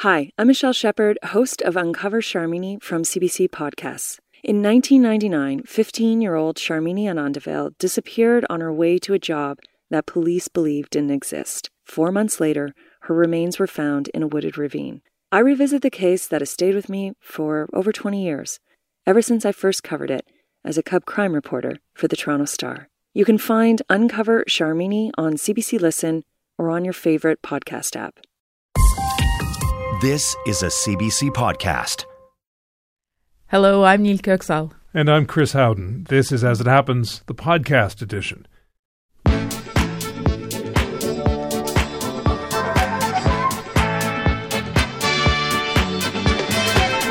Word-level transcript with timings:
Hi, 0.00 0.32
I'm 0.38 0.46
Michelle 0.46 0.72
Shepard, 0.72 1.18
host 1.22 1.60
of 1.60 1.76
Uncover 1.76 2.22
Sharmini 2.22 2.82
from 2.82 3.02
CBC 3.02 3.50
Podcasts. 3.50 4.18
In 4.42 4.62
1999, 4.62 5.64
15 5.64 6.22
year 6.22 6.36
old 6.36 6.56
Sharmini 6.56 7.04
Anandavel 7.04 7.76
disappeared 7.76 8.46
on 8.48 8.62
her 8.62 8.72
way 8.72 8.96
to 8.96 9.12
a 9.12 9.18
job 9.18 9.58
that 9.90 10.06
police 10.06 10.48
believed 10.48 10.92
didn't 10.92 11.10
exist. 11.10 11.68
Four 11.84 12.12
months 12.12 12.40
later, 12.40 12.74
her 13.00 13.14
remains 13.14 13.58
were 13.58 13.66
found 13.66 14.08
in 14.14 14.22
a 14.22 14.26
wooded 14.26 14.56
ravine. 14.56 15.02
I 15.30 15.40
revisit 15.40 15.82
the 15.82 15.90
case 15.90 16.26
that 16.28 16.40
has 16.40 16.48
stayed 16.48 16.74
with 16.74 16.88
me 16.88 17.12
for 17.20 17.68
over 17.74 17.92
20 17.92 18.24
years, 18.24 18.58
ever 19.06 19.20
since 19.20 19.44
I 19.44 19.52
first 19.52 19.82
covered 19.82 20.10
it 20.10 20.26
as 20.64 20.78
a 20.78 20.82
cub 20.82 21.04
crime 21.04 21.34
reporter 21.34 21.76
for 21.92 22.08
the 22.08 22.16
Toronto 22.16 22.46
Star. 22.46 22.88
You 23.12 23.26
can 23.26 23.36
find 23.36 23.82
Uncover 23.90 24.44
Sharmini 24.48 25.10
on 25.18 25.34
CBC 25.34 25.78
Listen 25.78 26.24
or 26.56 26.70
on 26.70 26.86
your 26.86 26.94
favorite 26.94 27.42
podcast 27.42 27.96
app. 27.96 28.20
This 30.00 30.34
is 30.46 30.62
a 30.62 30.68
CBC 30.68 31.28
podcast. 31.28 32.06
Hello, 33.48 33.84
I'm 33.84 34.02
Nil 34.02 34.16
Köksal. 34.16 34.72
And 34.94 35.10
I'm 35.10 35.26
Chris 35.26 35.52
Howden. 35.52 36.04
This 36.04 36.32
is 36.32 36.42
As 36.42 36.58
It 36.58 36.66
Happens, 36.66 37.20
the 37.26 37.34
podcast 37.34 38.00
edition. 38.00 38.46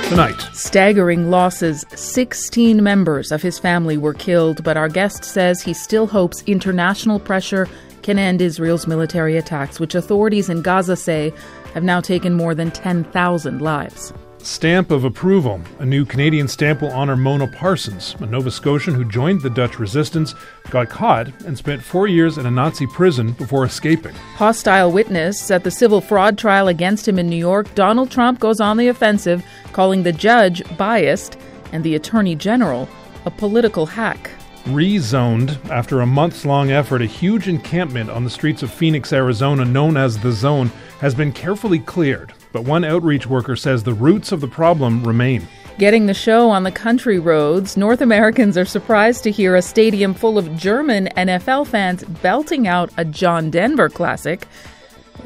Tonight, 0.09 0.42
Staggering 0.53 1.30
losses. 1.30 1.86
16 1.94 2.81
members 2.81 3.31
of 3.31 3.44
his 3.44 3.59
family 3.59 3.98
were 3.98 4.16
killed, 4.16 4.64
but 4.64 4.78
our 4.78 4.90
guest 4.90 5.23
says 5.23 5.62
he 5.62 5.76
still 5.76 6.08
hopes 6.08 6.42
international 6.48 7.20
pressure 7.20 7.67
can 8.02 8.17
end 8.17 8.42
Israel's 8.42 8.88
military 8.88 9.38
attacks, 9.38 9.80
which 9.80 9.94
authorities 9.94 10.50
in 10.50 10.64
Gaza 10.64 10.95
say 10.95 11.31
have 11.73 11.84
now 11.84 12.02
taken 12.02 12.34
more 12.34 12.55
than 12.55 12.72
10,000 12.72 13.62
lives. 13.62 14.14
Stamp 14.41 14.90
of 14.90 15.04
Approval. 15.04 15.59
A 15.80 15.86
new 15.86 16.05
Canadian 16.05 16.48
stamp 16.48 16.81
will 16.81 16.92
honor 16.92 17.17
Mona 17.17 17.48
Parsons, 17.48 18.16
a 18.20 18.25
Nova 18.25 18.50
Scotian 18.50 18.94
who 18.94 19.03
joined 19.03 19.42
the 19.42 19.50
Dutch 19.50 19.80
resistance, 19.80 20.34
got 20.70 20.90
caught, 20.90 21.28
and 21.44 21.58
spent 21.58 21.84
four 21.84 22.08
years 22.08 22.38
in 22.38 22.45
a 22.45 22.52
Nazi 22.52 22.88
prison 22.88 23.34
before 23.34 23.66
escaping. 23.66 24.16
Hostile 24.36 24.92
witness 24.92 25.52
at 25.52 25.66
the 25.66 25.72
civil 25.72 26.00
fraud 26.00 26.38
trial 26.38 26.70
against 26.70 27.08
him 27.08 27.20
in 27.20 27.28
New 27.28 27.36
York, 27.36 27.73
Donald 27.75 28.12
Trump 28.12 28.40
goes 28.40 28.62
on 28.62 28.78
the 28.78 28.88
offensive, 28.88 29.44
calling 29.73 30.03
the 30.03 30.14
judge 30.14 30.64
biased 30.78 31.38
and 31.73 31.84
the 31.84 31.95
attorney 31.95 32.36
general 32.36 32.88
a 33.25 33.31
political 33.31 33.86
hack. 33.86 34.31
Rezoned 34.70 35.58
after 35.72 36.02
a 36.02 36.06
months 36.06 36.45
long 36.45 36.70
effort, 36.70 37.02
a 37.02 37.08
huge 37.08 37.48
encampment 37.48 38.09
on 38.12 38.23
the 38.23 38.30
streets 38.30 38.62
of 38.62 38.72
Phoenix, 38.72 39.12
Arizona, 39.12 39.66
known 39.66 39.98
as 39.98 40.20
the 40.20 40.31
Zone, 40.31 40.72
has 41.00 41.16
been 41.16 41.31
carefully 41.31 41.80
cleared. 41.80 42.34
But 42.52 42.66
one 42.66 42.84
outreach 42.84 43.25
worker 43.25 43.56
says 43.56 43.81
the 43.81 43.94
roots 43.94 44.31
of 44.31 44.42
the 44.42 44.47
problem 44.47 45.03
remain. 45.03 45.47
Getting 45.80 46.06
the 46.06 46.14
show 46.14 46.52
on 46.52 46.64
the 46.64 46.72
country 46.72 47.17
roads, 47.17 47.78
North 47.78 48.02
Americans 48.02 48.59
are 48.59 48.66
surprised 48.66 49.23
to 49.23 49.31
hear 49.31 49.56
a 49.56 49.62
stadium 49.62 50.14
full 50.14 50.38
of 50.38 50.56
German 50.56 51.08
NFL 51.17 51.66
fans 51.66 52.03
belting 52.03 52.67
out 52.67 52.92
a 52.97 53.06
John 53.06 53.50
Denver 53.50 53.90
classic. 53.90 54.47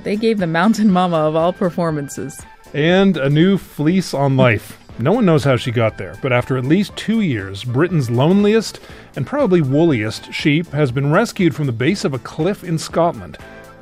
They 0.03 0.15
gave 0.15 0.37
the 0.37 0.47
Mountain 0.47 0.89
Mama 0.89 1.17
of 1.17 1.35
all 1.35 1.51
performances. 1.51 2.41
And 2.73 3.17
a 3.17 3.29
new 3.29 3.57
fleece 3.57 4.13
on 4.13 4.37
life. 4.37 4.79
No 4.99 5.11
one 5.11 5.25
knows 5.25 5.43
how 5.43 5.57
she 5.57 5.71
got 5.71 5.97
there, 5.97 6.15
but 6.21 6.31
after 6.31 6.55
at 6.55 6.65
least 6.65 6.95
two 6.95 7.21
years, 7.21 7.63
Britain's 7.63 8.11
loneliest 8.11 8.79
and 9.15 9.25
probably 9.25 9.61
woolliest 9.61 10.31
sheep 10.31 10.67
has 10.67 10.91
been 10.91 11.11
rescued 11.11 11.55
from 11.55 11.65
the 11.65 11.71
base 11.71 12.05
of 12.05 12.13
a 12.13 12.19
cliff 12.19 12.63
in 12.63 12.77
Scotland. 12.77 13.37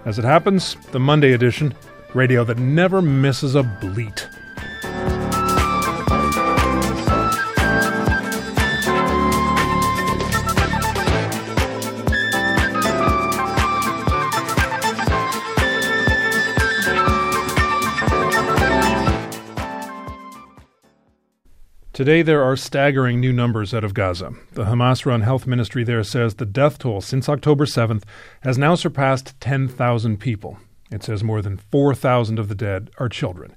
As 0.06 0.18
it 0.18 0.26
happens, 0.26 0.78
the 0.92 1.00
Monday 1.00 1.34
edition, 1.34 1.74
radio 2.14 2.44
that 2.46 2.58
never 2.58 3.02
misses 3.02 3.56
a 3.56 3.64
bleat. 3.64 4.28
Today, 22.02 22.24
there 22.24 22.42
are 22.42 22.58
staggering 22.58 23.20
new 23.20 23.32
numbers 23.32 23.76
out 23.76 23.84
of 23.84 23.94
Gaza. 23.94 24.34
The 24.54 24.64
Hamas 24.64 25.06
run 25.06 25.22
health 25.22 25.46
ministry 25.46 25.84
there 25.84 26.04
says 26.04 26.34
the 26.34 26.48
death 26.48 26.80
toll 26.80 27.00
since 27.00 27.30
October 27.30 27.66
7th 27.66 28.02
has 28.40 28.58
now 28.58 28.74
surpassed 28.74 29.40
10,000 29.40 30.18
people. 30.18 30.58
It 30.92 31.04
says 31.04 31.24
more 31.24 31.44
than 31.44 31.58
4,000 31.58 32.40
of 32.40 32.48
the 32.48 32.56
dead 32.56 32.90
are 32.98 33.08
children. 33.08 33.56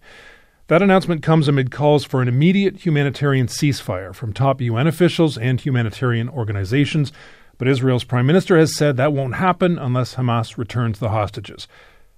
That 0.66 0.82
announcement 0.82 1.22
comes 1.22 1.48
amid 1.48 1.70
calls 1.70 2.04
for 2.04 2.20
an 2.20 2.28
immediate 2.28 2.84
humanitarian 2.84 3.46
ceasefire 3.46 4.14
from 4.14 4.34
top 4.34 4.60
UN 4.60 4.86
officials 4.86 5.38
and 5.38 5.58
humanitarian 5.58 6.28
organizations, 6.28 7.14
but 7.56 7.66
Israel's 7.66 8.04
prime 8.04 8.26
minister 8.26 8.58
has 8.58 8.76
said 8.76 8.98
that 8.98 9.14
won't 9.14 9.36
happen 9.36 9.78
unless 9.78 10.16
Hamas 10.16 10.58
returns 10.58 10.98
the 10.98 11.08
hostages. 11.08 11.66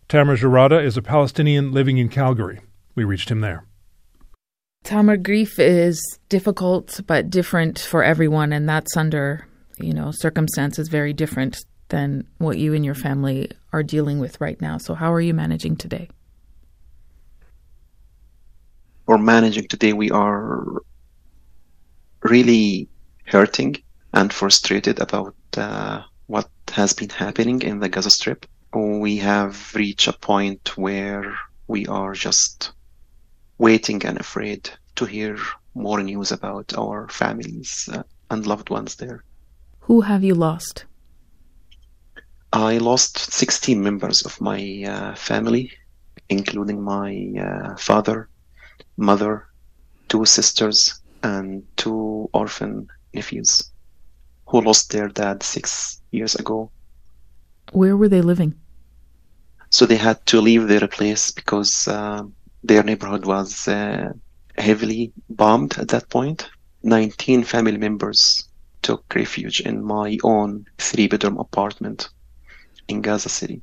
Tamer 0.09 0.37
Jarada 0.37 0.85
is 0.85 0.97
a 0.97 1.03
Palestinian 1.03 1.71
living 1.71 1.99
in 1.99 2.09
Calgary. 2.09 2.59
We 2.97 3.05
reached 3.05 3.31
him 3.31 3.43
there. 3.43 3.63
Tamer, 4.87 5.17
grief 5.17 5.59
is 5.59 6.01
difficult 6.29 7.01
but 7.09 7.29
different 7.29 7.77
for 7.81 8.05
everyone, 8.05 8.53
and 8.53 8.69
that's 8.69 8.97
under, 8.97 9.45
you 9.81 9.93
know, 9.93 10.13
circumstances 10.13 10.89
very 10.89 11.13
different 11.13 11.65
than 11.89 12.25
what 12.39 12.59
you 12.59 12.73
and 12.73 12.85
your 12.85 12.95
family 12.95 13.51
are 13.73 13.83
dealing 13.83 14.21
with 14.21 14.41
right 14.41 14.61
now. 14.61 14.79
So, 14.79 14.95
how 14.95 15.13
are 15.13 15.21
you 15.21 15.35
managing 15.35 15.75
today? 15.75 16.09
We're 19.07 19.19
managing 19.19 19.67
today. 19.67 19.93
We 19.93 20.13
are 20.13 20.65
really 22.23 22.89
hurting 23.25 23.79
and 24.13 24.33
frustrated 24.33 25.01
about 25.01 25.35
uh, 25.57 26.03
what 26.29 26.49
has 26.73 26.93
been 26.93 27.11
happening 27.11 27.61
in 27.63 27.81
the 27.81 27.89
Gaza 27.89 28.11
Strip. 28.11 28.47
We 28.73 29.17
have 29.17 29.75
reached 29.75 30.07
a 30.07 30.13
point 30.13 30.79
where 30.79 31.37
we 31.67 31.87
are 31.89 32.13
just 32.13 32.71
waiting 33.59 34.05
and 34.05 34.19
afraid 34.19 34.71
to 34.97 35.05
hear 35.05 35.39
more 35.75 36.03
news 36.03 36.33
about 36.33 36.73
our 36.77 37.09
families 37.09 37.89
uh, 37.93 38.03
and 38.31 38.47
loved 38.47 38.71
ones 38.71 38.97
there. 38.97 39.23
Who 39.81 40.01
have 40.01 40.25
you 40.25 40.35
lost? 40.35 40.85
I 42.53 42.79
lost 42.79 43.19
16 43.19 43.83
members 43.83 44.23
of 44.23 44.41
my 44.41 44.85
uh, 44.87 45.15
family, 45.15 45.73
including 46.29 46.83
my 46.83 47.33
uh, 47.39 47.77
father, 47.77 48.29
mother, 48.97 49.47
two 50.09 50.25
sisters, 50.25 51.01
and 51.23 51.63
two 51.77 52.31
orphan 52.33 52.89
nephews 53.13 53.71
who 54.47 54.61
lost 54.61 54.93
their 54.93 55.09
dad 55.09 55.43
six 55.43 56.01
years 56.11 56.35
ago. 56.37 56.71
Where 57.73 57.97
were 57.97 58.09
they 58.09 58.23
living? 58.23 58.55
So 59.71 59.85
they 59.87 59.97
had 59.97 60.25
to 60.27 60.41
leave 60.41 60.69
their 60.69 60.87
place 60.87 61.33
because 61.33 61.89
uh, 61.89 62.23
their 62.67 62.83
neighborhood 62.83 63.25
was 63.25 63.69
uh, 63.69 64.13
heavily 64.59 65.13
bombed 65.31 65.79
at 65.79 65.89
that 65.89 66.09
point. 66.11 66.49
19 66.83 67.45
family 67.45 67.79
members 67.79 68.49
took 68.83 69.03
refuge 69.15 69.61
in 69.61 69.85
my 69.85 70.19
own 70.23 70.67
three 70.79 71.09
bedroom 71.09 71.39
apartment 71.39 72.09
in 72.89 73.03
Gaza 73.03 73.29
City. 73.29 73.61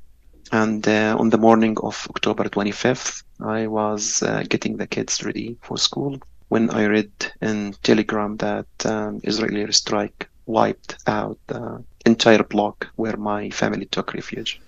And 0.52 0.88
uh, 0.88 1.16
on 1.18 1.30
the 1.30 1.38
morning 1.38 1.78
of 1.82 2.08
October 2.10 2.44
25th, 2.44 3.24
I 3.40 3.68
was 3.68 4.22
uh, 4.22 4.44
getting 4.48 4.78
the 4.78 4.88
kids 4.88 5.24
ready 5.24 5.58
for 5.62 5.78
school 5.78 6.20
when 6.50 6.70
I 6.70 6.86
read 6.86 7.12
in 7.42 7.74
Telegram 7.82 8.38
that 8.38 8.68
um, 8.86 9.22
Israeli 9.24 9.72
strike 9.72 10.30
wiped 10.46 10.98
out 11.08 11.40
the 11.48 11.84
entire 12.06 12.44
block 12.44 12.88
where 12.96 13.18
my 13.18 13.50
family 13.50 13.86
took 13.86 14.14
refuge. 14.14 14.62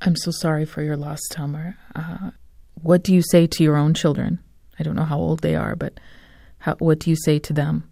I'm 0.00 0.16
so 0.16 0.32
sorry 0.32 0.64
for 0.64 0.82
your 0.82 0.96
loss, 0.96 1.20
Tamer. 1.30 1.76
Uh, 1.94 2.32
what 2.82 3.02
do 3.02 3.14
you 3.14 3.22
say 3.22 3.46
to 3.46 3.62
your 3.62 3.76
own 3.76 3.94
children? 3.94 4.38
I 4.78 4.82
don't 4.82 4.96
know 4.96 5.04
how 5.04 5.18
old 5.18 5.40
they 5.40 5.54
are, 5.54 5.76
but 5.76 5.98
how, 6.58 6.74
what 6.76 6.98
do 6.98 7.10
you 7.10 7.16
say 7.16 7.38
to 7.40 7.52
them? 7.52 7.90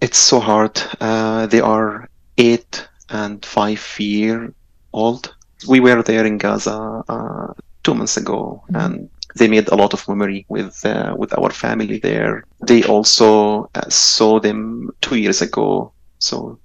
It's 0.00 0.18
so 0.18 0.40
hard. 0.40 0.80
Uh, 1.00 1.46
they 1.46 1.60
are 1.60 2.08
eight 2.38 2.88
and 3.08 3.44
five 3.44 3.82
year 3.98 4.52
old. 4.92 5.34
We 5.66 5.80
were 5.80 6.02
there 6.02 6.26
in 6.26 6.38
Gaza 6.38 7.02
uh, 7.08 7.54
two 7.82 7.94
months 7.94 8.16
ago, 8.16 8.62
mm-hmm. 8.64 8.76
and 8.76 9.10
they 9.36 9.48
made 9.48 9.68
a 9.68 9.76
lot 9.76 9.94
of 9.94 10.06
memory 10.08 10.44
with 10.48 10.84
uh, 10.84 11.14
with 11.16 11.36
our 11.38 11.50
family 11.50 11.98
there. 11.98 12.44
They 12.66 12.84
also 12.84 13.70
uh, 13.74 13.88
saw 13.88 14.40
them 14.40 14.90
two 15.00 15.16
years 15.16 15.42
ago, 15.42 15.92
so 16.18 16.58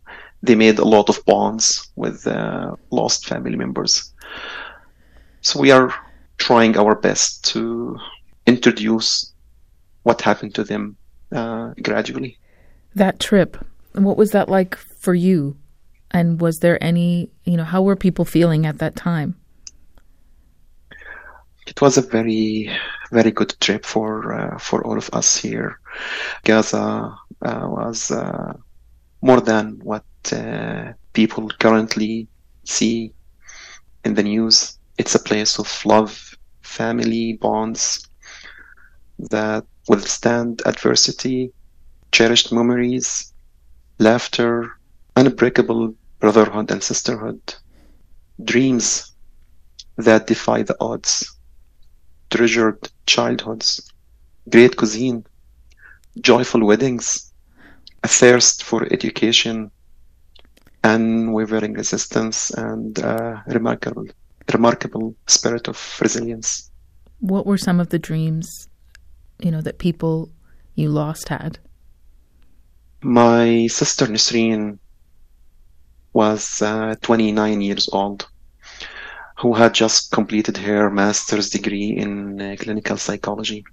they 0.43 0.55
made 0.55 0.79
a 0.79 0.85
lot 0.85 1.09
of 1.09 1.23
bonds 1.25 1.91
with 1.95 2.27
uh, 2.27 2.75
lost 2.91 3.25
family 3.25 3.55
members. 3.55 4.13
So 5.41 5.59
we 5.59 5.71
are 5.71 5.93
trying 6.39 6.77
our 6.77 6.95
best 6.95 7.45
to 7.51 7.97
introduce 8.47 9.31
what 10.03 10.21
happened 10.21 10.55
to 10.55 10.63
them 10.63 10.97
uh, 11.31 11.73
gradually. 11.83 12.37
That 12.95 13.19
trip, 13.19 13.57
what 13.93 14.17
was 14.17 14.31
that 14.31 14.49
like 14.49 14.75
for 14.75 15.13
you? 15.13 15.57
And 16.11 16.41
was 16.41 16.59
there 16.59 16.83
any, 16.83 17.29
you 17.43 17.55
know, 17.55 17.63
how 17.63 17.83
were 17.83 17.95
people 17.95 18.25
feeling 18.25 18.65
at 18.65 18.79
that 18.79 18.95
time? 18.95 19.35
It 21.67 21.79
was 21.81 21.97
a 21.97 22.01
very, 22.01 22.71
very 23.11 23.29
good 23.29 23.53
trip 23.59 23.85
for 23.85 24.33
uh, 24.33 24.57
for 24.57 24.83
all 24.83 24.97
of 24.97 25.09
us 25.13 25.37
here. 25.37 25.79
Gaza 26.43 27.15
uh, 27.43 27.67
was 27.69 28.09
uh, 28.09 28.53
more 29.21 29.39
than 29.39 29.79
what 29.83 30.03
uh, 30.33 30.93
people 31.13 31.47
currently 31.59 32.27
see 32.63 33.13
in 34.03 34.15
the 34.15 34.23
news. 34.23 34.79
It's 34.97 35.13
a 35.13 35.19
place 35.19 35.59
of 35.59 35.85
love, 35.85 36.28
family 36.69 37.33
bonds 37.33 38.07
that 39.17 39.65
withstand 39.87 40.61
adversity, 40.65 41.51
cherished 42.11 42.51
memories, 42.51 43.33
laughter, 43.99 44.71
unbreakable 45.15 45.93
brotherhood 46.19 46.71
and 46.71 46.83
sisterhood, 46.83 47.41
dreams 48.43 49.13
that 49.97 50.27
defy 50.27 50.63
the 50.63 50.75
odds, 50.79 51.37
treasured 52.29 52.89
childhoods, 53.05 53.91
great 54.49 54.77
cuisine, 54.77 55.25
joyful 56.21 56.65
weddings, 56.65 57.33
a 58.03 58.07
thirst 58.07 58.63
for 58.63 58.85
education, 58.93 59.71
unwavering 60.83 61.73
resistance, 61.73 62.51
and 62.51 62.99
a 62.99 63.43
remarkable, 63.47 64.05
remarkable 64.51 65.15
spirit 65.27 65.67
of 65.67 65.99
resilience. 66.01 66.69
What 67.19 67.45
were 67.45 67.57
some 67.57 67.79
of 67.79 67.89
the 67.89 67.99
dreams, 67.99 68.69
you 69.39 69.51
know, 69.51 69.61
that 69.61 69.79
people 69.79 70.29
you 70.75 70.89
lost 70.89 71.29
had? 71.29 71.59
My 73.01 73.67
sister 73.67 74.05
Nisreen 74.07 74.79
was 76.13 76.61
uh, 76.61 76.95
29 77.01 77.61
years 77.61 77.89
old, 77.91 78.27
who 79.37 79.53
had 79.53 79.73
just 79.73 80.11
completed 80.11 80.57
her 80.57 80.89
master's 80.89 81.49
degree 81.49 81.91
in 81.95 82.41
uh, 82.41 82.55
clinical 82.59 82.97
psychology 82.97 83.63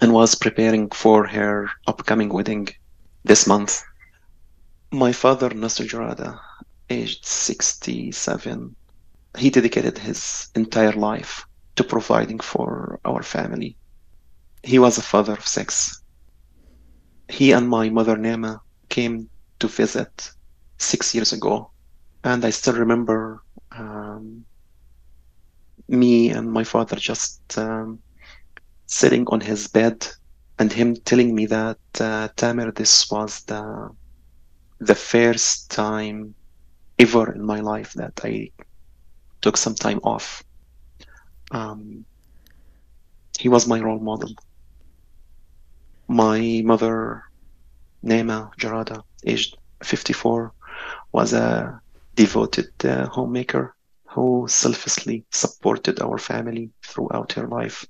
and 0.00 0.12
was 0.12 0.34
preparing 0.34 0.90
for 0.90 1.26
her 1.26 1.70
upcoming 1.86 2.28
wedding 2.28 2.68
this 3.24 3.46
month. 3.46 3.82
My 4.90 5.12
father, 5.12 5.50
Nasser 5.50 5.84
Jarada, 5.84 6.38
aged 6.90 7.24
67, 7.24 8.76
he 9.36 9.50
dedicated 9.50 9.98
his 9.98 10.48
entire 10.54 10.92
life 10.92 11.44
to 11.76 11.84
providing 11.84 12.38
for 12.38 13.00
our 13.04 13.22
family. 13.22 13.76
He 14.62 14.78
was 14.78 14.96
a 14.96 15.02
father 15.02 15.32
of 15.32 15.46
six. 15.46 16.02
He 17.28 17.52
and 17.52 17.68
my 17.68 17.90
mother, 17.90 18.16
Nema, 18.16 18.58
came 18.88 19.28
to 19.60 19.68
visit 19.68 20.30
six 20.78 21.14
years 21.14 21.32
ago. 21.32 21.72
And 22.22 22.44
I 22.44 22.50
still 22.50 22.74
remember 22.74 23.42
um, 23.76 24.46
me 25.88 26.30
and 26.30 26.50
my 26.50 26.64
father 26.64 26.96
just 26.96 27.40
um, 27.58 28.00
sitting 28.86 29.26
on 29.28 29.40
his 29.40 29.68
bed 29.68 30.06
and 30.58 30.72
him 30.72 30.94
telling 31.04 31.34
me 31.34 31.46
that, 31.46 31.78
uh, 32.00 32.28
Tamer, 32.36 32.70
this 32.70 33.10
was 33.10 33.42
the, 33.44 33.90
the 34.80 34.94
first 34.94 35.70
time 35.70 36.34
ever 36.98 37.32
in 37.32 37.44
my 37.44 37.60
life 37.60 37.92
that 37.94 38.20
I 38.22 38.50
took 39.44 39.56
some 39.58 39.74
time 39.74 40.00
off. 40.02 40.42
Um, 41.50 42.06
he 43.38 43.50
was 43.50 43.68
my 43.68 43.78
role 43.78 43.98
model. 43.98 44.32
My 46.08 46.62
mother 46.64 47.24
Nema 48.02 48.38
Jarada, 48.56 49.02
aged 49.26 49.58
54, 49.82 50.50
was 51.12 51.34
a 51.34 51.78
devoted 52.14 52.72
uh, 52.84 53.06
homemaker 53.08 53.74
who 54.06 54.46
selflessly 54.48 55.24
supported 55.30 56.00
our 56.00 56.16
family 56.16 56.70
throughout 56.82 57.32
her 57.32 57.46
life. 57.46 57.84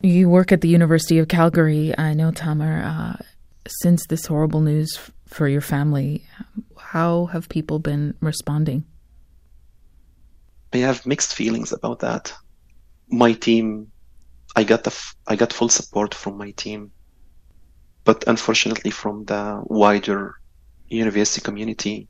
You 0.00 0.30
work 0.30 0.52
at 0.52 0.62
the 0.62 0.68
University 0.68 1.18
of 1.18 1.28
Calgary. 1.28 1.92
I 1.98 2.14
know, 2.14 2.30
Tamer. 2.30 2.82
Uh, 2.82 3.16
since 3.82 4.06
this 4.06 4.24
horrible 4.24 4.60
news 4.60 4.88
for 5.26 5.48
your 5.48 5.60
family, 5.60 6.24
how 6.92 7.26
have 7.26 7.48
people 7.48 7.78
been 7.78 8.14
responding? 8.20 8.84
I 10.72 10.78
have 10.78 11.06
mixed 11.06 11.34
feelings 11.34 11.72
about 11.72 12.00
that. 12.00 12.32
My 13.08 13.32
team, 13.32 13.92
I 14.54 14.64
got 14.64 14.84
the 14.84 14.90
f- 14.90 15.16
I 15.26 15.36
got 15.36 15.52
full 15.52 15.68
support 15.68 16.14
from 16.14 16.36
my 16.36 16.50
team 16.52 16.92
but 18.06 18.22
unfortunately 18.28 18.92
from 18.92 19.24
the 19.24 19.60
wider 19.64 20.36
university 20.88 21.42
community, 21.42 22.08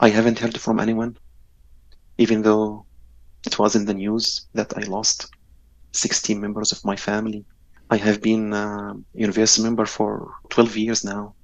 I 0.00 0.08
haven't 0.08 0.40
heard 0.40 0.60
from 0.60 0.80
anyone, 0.80 1.16
even 2.18 2.42
though 2.42 2.86
it 3.46 3.56
was 3.56 3.76
in 3.76 3.84
the 3.84 3.94
news 3.94 4.48
that 4.54 4.76
I 4.76 4.80
lost 4.80 5.28
16 5.92 6.40
members 6.40 6.72
of 6.72 6.84
my 6.84 6.96
family. 6.96 7.44
I 7.88 7.98
have 7.98 8.20
been 8.20 8.52
a 8.52 8.94
university 9.14 9.62
member 9.62 9.86
for 9.86 10.32
12 10.50 10.76
years 10.76 11.04
now. 11.04 11.36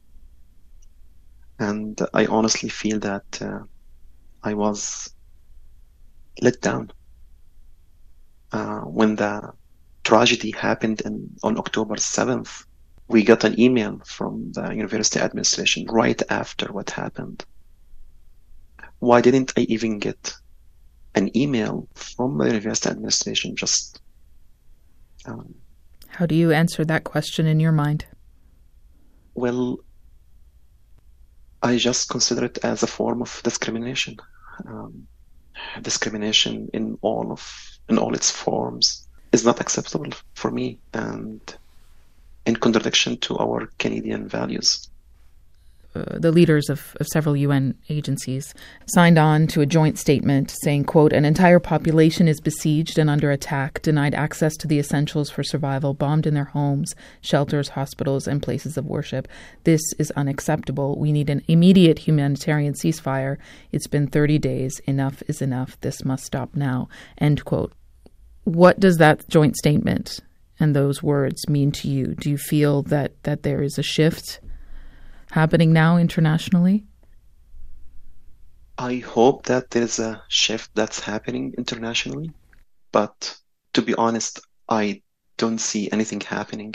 And 1.58 2.00
I 2.14 2.26
honestly 2.26 2.68
feel 2.68 3.00
that 3.00 3.42
uh, 3.42 3.60
I 4.42 4.54
was 4.54 5.12
let 6.40 6.60
down 6.60 6.92
uh, 8.52 8.80
when 8.80 9.16
the 9.16 9.52
tragedy 10.04 10.52
happened 10.52 11.00
in, 11.02 11.30
on 11.42 11.58
October 11.58 11.96
7th 11.96 12.64
we 13.08 13.22
got 13.24 13.44
an 13.44 13.58
email 13.58 14.00
from 14.04 14.52
the 14.52 14.70
university 14.74 15.18
administration 15.18 15.86
right 15.88 16.20
after 16.28 16.66
what 16.66 16.90
happened. 16.90 17.44
Why 18.98 19.20
didn't 19.22 19.54
I 19.56 19.62
even 19.62 19.98
get 19.98 20.34
an 21.14 21.34
email 21.36 21.88
from 21.94 22.36
the 22.36 22.46
university 22.46 22.90
administration? 22.90 23.56
Just 23.56 24.00
um, 25.24 25.54
how 26.08 26.26
do 26.26 26.34
you 26.34 26.52
answer 26.52 26.84
that 26.84 27.04
question 27.04 27.46
in 27.46 27.60
your 27.60 27.72
mind? 27.72 28.04
Well, 29.34 29.78
I 31.62 31.76
just 31.76 32.08
consider 32.08 32.44
it 32.44 32.58
as 32.64 32.82
a 32.82 32.86
form 32.86 33.22
of 33.22 33.40
discrimination. 33.42 34.16
Um, 34.66 35.08
discrimination 35.82 36.70
in 36.72 36.98
all 37.02 37.32
of 37.32 37.42
in 37.88 37.98
all 37.98 38.14
its 38.14 38.30
forms 38.30 39.08
is 39.32 39.44
not 39.44 39.60
acceptable 39.60 40.12
for 40.34 40.50
me, 40.50 40.78
and 40.92 41.40
in 42.46 42.56
contradiction 42.56 43.18
to 43.18 43.38
our 43.38 43.70
Canadian 43.78 44.28
values. 44.28 44.88
Uh, 45.98 46.18
the 46.18 46.30
leaders 46.30 46.68
of, 46.68 46.96
of, 47.00 47.06
several 47.08 47.36
UN 47.36 47.74
agencies 47.88 48.54
signed 48.86 49.18
on 49.18 49.46
to 49.48 49.60
a 49.60 49.66
joint 49.66 49.98
statement 49.98 50.54
saying, 50.62 50.84
quote, 50.84 51.12
an 51.12 51.24
entire 51.24 51.58
population 51.58 52.28
is 52.28 52.40
besieged 52.40 52.98
and 52.98 53.10
under 53.10 53.30
attack, 53.30 53.82
denied 53.82 54.14
access 54.14 54.56
to 54.56 54.68
the 54.68 54.78
essentials 54.78 55.28
for 55.30 55.42
survival, 55.42 55.94
bombed 55.94 56.26
in 56.26 56.34
their 56.34 56.44
homes, 56.44 56.94
shelters, 57.20 57.70
hospitals, 57.70 58.28
and 58.28 58.42
places 58.42 58.76
of 58.76 58.86
worship. 58.86 59.26
This 59.64 59.80
is 59.98 60.12
unacceptable. 60.12 60.98
We 60.98 61.10
need 61.10 61.30
an 61.30 61.42
immediate 61.48 61.98
humanitarian 62.00 62.74
ceasefire. 62.74 63.38
It's 63.72 63.88
been 63.88 64.06
30 64.06 64.38
days. 64.38 64.80
Enough 64.86 65.22
is 65.26 65.42
enough. 65.42 65.80
This 65.80 66.04
must 66.04 66.24
stop 66.24 66.54
now. 66.54 66.88
End 67.18 67.44
quote. 67.44 67.72
What 68.44 68.78
does 68.78 68.98
that 68.98 69.28
joint 69.28 69.56
statement 69.56 70.20
and 70.60 70.76
those 70.76 71.02
words 71.02 71.48
mean 71.48 71.72
to 71.72 71.88
you? 71.88 72.14
Do 72.14 72.30
you 72.30 72.38
feel 72.38 72.82
that, 72.84 73.20
that 73.24 73.42
there 73.42 73.62
is 73.62 73.78
a 73.78 73.82
shift 73.82 74.40
happening 75.30 75.72
now 75.72 75.96
internationally? 75.96 76.84
I 78.78 78.96
hope 78.96 79.46
that 79.46 79.70
there's 79.70 79.98
a 79.98 80.22
shift 80.28 80.70
that's 80.74 81.00
happening 81.00 81.54
internationally, 81.58 82.30
but 82.92 83.36
to 83.74 83.82
be 83.82 83.94
honest, 83.94 84.40
I 84.68 85.02
don't 85.36 85.58
see 85.58 85.90
anything 85.90 86.20
happening 86.20 86.74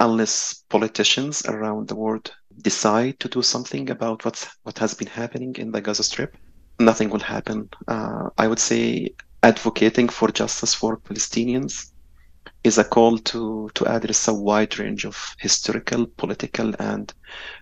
unless 0.00 0.64
politicians 0.68 1.44
around 1.46 1.88
the 1.88 1.94
world 1.94 2.34
decide 2.62 3.20
to 3.20 3.28
do 3.28 3.42
something 3.42 3.90
about 3.90 4.24
what's 4.24 4.46
what 4.62 4.78
has 4.78 4.94
been 4.94 5.08
happening 5.08 5.54
in 5.56 5.72
the 5.72 5.80
Gaza 5.80 6.02
Strip. 6.02 6.36
Nothing 6.78 7.10
will 7.10 7.20
happen. 7.20 7.68
Uh, 7.86 8.30
I 8.38 8.48
would 8.48 8.58
say 8.58 9.14
advocating 9.42 10.08
for 10.08 10.28
justice 10.28 10.74
for 10.74 10.96
Palestinians 10.96 11.92
is 12.64 12.78
a 12.78 12.84
call 12.84 13.18
to, 13.18 13.70
to 13.74 13.84
address 13.84 14.26
a 14.26 14.32
wide 14.32 14.78
range 14.78 15.04
of 15.04 15.36
historical, 15.38 16.06
political, 16.06 16.72
and 16.78 17.12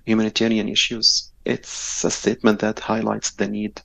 humanitarian 0.07 0.69
issues. 0.69 1.33
It's 1.45 2.05
a 2.05 2.11
statement 2.11 2.61
that 2.61 2.79
highlights 2.79 3.33
the 3.33 3.49
need 3.49 3.83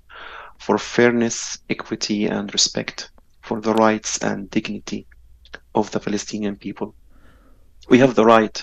for 0.59 0.77
fairness, 0.77 1.57
equity, 1.69 2.27
and 2.27 2.53
respect 2.53 3.09
for 3.41 3.59
the 3.59 3.73
rights 3.73 4.19
and 4.19 4.49
dignity 4.51 5.07
of 5.73 5.89
the 5.89 5.99
Palestinian 5.99 6.55
people. 6.55 6.93
We 7.89 7.97
have 7.97 8.13
the 8.13 8.25
right 8.25 8.61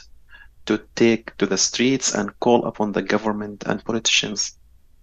to 0.66 0.80
take 0.94 1.36
to 1.38 1.46
the 1.46 1.58
streets 1.58 2.14
and 2.14 2.38
call 2.38 2.66
upon 2.66 2.92
the 2.92 3.02
government 3.02 3.64
and 3.66 3.84
politicians 3.84 4.56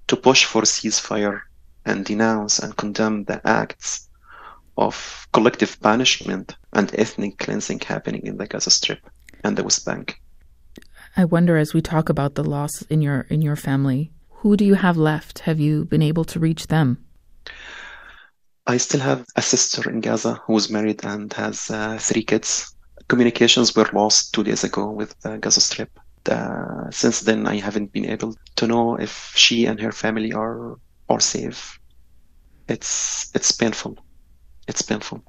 to 0.08 0.16
push 0.16 0.46
for 0.46 0.62
ceasefire 0.62 1.42
and 1.86 2.06
denounce 2.06 2.60
and 2.60 2.78
condemn 2.78 3.26
the 3.26 3.46
acts 3.46 4.10
of 4.82 5.28
collective 5.32 5.80
punishment 5.80 6.58
and 6.74 6.94
ethnic 6.96 7.38
cleansing 7.38 7.80
happening 7.82 8.26
in 8.26 8.38
the 8.38 8.48
Gaza 8.48 8.72
Strip 8.72 9.00
and 9.44 9.56
the 9.56 9.64
West 9.64 9.86
Bank. 9.86 10.20
I 11.16 11.26
wonder 11.26 11.58
as 11.58 11.74
we 11.74 11.82
talk 11.82 12.10
about 12.10 12.36
the 12.36 12.44
loss 12.44 12.82
in 12.84 13.02
your 13.02 13.22
in 13.30 13.42
your 13.42 13.56
family, 13.56 14.12
who 14.42 14.58
do 14.58 14.66
you 14.66 14.76
have 14.76 14.98
left? 14.98 15.40
Have 15.40 15.60
you 15.60 15.86
been 15.86 16.02
able 16.02 16.26
to 16.26 16.40
reach 16.40 16.68
them? 16.68 16.98
I 18.66 18.78
still 18.78 19.02
have 19.02 19.26
a 19.36 19.42
sister 19.42 19.90
in 19.90 20.02
Gaza 20.02 20.34
who 20.46 20.56
is 20.58 20.70
married 20.70 21.04
and 21.04 21.32
has 21.34 21.70
uh, 21.70 21.98
three 22.00 22.24
kids. 22.24 22.74
Communications 23.08 23.76
were 23.76 23.90
lost 23.94 24.34
two 24.34 24.44
days 24.44 24.64
ago 24.64 24.90
with 24.90 25.20
the 25.22 25.38
Gaza 25.38 25.62
Strip. 25.62 25.92
Uh, 26.30 26.90
since 26.92 27.22
then, 27.22 27.48
I 27.48 27.58
haven't 27.58 27.92
been 27.92 28.06
able 28.06 28.36
to 28.56 28.68
know 28.68 28.96
if 28.96 29.34
she 29.36 29.66
and 29.66 29.80
her 29.80 29.92
family 29.92 30.32
are 30.34 30.78
are 31.10 31.20
safe. 31.20 31.80
It's 32.68 33.32
it's 33.36 33.52
painful. 33.52 33.98
It's 34.68 34.82
painful. 34.82 35.24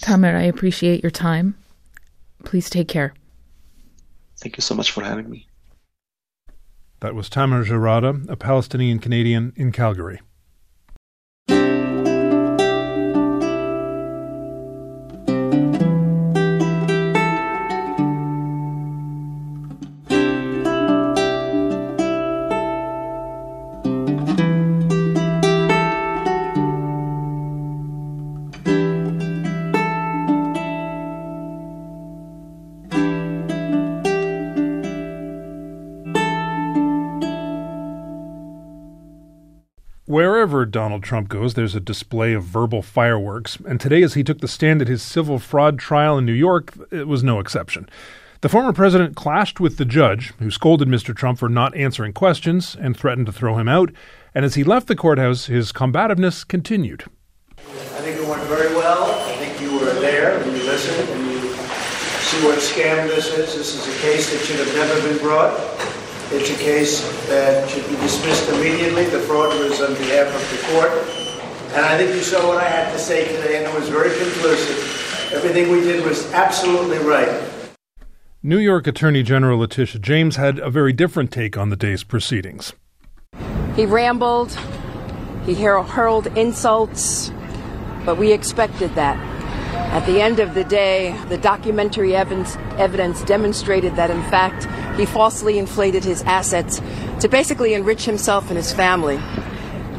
Tamer, 0.00 0.36
I 0.36 0.42
appreciate 0.42 1.02
your 1.02 1.10
time. 1.10 1.56
Please 2.44 2.68
take 2.68 2.88
care. 2.88 3.14
Thank 4.38 4.56
you 4.56 4.60
so 4.60 4.74
much 4.74 4.90
for 4.90 5.02
having 5.02 5.30
me. 5.30 5.46
That 7.00 7.14
was 7.14 7.28
Tamer 7.28 7.64
Jarada, 7.64 8.28
a 8.28 8.36
Palestinian 8.36 8.98
Canadian 8.98 9.52
in 9.56 9.72
Calgary. 9.72 10.20
Donald 40.74 41.04
Trump 41.04 41.28
goes, 41.28 41.54
there's 41.54 41.76
a 41.76 41.80
display 41.80 42.32
of 42.32 42.42
verbal 42.42 42.82
fireworks, 42.82 43.58
and 43.64 43.80
today, 43.80 44.02
as 44.02 44.14
he 44.14 44.24
took 44.24 44.40
the 44.40 44.48
stand 44.48 44.82
at 44.82 44.88
his 44.88 45.02
civil 45.02 45.38
fraud 45.38 45.78
trial 45.78 46.18
in 46.18 46.26
New 46.26 46.32
York, 46.32 46.74
it 46.90 47.06
was 47.06 47.22
no 47.22 47.38
exception. 47.38 47.88
The 48.40 48.48
former 48.48 48.72
president 48.72 49.14
clashed 49.14 49.60
with 49.60 49.76
the 49.76 49.84
judge, 49.84 50.32
who 50.40 50.50
scolded 50.50 50.88
Mr. 50.88 51.14
Trump 51.14 51.38
for 51.38 51.48
not 51.48 51.76
answering 51.76 52.12
questions 52.12 52.74
and 52.74 52.96
threatened 52.96 53.26
to 53.26 53.32
throw 53.32 53.56
him 53.56 53.68
out, 53.68 53.92
and 54.34 54.44
as 54.44 54.56
he 54.56 54.64
left 54.64 54.88
the 54.88 54.96
courthouse, 54.96 55.46
his 55.46 55.70
combativeness 55.70 56.42
continued. 56.42 57.04
I 57.56 57.62
think 58.02 58.20
it 58.20 58.26
went 58.26 58.42
very 58.42 58.74
well. 58.74 59.12
I 59.30 59.36
think 59.36 59.60
you 59.60 59.78
were 59.78 59.94
there 60.00 60.42
and 60.42 60.56
you 60.56 60.64
listened 60.64 61.08
and 61.08 61.30
you 61.30 61.38
see 61.38 62.44
what 62.44 62.58
scam 62.58 63.06
this 63.06 63.28
is. 63.28 63.54
This 63.54 63.76
is 63.76 63.96
a 63.96 64.00
case 64.02 64.32
that 64.32 64.44
should 64.44 64.58
have 64.58 64.74
never 64.74 65.08
been 65.08 65.18
brought. 65.18 65.73
It's 66.36 66.50
a 66.50 66.54
case 66.56 67.00
that 67.28 67.70
should 67.70 67.88
be 67.88 67.94
dismissed 67.96 68.48
immediately. 68.48 69.04
The 69.04 69.20
fraud 69.20 69.56
was 69.60 69.80
on 69.80 69.94
behalf 69.94 70.26
of 70.34 70.50
the 70.50 70.66
court. 70.72 70.90
And 71.74 71.86
I 71.86 71.96
think 71.96 72.14
you 72.14 72.22
saw 72.22 72.48
what 72.48 72.58
I 72.58 72.68
had 72.68 72.92
to 72.92 72.98
say 72.98 73.24
today, 73.28 73.58
and 73.58 73.72
it 73.72 73.78
was 73.78 73.88
very 73.88 74.10
conclusive. 74.10 75.32
Everything 75.32 75.70
we 75.70 75.80
did 75.80 76.04
was 76.04 76.30
absolutely 76.32 76.98
right. 76.98 77.32
New 78.42 78.58
York 78.58 78.86
Attorney 78.88 79.22
General 79.22 79.60
Letitia 79.60 80.00
James 80.00 80.34
had 80.36 80.58
a 80.58 80.70
very 80.70 80.92
different 80.92 81.30
take 81.30 81.56
on 81.56 81.70
the 81.70 81.76
day's 81.76 82.02
proceedings. 82.02 82.72
He 83.76 83.86
rambled, 83.86 84.58
he 85.46 85.54
hurled 85.54 86.26
insults, 86.36 87.30
but 88.04 88.18
we 88.18 88.32
expected 88.32 88.94
that. 88.96 89.33
At 89.74 90.06
the 90.06 90.20
end 90.20 90.40
of 90.40 90.54
the 90.54 90.64
day, 90.64 91.16
the 91.28 91.38
documentary 91.38 92.16
evidence, 92.16 92.56
evidence, 92.78 93.22
demonstrated 93.22 93.94
that, 93.96 94.10
in 94.10 94.22
fact, 94.24 94.64
he 94.98 95.06
falsely 95.06 95.58
inflated 95.58 96.02
his 96.02 96.22
assets 96.22 96.80
to 97.20 97.28
basically 97.28 97.74
enrich 97.74 98.04
himself 98.04 98.48
and 98.48 98.56
his 98.56 98.72
family. 98.72 99.20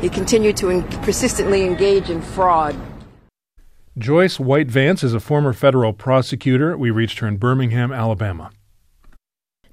He 0.01 0.09
continued 0.09 0.57
to 0.57 0.69
in- 0.69 0.83
persistently 1.03 1.63
engage 1.63 2.09
in 2.09 2.21
fraud. 2.21 2.75
Joyce 3.97 4.39
White 4.39 4.67
Vance 4.67 5.03
is 5.03 5.13
a 5.13 5.21
former 5.21 5.53
federal 5.53 5.93
prosecutor. 5.93 6.77
We 6.77 6.91
reached 6.91 7.19
her 7.19 7.27
in 7.27 7.37
Birmingham, 7.37 7.93
Alabama. 7.93 8.51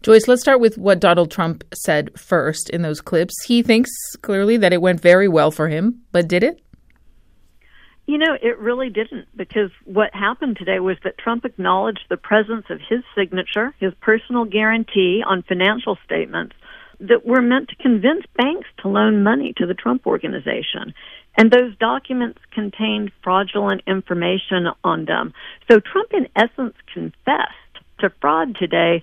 Joyce, 0.02 0.28
let's 0.28 0.42
start 0.42 0.60
with 0.60 0.78
what 0.78 1.00
Donald 1.00 1.30
Trump 1.30 1.64
said 1.74 2.16
first 2.18 2.70
in 2.70 2.82
those 2.82 3.00
clips. 3.00 3.34
He 3.44 3.62
thinks 3.62 3.90
clearly 4.20 4.56
that 4.56 4.72
it 4.72 4.80
went 4.80 5.00
very 5.00 5.28
well 5.28 5.50
for 5.50 5.68
him, 5.68 6.02
but 6.12 6.28
did 6.28 6.42
it? 6.42 6.60
You 8.06 8.18
know, 8.18 8.36
it 8.40 8.58
really 8.58 8.90
didn't 8.90 9.28
because 9.36 9.70
what 9.84 10.12
happened 10.12 10.56
today 10.56 10.80
was 10.80 10.96
that 11.04 11.18
Trump 11.18 11.44
acknowledged 11.44 12.04
the 12.08 12.16
presence 12.16 12.66
of 12.68 12.80
his 12.88 13.00
signature, 13.14 13.74
his 13.78 13.94
personal 14.00 14.44
guarantee 14.44 15.22
on 15.24 15.42
financial 15.42 15.96
statements 16.04 16.56
that 17.00 17.24
were 17.24 17.42
meant 17.42 17.68
to 17.68 17.76
convince 17.76 18.24
banks 18.36 18.68
to 18.78 18.88
loan 18.88 19.22
money 19.22 19.52
to 19.56 19.66
the 19.66 19.74
Trump 19.74 20.06
organization. 20.06 20.94
And 21.36 21.50
those 21.50 21.76
documents 21.78 22.38
contained 22.52 23.12
fraudulent 23.22 23.82
information 23.86 24.66
on 24.84 25.04
them. 25.04 25.32
So 25.70 25.80
Trump, 25.80 26.12
in 26.12 26.28
essence, 26.36 26.74
confessed 26.92 27.52
to 28.00 28.10
fraud 28.20 28.56
today. 28.56 29.02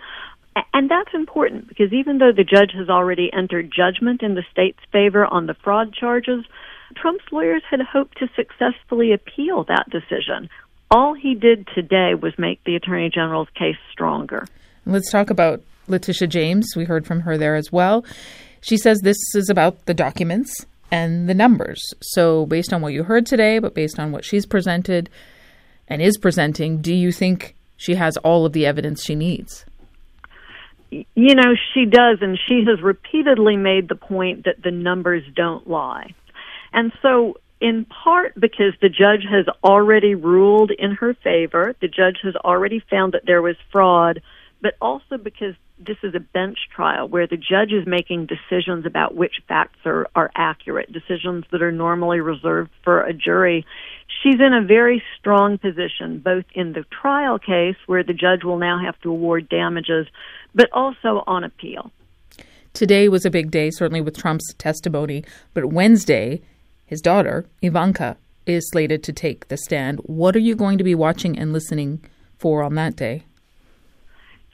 And 0.73 0.89
that's 0.89 1.13
important 1.13 1.67
because 1.67 1.91
even 1.93 2.17
though 2.17 2.31
the 2.31 2.43
judge 2.43 2.71
has 2.77 2.89
already 2.89 3.31
entered 3.33 3.71
judgment 3.75 4.21
in 4.21 4.35
the 4.35 4.43
state's 4.51 4.79
favor 4.91 5.25
on 5.25 5.45
the 5.45 5.55
fraud 5.55 5.93
charges, 5.93 6.45
Trump's 6.95 7.25
lawyers 7.31 7.63
had 7.69 7.81
hoped 7.81 8.17
to 8.19 8.27
successfully 8.35 9.13
appeal 9.13 9.63
that 9.65 9.89
decision. 9.89 10.49
All 10.91 11.13
he 11.13 11.35
did 11.35 11.67
today 11.75 12.15
was 12.15 12.37
make 12.37 12.63
the 12.63 12.75
Attorney 12.75 13.09
General's 13.09 13.49
case 13.55 13.77
stronger. 13.91 14.47
Let's 14.85 15.11
talk 15.11 15.29
about 15.29 15.61
Letitia 15.87 16.27
James. 16.27 16.67
We 16.75 16.85
heard 16.85 17.05
from 17.05 17.21
her 17.21 17.37
there 17.37 17.55
as 17.55 17.71
well. 17.71 18.03
She 18.61 18.77
says 18.77 18.99
this 19.01 19.17
is 19.35 19.49
about 19.49 19.85
the 19.85 19.93
documents 19.93 20.65
and 20.91 21.29
the 21.29 21.33
numbers. 21.33 21.81
So, 22.01 22.45
based 22.45 22.73
on 22.73 22.81
what 22.81 22.93
you 22.93 23.03
heard 23.03 23.25
today, 23.25 23.59
but 23.59 23.73
based 23.73 23.99
on 23.99 24.11
what 24.11 24.25
she's 24.25 24.45
presented 24.45 25.09
and 25.87 26.01
is 26.01 26.17
presenting, 26.17 26.81
do 26.81 26.93
you 26.93 27.11
think 27.11 27.55
she 27.77 27.95
has 27.95 28.17
all 28.17 28.45
of 28.45 28.53
the 28.53 28.65
evidence 28.65 29.03
she 29.03 29.15
needs? 29.15 29.65
You 30.91 31.35
know, 31.35 31.53
she 31.73 31.85
does, 31.85 32.17
and 32.21 32.37
she 32.47 32.63
has 32.67 32.81
repeatedly 32.81 33.57
made 33.57 33.89
the 33.89 33.95
point 33.95 34.45
that 34.45 34.63
the 34.63 34.71
numbers 34.71 35.23
don't 35.35 35.69
lie. 35.69 36.15
And 36.73 36.91
so, 37.01 37.35
in 37.61 37.85
part 37.85 38.33
because 38.39 38.73
the 38.81 38.89
judge 38.89 39.25
has 39.29 39.45
already 39.63 40.15
ruled 40.15 40.71
in 40.71 40.91
her 40.91 41.13
favor, 41.13 41.75
the 41.81 41.87
judge 41.87 42.19
has 42.23 42.35
already 42.37 42.81
found 42.89 43.13
that 43.13 43.25
there 43.25 43.41
was 43.41 43.55
fraud, 43.71 44.21
but 44.61 44.75
also 44.81 45.17
because 45.17 45.55
this 45.79 45.97
is 46.03 46.13
a 46.13 46.19
bench 46.19 46.57
trial 46.75 47.07
where 47.07 47.27
the 47.27 47.37
judge 47.37 47.71
is 47.71 47.87
making 47.87 48.27
decisions 48.27 48.85
about 48.85 49.15
which 49.15 49.35
facts 49.47 49.79
are, 49.85 50.07
are 50.15 50.29
accurate, 50.35 50.91
decisions 50.91 51.45
that 51.51 51.61
are 51.61 51.71
normally 51.71 52.19
reserved 52.19 52.69
for 52.83 53.01
a 53.01 53.13
jury. 53.13 53.65
She's 54.21 54.35
in 54.35 54.53
a 54.53 54.65
very 54.65 55.01
strong 55.17 55.57
position, 55.57 56.19
both 56.19 56.43
in 56.53 56.73
the 56.73 56.83
trial 57.01 57.39
case 57.39 57.77
where 57.87 58.03
the 58.03 58.13
judge 58.13 58.43
will 58.43 58.57
now 58.57 58.79
have 58.83 58.99
to 59.01 59.09
award 59.09 59.47
damages, 59.47 60.07
but 60.53 60.69
also 60.73 61.23
on 61.25 61.45
appeal. 61.45 61.91
Today 62.73 63.07
was 63.07 63.25
a 63.25 63.31
big 63.31 63.49
day, 63.49 63.71
certainly 63.71 64.01
with 64.01 64.17
Trump's 64.17 64.53
testimony, 64.55 65.23
but 65.53 65.71
Wednesday 65.71 66.41
his 66.89 67.01
daughter, 67.01 67.45
Ivanka, 67.61 68.17
is 68.47 68.67
slated 68.71 69.03
to 69.03 69.13
take 69.13 69.47
the 69.47 69.57
stand. 69.57 69.99
What 70.05 70.35
are 70.35 70.39
you 70.39 70.55
going 70.55 70.79
to 70.79 70.83
be 70.83 70.95
watching 70.95 71.37
and 71.37 71.53
listening 71.53 72.03
for 72.39 72.63
on 72.63 72.73
that 72.75 72.95
day? 72.95 73.25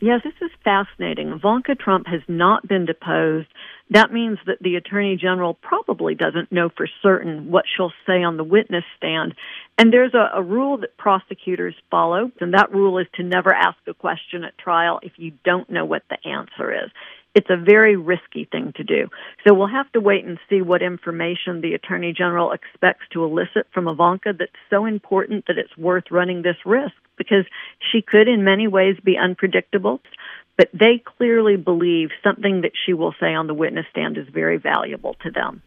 Yes, 0.01 0.19
this 0.25 0.33
is 0.41 0.51
fascinating. 0.65 1.29
Ivanka 1.29 1.75
Trump 1.75 2.07
has 2.07 2.19
not 2.27 2.67
been 2.67 2.85
deposed. 2.85 3.47
That 3.91 4.11
means 4.11 4.37
that 4.47 4.57
the 4.59 4.75
Attorney 4.75 5.15
General 5.15 5.53
probably 5.53 6.13
doesn't 6.13 6.51
know 6.51 6.67
for 6.75 6.89
certain 7.01 7.49
what 7.51 7.63
she'll 7.73 7.93
say 8.05 8.21
on 8.21 8.35
the 8.35 8.43
witness 8.43 8.83
stand. 8.97 9.33
And 9.77 9.93
there's 9.93 10.13
a, 10.13 10.37
a, 10.37 10.43
rule 10.43 10.79
that 10.79 10.97
prosecutors 10.97 11.75
follow, 11.89 12.31
and 12.41 12.53
that 12.53 12.73
rule 12.73 12.97
is 12.97 13.07
to 13.13 13.23
never 13.23 13.53
ask 13.53 13.77
a 13.87 13.93
question 13.93 14.43
at 14.43 14.57
trial 14.57 14.99
if 15.03 15.13
you 15.15 15.31
don't 15.45 15.69
know 15.69 15.85
what 15.85 16.03
the 16.09 16.17
answer 16.29 16.73
is 16.83 16.91
it's 17.35 17.49
a 17.49 17.57
very 17.57 17.97
risky 17.97 18.47
thing 18.49 18.71
to 18.77 18.83
do. 18.83 19.09
So 19.45 19.53
we'll 19.53 19.67
have 19.67 19.91
to 19.91 19.99
wait 19.99 20.23
and 20.25 20.39
see 20.49 20.61
what 20.61 20.81
information 20.81 21.61
the 21.61 21.73
Attorney 21.73 22.13
General 22.13 22.53
expects 22.53 23.03
to 23.11 23.25
elicit 23.25 23.67
from 23.73 23.89
Ivanka 23.89 24.33
that's 24.39 24.51
so 24.69 24.85
important 24.85 25.45
that 25.47 25.57
it's 25.57 25.77
worth 25.77 26.05
running 26.09 26.41
this 26.41 26.55
risk 26.65 26.95
because 27.17 27.45
she 27.91 28.01
could 28.01 28.29
in 28.29 28.45
many 28.45 28.67
ways 28.67 28.95
be 29.03 29.17
unpredictable, 29.17 29.99
but 30.57 30.69
they 30.73 31.03
clearly 31.17 31.57
believe 31.57 32.09
something 32.23 32.61
that 32.61 32.71
she 32.85 32.93
will 32.93 33.13
say 33.19 33.33
on 33.33 33.47
the 33.47 33.53
witness 33.53 33.85
stand 33.91 34.17
is 34.17 34.27
very 34.33 34.57
valuable 34.57 35.15
to 35.21 35.29
them. 35.29 35.61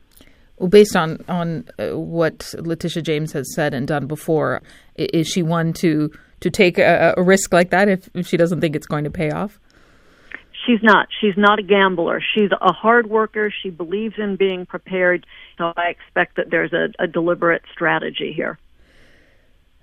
Well, 0.56 0.68
based 0.68 0.96
on 0.96 1.25
on 1.28 1.68
uh, 1.78 1.96
what 1.96 2.52
Letitia 2.58 3.02
James 3.02 3.32
has 3.32 3.54
said 3.54 3.75
and 3.75 3.87
done 3.87 4.06
before, 4.06 4.62
is 4.96 5.28
she 5.28 5.42
one 5.42 5.72
to 5.75 6.10
to 6.40 6.50
take 6.50 6.78
a, 6.78 7.14
a 7.16 7.22
risk 7.22 7.52
like 7.52 7.70
that 7.70 7.88
if, 7.88 8.08
if 8.14 8.26
she 8.26 8.37
doesn't 8.37 8.60
think 8.60 8.75
it's 8.75 8.87
going 8.87 9.04
to 9.04 9.10
pay 9.10 9.30
off? 9.30 9.60
She's 10.68 10.82
not. 10.82 11.08
She's 11.20 11.37
not 11.37 11.58
a 11.58 11.62
gambler. 11.62 12.20
She's 12.34 12.50
a 12.60 12.72
hard 12.72 13.08
worker. 13.08 13.52
She 13.62 13.70
believes 13.70 14.14
in 14.18 14.37
being 14.37 14.66
prepared. 14.66 15.26
So 15.56 15.72
I 15.76 15.88
expect 15.88 16.37
that 16.37 16.50
there's 16.50 16.72
a, 16.72 16.88
a 17.02 17.06
deliberate 17.06 17.62
strategy 17.72 18.32
here. 18.34 18.58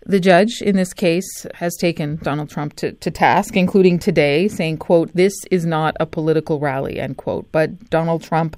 The 0.07 0.19
judge 0.19 0.61
in 0.61 0.75
this 0.75 0.93
case 0.93 1.47
has 1.55 1.75
taken 1.77 2.17
Donald 2.17 2.49
Trump 2.49 2.75
to, 2.75 2.91
to 2.91 3.09
task, 3.09 3.57
including 3.57 3.97
today, 3.97 4.47
saying, 4.47 4.77
quote, 4.77 5.09
this 5.15 5.33
is 5.49 5.65
not 5.65 5.97
a 5.99 6.05
political 6.05 6.59
rally, 6.59 6.99
end 6.99 7.17
quote. 7.17 7.51
But 7.51 7.89
Donald 7.89 8.21
Trump 8.21 8.55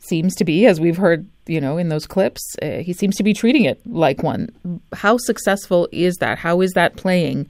seems 0.00 0.34
to 0.36 0.44
be, 0.44 0.66
as 0.66 0.80
we've 0.80 0.96
heard 0.96 1.28
you 1.46 1.60
know, 1.60 1.78
in 1.78 1.88
those 1.88 2.06
clips, 2.06 2.54
uh, 2.62 2.78
he 2.78 2.92
seems 2.92 3.16
to 3.16 3.24
be 3.24 3.34
treating 3.34 3.64
it 3.64 3.80
like 3.84 4.22
one. 4.22 4.48
How 4.92 5.16
successful 5.18 5.88
is 5.90 6.14
that? 6.20 6.38
How 6.38 6.60
is 6.60 6.72
that 6.72 6.96
playing 6.96 7.48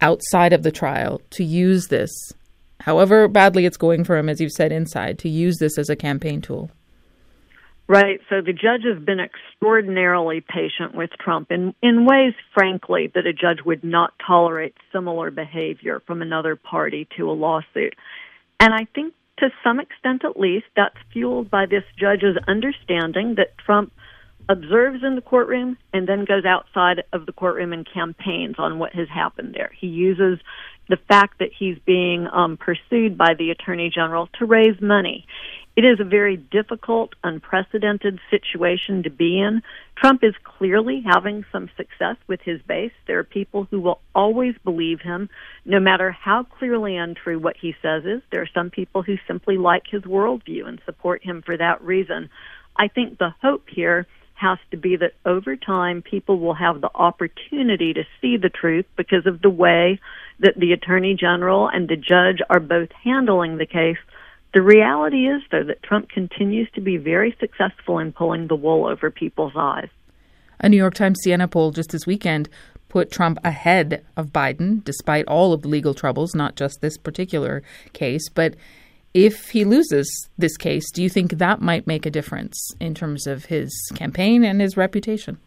outside 0.00 0.54
of 0.54 0.62
the 0.62 0.72
trial 0.72 1.20
to 1.30 1.44
use 1.44 1.88
this, 1.88 2.10
however 2.84 3.28
badly 3.28 3.66
it's 3.66 3.76
going 3.76 4.04
for 4.04 4.16
him, 4.16 4.28
as 4.28 4.40
you've 4.40 4.52
said, 4.52 4.72
inside, 4.72 5.18
to 5.20 5.28
use 5.28 5.56
this 5.58 5.78
as 5.78 5.88
a 5.88 5.96
campaign 5.96 6.40
tool? 6.40 6.70
Right. 7.86 8.20
So 8.30 8.40
the 8.40 8.54
judge 8.54 8.82
has 8.90 9.02
been 9.02 9.20
extraordinarily 9.20 10.40
patient 10.40 10.94
with 10.94 11.10
Trump 11.20 11.50
in, 11.50 11.74
in 11.82 12.06
ways, 12.06 12.32
frankly, 12.54 13.10
that 13.14 13.26
a 13.26 13.32
judge 13.34 13.58
would 13.66 13.84
not 13.84 14.14
tolerate 14.26 14.74
similar 14.90 15.30
behavior 15.30 16.00
from 16.06 16.22
another 16.22 16.56
party 16.56 17.06
to 17.18 17.30
a 17.30 17.32
lawsuit. 17.32 17.94
And 18.58 18.72
I 18.72 18.86
think 18.94 19.12
to 19.38 19.50
some 19.62 19.80
extent 19.80 20.24
at 20.24 20.38
least, 20.38 20.66
that's 20.76 20.96
fueled 21.12 21.50
by 21.50 21.66
this 21.66 21.84
judge's 21.98 22.36
understanding 22.48 23.34
that 23.36 23.58
Trump 23.58 23.92
observes 24.48 25.02
in 25.02 25.14
the 25.14 25.22
courtroom 25.22 25.76
and 25.92 26.06
then 26.06 26.24
goes 26.24 26.44
outside 26.44 27.02
of 27.12 27.26
the 27.26 27.32
courtroom 27.32 27.72
and 27.72 27.86
campaigns 27.92 28.56
on 28.58 28.78
what 28.78 28.94
has 28.94 29.08
happened 29.08 29.54
there. 29.54 29.70
He 29.78 29.86
uses 29.86 30.38
the 30.88 30.98
fact 31.08 31.38
that 31.38 31.50
he's 31.56 31.78
being 31.86 32.26
um, 32.32 32.56
pursued 32.56 33.16
by 33.16 33.34
the 33.38 33.50
attorney 33.50 33.90
general 33.90 34.28
to 34.38 34.44
raise 34.44 34.80
money. 34.80 35.26
It 35.76 35.84
is 35.84 35.98
a 35.98 36.04
very 36.04 36.36
difficult, 36.36 37.14
unprecedented 37.24 38.20
situation 38.30 39.02
to 39.02 39.10
be 39.10 39.40
in. 39.40 39.62
Trump 39.96 40.22
is 40.22 40.34
clearly 40.44 41.02
having 41.04 41.44
some 41.50 41.68
success 41.76 42.16
with 42.28 42.40
his 42.42 42.62
base. 42.62 42.92
There 43.08 43.18
are 43.18 43.24
people 43.24 43.66
who 43.68 43.80
will 43.80 44.00
always 44.14 44.54
believe 44.62 45.00
him, 45.00 45.28
no 45.64 45.80
matter 45.80 46.12
how 46.12 46.44
clearly 46.44 46.96
untrue 46.96 47.40
what 47.40 47.56
he 47.56 47.74
says 47.82 48.04
is. 48.04 48.22
There 48.30 48.42
are 48.42 48.48
some 48.54 48.70
people 48.70 49.02
who 49.02 49.16
simply 49.26 49.56
like 49.56 49.84
his 49.90 50.02
worldview 50.02 50.68
and 50.68 50.80
support 50.84 51.24
him 51.24 51.42
for 51.42 51.56
that 51.56 51.82
reason. 51.82 52.30
I 52.76 52.86
think 52.86 53.18
the 53.18 53.34
hope 53.42 53.68
here 53.68 54.06
has 54.44 54.58
to 54.70 54.76
be 54.76 54.96
that 54.96 55.14
over 55.24 55.56
time 55.56 56.02
people 56.02 56.38
will 56.38 56.54
have 56.54 56.80
the 56.80 56.90
opportunity 56.94 57.94
to 57.94 58.04
see 58.20 58.36
the 58.36 58.50
truth 58.50 58.86
because 58.96 59.26
of 59.26 59.40
the 59.40 59.50
way 59.50 59.98
that 60.40 60.58
the 60.58 60.72
attorney 60.72 61.16
general 61.18 61.68
and 61.68 61.88
the 61.88 61.96
judge 61.96 62.40
are 62.50 62.60
both 62.60 62.90
handling 63.02 63.56
the 63.56 63.66
case 63.66 63.98
the 64.54 64.62
reality 64.62 65.26
is, 65.26 65.42
though, 65.50 65.64
that 65.64 65.82
Trump 65.82 66.08
continues 66.08 66.70
to 66.76 66.80
be 66.80 66.96
very 66.96 67.36
successful 67.40 67.98
in 67.98 68.12
pulling 68.12 68.46
the 68.46 68.54
wool 68.54 68.86
over 68.86 69.10
people's 69.10 69.54
eyes. 69.56 69.88
A 70.60 70.68
New 70.68 70.76
York 70.76 70.94
Times 70.94 71.18
Siena 71.22 71.48
poll 71.48 71.72
just 71.72 71.90
this 71.90 72.06
weekend 72.06 72.48
put 72.88 73.10
Trump 73.10 73.38
ahead 73.42 74.04
of 74.16 74.28
Biden, 74.32 74.84
despite 74.84 75.26
all 75.26 75.52
of 75.52 75.62
the 75.62 75.68
legal 75.68 75.92
troubles, 75.92 76.36
not 76.36 76.54
just 76.54 76.80
this 76.80 76.96
particular 76.96 77.64
case. 77.92 78.28
But 78.32 78.54
if 79.14 79.50
he 79.50 79.64
loses 79.64 80.28
this 80.36 80.56
case, 80.56 80.90
do 80.90 81.02
you 81.02 81.08
think 81.08 81.32
that 81.38 81.62
might 81.62 81.86
make 81.86 82.04
a 82.04 82.10
difference 82.10 82.74
in 82.80 82.94
terms 82.94 83.26
of 83.26 83.46
his 83.46 83.72
campaign 83.94 84.44
and 84.44 84.60
his 84.60 84.76
reputation? 84.76 85.38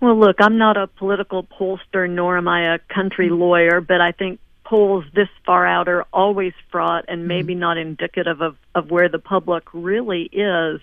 Well, 0.00 0.18
look, 0.18 0.36
I'm 0.40 0.58
not 0.58 0.76
a 0.76 0.86
political 0.86 1.42
pollster, 1.42 2.08
nor 2.08 2.36
am 2.36 2.48
I 2.48 2.74
a 2.74 2.78
country 2.78 3.30
lawyer, 3.30 3.80
but 3.80 4.00
I 4.00 4.12
think 4.12 4.40
polls 4.64 5.04
this 5.14 5.28
far 5.44 5.66
out 5.66 5.88
are 5.88 6.06
always 6.12 6.52
fraught 6.70 7.06
and 7.08 7.26
maybe 7.26 7.54
mm-hmm. 7.54 7.60
not 7.60 7.78
indicative 7.78 8.40
of, 8.40 8.56
of 8.74 8.90
where 8.90 9.08
the 9.08 9.18
public 9.18 9.64
really 9.72 10.22
is. 10.32 10.80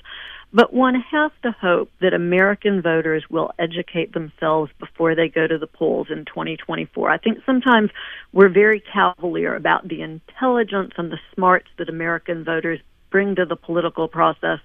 But 0.54 0.74
one 0.74 0.96
has 0.96 1.32
to 1.44 1.51
hope 1.51 1.92
that 2.00 2.13
American 2.13 2.82
voters 2.82 3.24
will 3.30 3.51
educate 3.60 4.13
themselves 4.13 4.72
before 4.80 5.13
they 5.13 5.27
go 5.27 5.46
to 5.46 5.58
the 5.58 5.68
polls 5.68 6.08
in 6.10 6.25
2024. 6.25 7.10
I 7.10 7.18
think 7.18 7.39
sometimes 7.46 7.92
we're 8.32 8.50
very 8.50 8.80
cavalier 8.80 9.56
about 9.56 9.88
the 9.88 10.01
intelligence 10.01 10.94
and 10.98 11.12
the 11.12 11.20
smarts 11.36 11.68
that 11.77 11.89
American 11.89 12.46
voters 12.46 12.80
bring 13.10 13.36
to 13.36 13.46
the 13.46 13.56
political 13.56 14.08
process. 14.08 14.60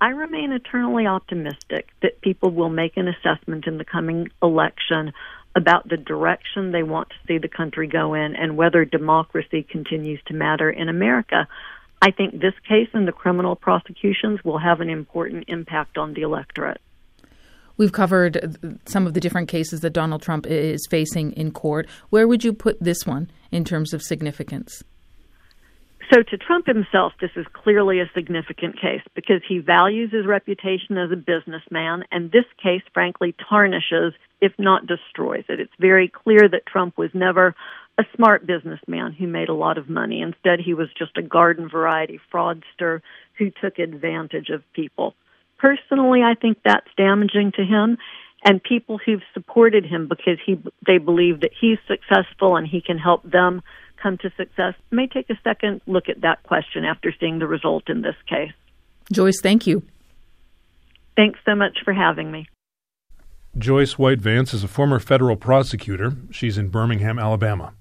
I 0.00 0.08
remain 0.08 0.52
eternally 0.52 1.06
optimistic 1.06 1.88
that 2.02 2.20
people 2.20 2.50
will 2.50 2.68
make 2.68 2.96
an 2.96 3.08
assessment 3.08 3.66
in 3.66 3.78
the 3.78 3.84
coming 3.84 4.28
election 4.42 5.12
about 5.54 5.88
the 5.88 5.96
direction 5.96 6.70
they 6.70 6.82
want 6.82 7.08
to 7.08 7.16
see 7.26 7.38
the 7.38 7.48
country 7.48 7.86
go 7.86 8.12
in 8.12 8.36
and 8.36 8.56
whether 8.56 8.84
democracy 8.84 9.62
continues 9.62 10.20
to 10.26 10.34
matter 10.34 10.70
in 10.70 10.90
America. 10.90 11.48
I 12.02 12.10
think 12.10 12.40
this 12.40 12.54
case 12.68 12.88
and 12.92 13.08
the 13.08 13.12
criminal 13.12 13.56
prosecutions 13.56 14.44
will 14.44 14.58
have 14.58 14.80
an 14.80 14.90
important 14.90 15.44
impact 15.48 15.98
on 15.98 16.14
the 16.14 16.22
electorate. 16.22 16.80
We've 17.78 17.92
covered 17.92 18.78
some 18.86 19.06
of 19.06 19.14
the 19.14 19.20
different 19.20 19.48
cases 19.48 19.80
that 19.80 19.90
Donald 19.90 20.22
Trump 20.22 20.46
is 20.46 20.86
facing 20.88 21.32
in 21.32 21.50
court. 21.50 21.86
Where 22.10 22.26
would 22.26 22.42
you 22.42 22.52
put 22.52 22.80
this 22.80 23.06
one 23.06 23.30
in 23.50 23.64
terms 23.64 23.92
of 23.92 24.02
significance? 24.02 24.82
So, 26.12 26.22
to 26.22 26.36
Trump 26.38 26.66
himself, 26.66 27.14
this 27.20 27.32
is 27.34 27.46
clearly 27.52 27.98
a 27.98 28.08
significant 28.14 28.80
case 28.80 29.02
because 29.16 29.42
he 29.46 29.58
values 29.58 30.12
his 30.12 30.24
reputation 30.24 30.96
as 30.96 31.10
a 31.10 31.16
businessman, 31.16 32.04
and 32.12 32.30
this 32.30 32.44
case, 32.62 32.82
frankly, 32.94 33.34
tarnishes, 33.48 34.14
if 34.40 34.52
not 34.56 34.86
destroys 34.86 35.44
it. 35.48 35.58
It's 35.58 35.72
very 35.80 36.08
clear 36.08 36.48
that 36.48 36.64
Trump 36.64 36.96
was 36.96 37.10
never 37.12 37.56
a 37.98 38.04
smart 38.14 38.46
businessman 38.46 39.12
who 39.12 39.26
made 39.26 39.48
a 39.48 39.54
lot 39.54 39.78
of 39.78 39.88
money. 39.88 40.20
Instead, 40.20 40.60
he 40.60 40.74
was 40.74 40.88
just 40.98 41.16
a 41.16 41.22
garden 41.22 41.68
variety 41.68 42.20
fraudster 42.32 43.00
who 43.38 43.50
took 43.50 43.78
advantage 43.78 44.50
of 44.50 44.62
people. 44.74 45.14
Personally, 45.58 46.20
I 46.22 46.34
think 46.34 46.58
that's 46.64 46.88
damaging 46.96 47.52
to 47.52 47.64
him 47.64 47.96
and 48.44 48.62
people 48.62 48.98
who've 48.98 49.22
supported 49.32 49.84
him 49.86 50.08
because 50.08 50.38
he 50.44 50.60
they 50.86 50.98
believe 50.98 51.40
that 51.40 51.52
he's 51.58 51.78
successful 51.88 52.56
and 52.56 52.66
he 52.66 52.80
can 52.82 52.98
help 52.98 53.22
them 53.22 53.62
come 54.02 54.18
to 54.18 54.30
success 54.36 54.74
may 54.90 55.06
take 55.06 55.30
a 55.30 55.38
second 55.42 55.80
look 55.86 56.08
at 56.10 56.20
that 56.20 56.42
question 56.42 56.84
after 56.84 57.14
seeing 57.18 57.38
the 57.38 57.46
result 57.46 57.88
in 57.88 58.02
this 58.02 58.14
case. 58.28 58.52
Joyce, 59.10 59.40
thank 59.40 59.66
you. 59.66 59.82
Thanks 61.16 61.40
so 61.46 61.54
much 61.54 61.78
for 61.82 61.94
having 61.94 62.30
me. 62.30 62.46
Joyce 63.56 63.98
White 63.98 64.20
Vance 64.20 64.52
is 64.52 64.62
a 64.62 64.68
former 64.68 64.98
federal 64.98 65.36
prosecutor. 65.36 66.12
She's 66.30 66.58
in 66.58 66.68
Birmingham, 66.68 67.18
Alabama. 67.18 67.72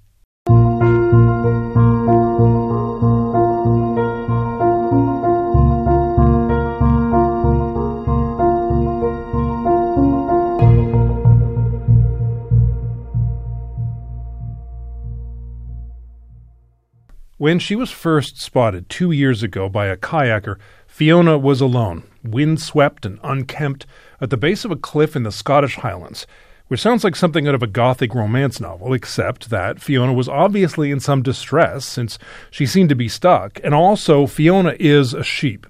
When 17.45 17.59
she 17.59 17.75
was 17.75 17.91
first 17.91 18.41
spotted 18.41 18.89
two 18.89 19.11
years 19.11 19.43
ago 19.43 19.69
by 19.69 19.85
a 19.85 19.95
kayaker, 19.95 20.57
Fiona 20.87 21.37
was 21.37 21.61
alone, 21.61 22.01
windswept 22.23 23.05
and 23.05 23.19
unkempt, 23.21 23.85
at 24.19 24.31
the 24.31 24.35
base 24.35 24.65
of 24.65 24.71
a 24.71 24.75
cliff 24.75 25.15
in 25.15 25.21
the 25.21 25.31
Scottish 25.31 25.75
Highlands, 25.75 26.25
which 26.69 26.81
sounds 26.81 27.03
like 27.03 27.15
something 27.15 27.47
out 27.47 27.53
of 27.53 27.61
a 27.61 27.67
gothic 27.67 28.15
romance 28.15 28.59
novel, 28.59 28.93
except 28.93 29.51
that 29.51 29.79
Fiona 29.79 30.11
was 30.11 30.27
obviously 30.27 30.89
in 30.89 30.99
some 30.99 31.21
distress 31.21 31.85
since 31.85 32.17
she 32.49 32.65
seemed 32.65 32.89
to 32.89 32.95
be 32.95 33.07
stuck, 33.07 33.59
and 33.63 33.75
also 33.75 34.25
Fiona 34.25 34.75
is 34.79 35.13
a 35.13 35.23
sheep. 35.23 35.67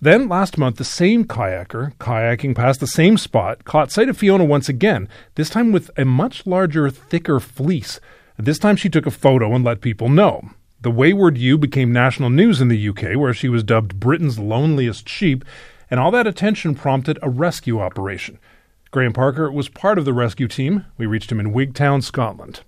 Then 0.00 0.26
last 0.26 0.56
month, 0.56 0.76
the 0.76 0.84
same 0.84 1.26
kayaker, 1.26 1.94
kayaking 1.96 2.56
past 2.56 2.80
the 2.80 2.86
same 2.86 3.18
spot, 3.18 3.66
caught 3.66 3.92
sight 3.92 4.08
of 4.08 4.16
Fiona 4.16 4.46
once 4.46 4.70
again, 4.70 5.06
this 5.34 5.50
time 5.50 5.70
with 5.70 5.90
a 5.98 6.06
much 6.06 6.46
larger, 6.46 6.88
thicker 6.88 7.40
fleece. 7.40 8.00
This 8.38 8.58
time 8.58 8.76
she 8.76 8.88
took 8.88 9.04
a 9.04 9.10
photo 9.10 9.54
and 9.54 9.62
let 9.62 9.82
people 9.82 10.08
know. 10.08 10.48
The 10.82 10.90
Wayward 10.90 11.36
Ewe 11.36 11.58
became 11.58 11.92
national 11.92 12.30
news 12.30 12.62
in 12.62 12.68
the 12.68 12.88
UK, 12.88 13.14
where 13.14 13.34
she 13.34 13.50
was 13.50 13.62
dubbed 13.62 14.00
Britain's 14.00 14.38
loneliest 14.38 15.06
sheep, 15.06 15.44
and 15.90 16.00
all 16.00 16.10
that 16.12 16.26
attention 16.26 16.74
prompted 16.74 17.18
a 17.20 17.28
rescue 17.28 17.78
operation. 17.78 18.38
Graham 18.90 19.12
Parker 19.12 19.52
was 19.52 19.68
part 19.68 19.98
of 19.98 20.06
the 20.06 20.14
rescue 20.14 20.48
team. 20.48 20.86
We 20.96 21.04
reached 21.04 21.30
him 21.30 21.38
in 21.38 21.52
Wigtown, 21.52 22.02
Scotland. 22.02 22.62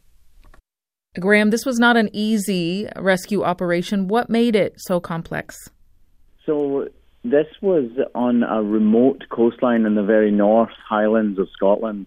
Graham, 1.19 1.49
this 1.49 1.65
was 1.65 1.79
not 1.79 1.97
an 1.97 2.11
easy 2.13 2.87
rescue 2.97 3.45
operation. 3.45 4.09
What 4.09 4.29
made 4.29 4.57
it 4.57 4.75
so 4.77 5.01
complex? 5.01 5.57
So, 6.45 6.89
this 7.25 7.47
was 7.63 7.91
on 8.15 8.43
a 8.43 8.63
remote 8.63 9.25
coastline 9.31 9.87
in 9.87 9.95
the 9.95 10.03
very 10.03 10.31
north 10.31 10.73
highlands 10.87 11.39
of 11.39 11.49
Scotland. 11.51 12.07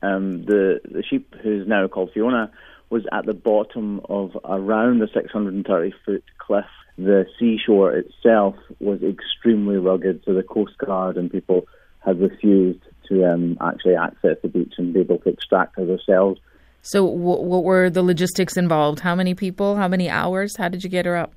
Um, 0.00 0.44
the 0.44 0.80
the 0.84 1.02
sheep, 1.02 1.34
who's 1.42 1.66
now 1.66 1.88
called 1.88 2.12
Fiona, 2.14 2.52
was 2.90 3.04
at 3.12 3.24
the 3.24 3.34
bottom 3.34 4.00
of 4.08 4.36
around 4.44 4.98
the 4.98 5.08
630 5.12 5.94
foot 6.04 6.24
cliff. 6.38 6.64
The 6.98 7.24
seashore 7.38 7.92
itself 7.92 8.56
was 8.80 9.00
extremely 9.02 9.76
rugged, 9.76 10.22
so 10.24 10.34
the 10.34 10.42
Coast 10.42 10.76
Guard 10.78 11.16
and 11.16 11.30
people 11.30 11.66
had 12.04 12.20
refused 12.20 12.82
to 13.08 13.24
um, 13.24 13.56
actually 13.60 13.94
access 13.94 14.36
the 14.42 14.48
beach 14.48 14.74
and 14.76 14.92
be 14.92 15.00
able 15.00 15.18
to 15.18 15.28
extract 15.30 15.76
her 15.76 15.86
themselves. 15.86 16.40
So, 16.82 17.06
w- 17.06 17.42
what 17.42 17.64
were 17.64 17.90
the 17.90 18.02
logistics 18.02 18.56
involved? 18.56 19.00
How 19.00 19.14
many 19.14 19.34
people? 19.34 19.76
How 19.76 19.88
many 19.88 20.08
hours? 20.10 20.56
How 20.56 20.68
did 20.68 20.82
you 20.82 20.90
get 20.90 21.06
her 21.06 21.16
up? 21.16 21.32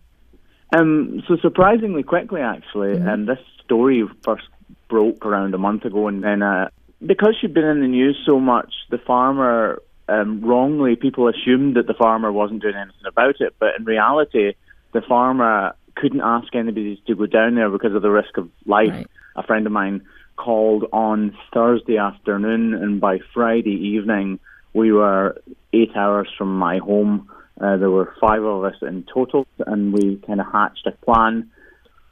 Um, 0.76 1.22
so, 1.28 1.38
surprisingly 1.42 2.04
quickly, 2.04 2.42
actually, 2.42 2.94
mm-hmm. 2.94 3.08
and 3.08 3.28
this 3.28 3.40
story 3.64 4.04
first 4.24 4.48
broke 4.90 5.26
around 5.26 5.54
a 5.54 5.58
month 5.58 5.86
ago, 5.86 6.08
and 6.08 6.24
then 6.24 6.42
uh, 6.42 6.70
because 7.06 7.36
she'd 7.40 7.54
been 7.54 7.66
in 7.66 7.82
the 7.82 7.88
news 7.88 8.18
so 8.26 8.40
much, 8.40 8.74
the 8.90 8.98
farmer 8.98 9.82
um, 10.08 10.42
wrongly, 10.44 10.96
people 10.96 11.28
assumed 11.28 11.76
that 11.76 11.88
the 11.88 11.94
farmer 11.94 12.32
wasn't 12.32 12.62
doing 12.62 12.76
anything 12.76 13.06
about 13.08 13.40
it, 13.40 13.56
but 13.60 13.70
in 13.78 13.86
reality, 13.86 14.54
the 14.94 15.02
farmer 15.02 15.76
couldn't 15.96 16.22
ask 16.22 16.54
anybody 16.56 17.02
to 17.08 17.16
go 17.16 17.26
down 17.26 17.56
there 17.56 17.70
because 17.70 17.96
of 17.96 18.02
the 18.02 18.10
risk 18.12 18.38
of 18.38 18.50
life. 18.66 18.90
Right. 18.90 19.08
A 19.36 19.44
friend 19.44 19.66
of 19.66 19.72
mine 19.72 20.06
called 20.36 20.86
on 20.92 21.36
Thursday 21.54 21.98
afternoon, 21.98 22.74
and 22.74 23.00
by 23.00 23.20
Friday 23.34 23.96
evening, 23.96 24.40
we 24.74 24.92
were 24.92 25.42
eight 25.72 25.96
hours 25.96 26.28
from 26.38 26.58
my 26.58 26.80
home. 26.80 27.30
Uh, 27.62 27.78
there 27.78 27.92
were 27.92 28.16
five 28.20 28.44
of 28.44 28.64
us 28.64 28.76
in 28.82 29.06
total, 29.14 29.48
and 29.66 29.94
we 29.94 30.18
kind 30.28 30.42
of 30.42 30.48
hatched 30.52 30.86
a 30.88 30.92
plan. 31.06 31.50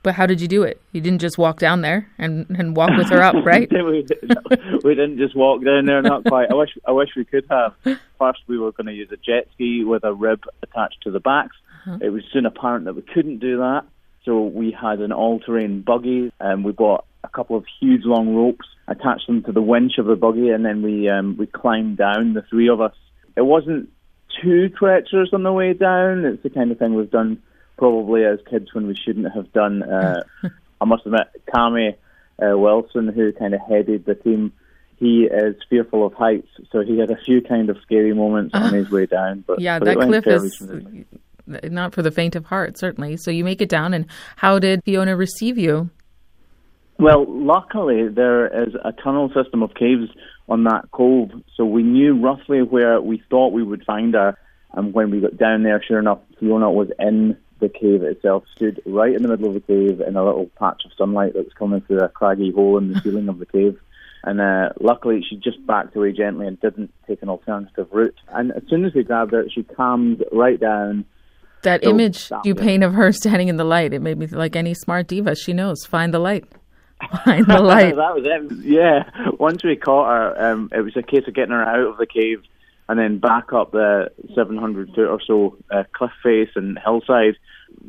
But 0.03 0.15
how 0.15 0.25
did 0.25 0.41
you 0.41 0.47
do 0.47 0.63
it? 0.63 0.81
You 0.93 1.01
didn't 1.01 1.19
just 1.19 1.37
walk 1.37 1.59
down 1.59 1.81
there 1.81 2.07
and, 2.17 2.47
and 2.57 2.75
walk 2.75 2.91
with 2.97 3.09
her 3.09 3.21
up, 3.21 3.35
right? 3.45 3.69
we, 3.71 4.05
we 4.83 4.95
didn't 4.95 5.17
just 5.17 5.35
walk 5.35 5.63
down 5.63 5.85
there, 5.85 6.01
not 6.01 6.25
quite. 6.25 6.49
I 6.49 6.55
wish 6.55 6.77
I 6.87 6.91
wish 6.91 7.09
we 7.15 7.25
could 7.25 7.45
have. 7.49 7.73
First, 8.17 8.39
we 8.47 8.57
were 8.57 8.71
going 8.71 8.87
to 8.87 8.93
use 8.93 9.09
a 9.11 9.17
jet 9.17 9.47
ski 9.53 9.83
with 9.83 10.03
a 10.03 10.13
rib 10.13 10.43
attached 10.63 11.01
to 11.03 11.11
the 11.11 11.19
backs. 11.19 11.55
Uh-huh. 11.85 11.99
It 12.01 12.09
was 12.09 12.23
soon 12.31 12.45
apparent 12.45 12.85
that 12.85 12.95
we 12.95 13.01
couldn't 13.01 13.39
do 13.39 13.57
that, 13.57 13.83
so 14.25 14.43
we 14.43 14.71
had 14.71 14.99
an 14.99 15.11
all-terrain 15.11 15.81
buggy, 15.81 16.31
and 16.39 16.63
we 16.63 16.71
bought 16.71 17.05
a 17.23 17.29
couple 17.29 17.55
of 17.55 17.65
huge 17.79 18.03
long 18.03 18.35
ropes, 18.35 18.67
attached 18.87 19.27
them 19.27 19.43
to 19.43 19.51
the 19.51 19.61
winch 19.61 19.97
of 19.97 20.05
the 20.05 20.15
buggy, 20.15 20.49
and 20.49 20.65
then 20.65 20.81
we 20.81 21.09
um, 21.09 21.37
we 21.37 21.45
climbed 21.45 21.97
down, 21.97 22.33
the 22.33 22.41
three 22.43 22.69
of 22.69 22.81
us. 22.81 22.95
It 23.35 23.43
wasn't 23.43 23.89
too 24.41 24.69
treacherous 24.69 25.29
on 25.33 25.43
the 25.43 25.53
way 25.53 25.73
down. 25.73 26.25
It's 26.25 26.43
the 26.43 26.49
kind 26.49 26.71
of 26.71 26.79
thing 26.79 26.95
we've 26.95 27.11
done 27.11 27.41
probably 27.82 28.24
as 28.24 28.38
kids 28.48 28.72
when 28.76 28.86
we 28.86 28.96
shouldn't 28.96 29.34
have 29.34 29.52
done. 29.54 29.82
Uh, 29.82 30.22
I 30.82 30.86
must 30.86 31.04
admit, 31.04 31.28
Cammy 31.52 31.96
uh, 32.39 32.56
Wilson, 32.56 33.08
who 33.08 33.34
kind 33.34 33.56
of 33.56 33.62
headed 33.67 34.06
the 34.06 34.13
team, 34.13 34.54
he 34.98 35.24
is 35.24 35.56
fearful 35.67 36.06
of 36.06 36.13
heights, 36.13 36.48
so 36.72 36.82
he 36.82 37.00
had 37.00 37.10
a 37.10 37.17
few 37.26 37.41
kind 37.41 37.72
of 37.72 37.78
scary 37.82 38.13
moments 38.13 38.54
on 38.54 38.72
his 38.72 38.91
way 38.91 39.08
down. 39.08 39.44
But 39.48 39.60
yeah, 39.60 39.80
that 39.80 39.98
cliff 39.98 40.28
is 40.28 40.63
not 41.48 41.96
for 41.96 42.04
the 42.04 42.12
faint 42.12 42.36
of 42.36 42.46
heart, 42.46 42.78
certainly. 42.78 43.17
So 43.17 43.32
you 43.32 43.44
make 43.44 43.63
it 43.63 43.70
down, 43.70 43.96
and 43.96 44.06
how 44.36 44.60
did 44.60 44.84
Fiona 44.84 45.15
receive 45.15 45.58
you? 45.58 45.89
Well, 47.00 47.26
luckily 47.28 48.10
there 48.10 48.46
is 48.46 48.76
a 48.86 48.91
tunnel 48.91 49.32
system 49.34 49.63
of 49.63 49.74
caves 49.74 50.12
on 50.48 50.65
that 50.65 50.91
cove, 50.91 51.32
so 51.58 51.65
we 51.65 51.82
knew 51.82 52.22
roughly 52.22 52.62
where 52.62 53.02
we 53.02 53.24
thought 53.28 53.54
we 53.54 53.63
would 53.63 53.84
find 53.86 54.13
her. 54.13 54.38
And 54.74 54.94
when 54.94 55.10
we 55.10 55.20
got 55.20 55.36
down 55.36 55.63
there, 55.63 55.82
sure 55.84 55.98
enough, 55.98 56.20
Fiona 56.39 56.70
was 56.70 56.89
in 57.00 57.38
the 57.62 57.69
cave 57.69 58.04
itself, 58.04 58.43
stood 58.54 58.82
right 58.86 59.13
in 59.13 59.21
the 59.21 59.30
middle 59.30 59.47
of 59.47 59.54
the 59.54 59.62
cave 59.62 60.02
in 60.02 60.17
a 60.17 60.26
little 60.26 60.47
patch 60.60 60.84
of 60.86 60.91
sunlight 60.97 61.34
that 61.34 61.45
was 61.45 61.54
coming 61.54 61.82
through 61.82 62.02
a 62.02 62.10
craggy 62.10 62.52
hole 62.52 62.78
in 62.78 62.91
the 62.91 63.00
ceiling 63.00 63.30
of 63.30 63.39
the 63.39 63.45
cave. 63.45 63.80
And 64.24 64.39
uh, 64.39 64.69
luckily, 64.80 65.24
she 65.28 65.38
just 65.38 65.65
backed 65.65 65.95
away 65.95 66.12
gently 66.12 66.45
and 66.45 66.60
didn't 66.60 66.93
take 67.08 67.21
an 67.21 67.30
alternative 67.30 67.88
route. 67.91 68.19
And 68.28 68.52
as 68.52 68.63
soon 68.69 68.86
as 68.86 68.93
we 68.93 69.04
grabbed 69.04 69.32
her, 69.32 69.45
she 69.50 69.63
calmed 69.63 70.24
right 70.32 70.60
down. 70.60 71.06
That 71.63 71.84
image 71.84 72.32
you 72.43 72.56
paint 72.56 72.84
of 72.84 72.93
her 72.93 73.12
standing 73.12 73.47
in 73.47 73.58
the 73.58 73.63
light, 73.63 73.93
it 73.93 74.02
made 74.02 74.17
me 74.17 74.28
like 74.28 74.56
any 74.56 74.74
smart 74.74 75.08
diva. 75.08 75.36
She 75.36 75.54
knows, 75.54 75.86
find 75.86 76.13
the 76.13 76.19
light. 76.19 76.45
Find 77.26 77.47
the 77.47 77.60
light. 77.63 77.95
that 77.95 78.13
was 78.13 78.24
it. 78.24 78.63
Yeah. 78.63 79.10
Once 79.39 79.63
we 79.63 79.76
caught 79.76 80.08
her, 80.08 80.52
um, 80.52 80.69
it 80.71 80.82
was 80.82 80.95
a 80.95 81.02
case 81.02 81.24
of 81.28 81.34
getting 81.34 81.52
her 81.52 81.63
out 81.63 81.80
of 81.80 81.97
the 81.97 82.06
cave 82.06 82.43
and 82.89 83.00
then 83.00 83.20
back 83.20 83.54
up 83.54 83.72
the 83.72 84.12
700 84.36 84.89
foot 84.89 85.08
or 85.08 85.20
so 85.26 85.58
uh, 85.72 85.84
cliff 85.94 86.12
face 86.24 86.50
and 86.56 86.78
hillside. 86.84 87.36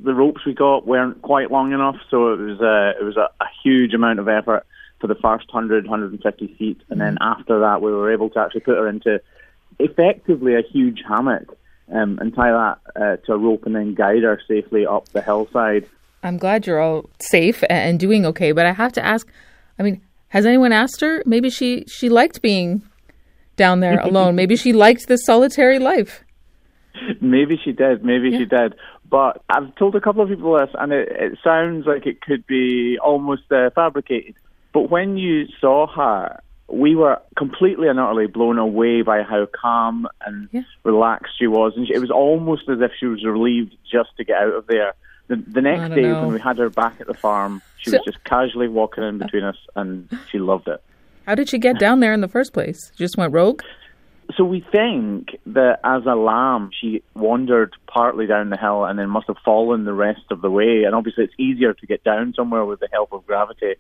The 0.05 0.15
ropes 0.15 0.47
we 0.47 0.55
got 0.55 0.87
weren't 0.87 1.23
quite 1.23 1.51
long 1.51 1.73
enough, 1.73 1.97
so 2.11 2.33
it 2.33 2.39
was 2.39 2.61
uh, 2.61 3.01
it 3.01 3.05
was 3.05 3.17
a, 3.17 3.29
a 3.43 3.49
huge 3.63 3.95
amount 3.95 4.21
of 4.21 4.29
effort 4.29 4.65
for 5.01 5.09
the 5.09 5.17
first 5.17 5.53
100, 5.53 5.85
150 5.87 6.55
feet, 6.59 6.81
and 6.89 7.01
then 7.01 7.15
mm-hmm. 7.15 7.41
after 7.41 7.61
that, 7.61 7.83
we 7.83 7.91
were 7.91 8.13
able 8.13 8.31
to 8.31 8.39
actually 8.39 8.61
put 8.61 8.77
her 8.77 8.89
into 8.89 9.21
effectively 9.79 10.55
a 10.55 10.63
huge 10.63 11.03
hammock 11.07 11.59
um, 11.93 12.19
and 12.21 12.35
tie 12.35 12.53
that 12.53 12.79
uh, 12.95 13.17
to 13.27 13.33
a 13.33 13.39
rope 13.39 13.67
and 13.67 13.75
then 13.75 13.95
guide 13.95 14.23
her 14.23 14.41
safely 14.47 14.87
up 14.87 15.09
the 15.09 15.23
hillside. 15.23 15.87
I'm 16.23 16.39
glad 16.39 16.67
you're 16.67 16.81
all 16.81 17.11
safe 17.19 17.65
and 17.69 17.99
doing 17.99 18.25
okay, 18.27 18.53
but 18.53 18.65
I 18.65 18.73
have 18.73 18.93
to 18.93 19.05
ask. 19.05 19.27
I 19.79 19.83
mean, 19.83 20.01
has 20.29 20.47
anyone 20.47 20.73
asked 20.73 21.01
her? 21.01 21.23
Maybe 21.27 21.51
she 21.51 21.85
she 21.89 22.09
liked 22.09 22.41
being 22.41 22.83
down 23.63 23.79
there 23.79 24.01
alone. 24.11 24.35
Maybe 24.35 24.57
she 24.57 24.73
liked 24.73 25.07
this 25.07 25.25
solitary 25.25 25.79
life. 25.79 26.25
Maybe 27.21 27.55
she 27.65 27.73
did. 27.73 28.05
Maybe 28.05 28.31
yeah. 28.31 28.39
she 28.39 28.45
did. 28.45 28.75
But 29.09 29.43
I've 29.49 29.75
told 29.77 29.95
a 29.95 30.01
couple 30.01 30.23
of 30.23 30.29
people 30.29 30.59
this, 30.59 30.71
and 30.75 30.93
it, 30.93 31.09
it 31.11 31.39
sounds 31.45 31.87
like 31.87 32.07
it 32.07 32.21
could 32.21 32.47
be 32.47 32.99
almost 32.99 33.51
uh, 33.53 33.71
fabricated. 33.71 34.35
But 34.73 34.91
when 34.91 35.17
you 35.17 35.47
saw 35.61 35.87
her, 35.87 36.41
we 36.69 36.97
were 36.97 37.21
completely 37.37 37.89
and 37.89 38.01
utterly 38.01 38.27
blown 38.27 38.59
away 38.59 39.03
by 39.03 39.23
how 39.23 39.47
calm 39.47 40.09
and 40.25 40.49
yeah. 40.51 40.63
relaxed 40.83 41.35
she 41.39 41.47
was. 41.47 41.75
And 41.77 41.87
she, 41.87 41.95
it 41.95 42.01
was 42.01 42.11
almost 42.11 42.69
as 42.69 42.81
if 42.81 42.93
she 42.99 43.07
was 43.07 43.23
relieved 43.25 43.77
just 43.91 44.17
to 44.17 44.25
get 44.25 44.39
out 44.39 44.55
of 44.55 44.67
there. 44.67 44.95
The, 45.29 45.37
the 45.37 45.61
next 45.61 45.95
day, 45.95 46.03
know. 46.03 46.23
when 46.23 46.33
we 46.35 46.41
had 46.41 46.59
her 46.59 46.71
back 46.71 47.01
at 47.01 47.07
the 47.07 47.15
farm, 47.15 47.63
she 47.77 47.91
so, 47.91 47.99
was 47.99 48.05
just 48.07 48.25
casually 48.25 48.69
walking 48.69 49.05
in 49.05 49.19
between 49.19 49.45
us, 49.45 49.59
and 49.77 50.09
she 50.31 50.39
loved 50.39 50.69
it. 50.69 50.83
How 51.27 51.35
did 51.35 51.49
she 51.49 51.59
get 51.59 51.79
down 51.79 52.01
there 52.01 52.13
in 52.13 52.21
the 52.21 52.29
first 52.29 52.53
place? 52.53 52.91
Just 52.97 53.17
went 53.17 53.33
rogue? 53.33 53.63
So 54.37 54.45
we 54.45 54.65
think 54.73 55.39
that 55.47 55.81
as 55.85 56.03
a 56.07 56.15
lamb, 56.15 56.71
she 56.81 57.03
wandered 57.15 57.75
partly 57.87 58.27
down 58.27 58.51
the 58.51 58.57
hill 58.57 58.85
and 58.85 58.99
then 58.99 59.11
must 59.11 59.27
have 59.27 59.37
fallen 59.45 59.85
the 59.85 59.93
rest 59.93 60.23
of 60.31 60.41
the 60.41 60.51
way. 60.51 60.85
And 60.85 60.95
obviously, 60.95 61.25
it's 61.25 61.35
easier 61.39 61.75
to 61.75 61.87
get 61.87 62.03
down 62.03 62.33
somewhere 62.35 62.65
with 62.65 62.81
the 62.81 62.89
help 62.93 63.13
of 63.13 63.27
gravity. 63.27 63.75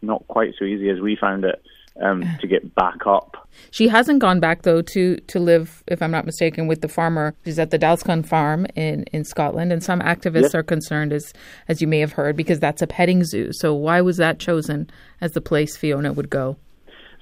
Not 0.00 0.26
quite 0.26 0.54
so 0.58 0.64
easy 0.64 0.90
as 0.90 1.00
we 1.00 1.16
found 1.16 1.44
it 1.44 1.62
um, 2.00 2.24
to 2.40 2.46
get 2.46 2.74
back 2.74 3.06
up. 3.06 3.48
She 3.70 3.88
hasn't 3.88 4.20
gone 4.20 4.40
back 4.40 4.62
though 4.62 4.82
to 4.82 5.16
to 5.16 5.38
live, 5.38 5.84
if 5.86 6.02
I'm 6.02 6.10
not 6.10 6.24
mistaken, 6.24 6.66
with 6.66 6.80
the 6.80 6.88
farmer. 6.88 7.34
She's 7.44 7.58
at 7.58 7.70
the 7.70 7.78
Dalscone 7.78 8.26
farm 8.26 8.66
in, 8.74 9.04
in 9.12 9.24
Scotland, 9.24 9.72
and 9.72 9.84
some 9.84 10.00
activists 10.00 10.42
yes. 10.42 10.54
are 10.54 10.62
concerned, 10.62 11.12
as 11.12 11.32
as 11.68 11.80
you 11.80 11.86
may 11.86 12.00
have 12.00 12.12
heard, 12.12 12.36
because 12.36 12.58
that's 12.58 12.82
a 12.82 12.86
petting 12.86 13.24
zoo. 13.24 13.50
So 13.52 13.74
why 13.74 14.00
was 14.00 14.16
that 14.16 14.38
chosen 14.38 14.90
as 15.20 15.32
the 15.32 15.40
place 15.40 15.76
Fiona 15.76 16.12
would 16.12 16.30
go? 16.30 16.56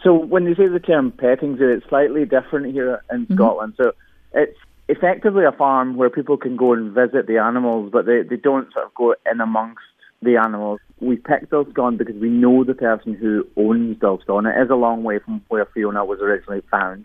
So 0.03 0.15
when 0.15 0.45
you 0.45 0.55
say 0.55 0.69
the 0.69 0.81
term 0.81 1.13
petting 1.13 1.59
zoo, 1.59 1.69
it's 1.69 1.89
slightly 1.89 2.25
different 2.25 2.73
here 2.73 3.03
in 3.11 3.25
mm-hmm. 3.25 3.35
Scotland. 3.35 3.75
So 3.77 3.93
it's 4.33 4.57
effectively 4.89 5.45
a 5.45 5.53
farm 5.53 5.97
where 5.97 6.11
people 6.11 6.37
can 6.37 6.57
go 6.57 6.73
and 6.73 6.93
visit 6.93 7.27
the 7.27 7.39
animals, 7.39 7.91
but 7.93 8.07
they, 8.07 8.23
they 8.23 8.37
don't 8.37 8.73
sort 8.73 8.87
of 8.87 8.95
go 8.95 9.15
in 9.31 9.41
amongst 9.41 9.83
the 10.23 10.37
animals. 10.37 10.81
We 11.01 11.17
picked 11.17 11.51
Dalscone 11.51 11.99
because 11.99 12.17
we 12.17 12.29
know 12.29 12.65
the 12.65 12.75
person 12.75 13.15
who 13.15 13.47
owns 13.57 13.97
Dalscone. 13.99 14.51
It 14.55 14.63
is 14.63 14.71
a 14.71 14.75
long 14.75 15.03
way 15.03 15.19
from 15.19 15.43
where 15.49 15.65
Fiona 15.67 16.05
was 16.05 16.21
originally 16.21 16.63
found, 16.71 17.05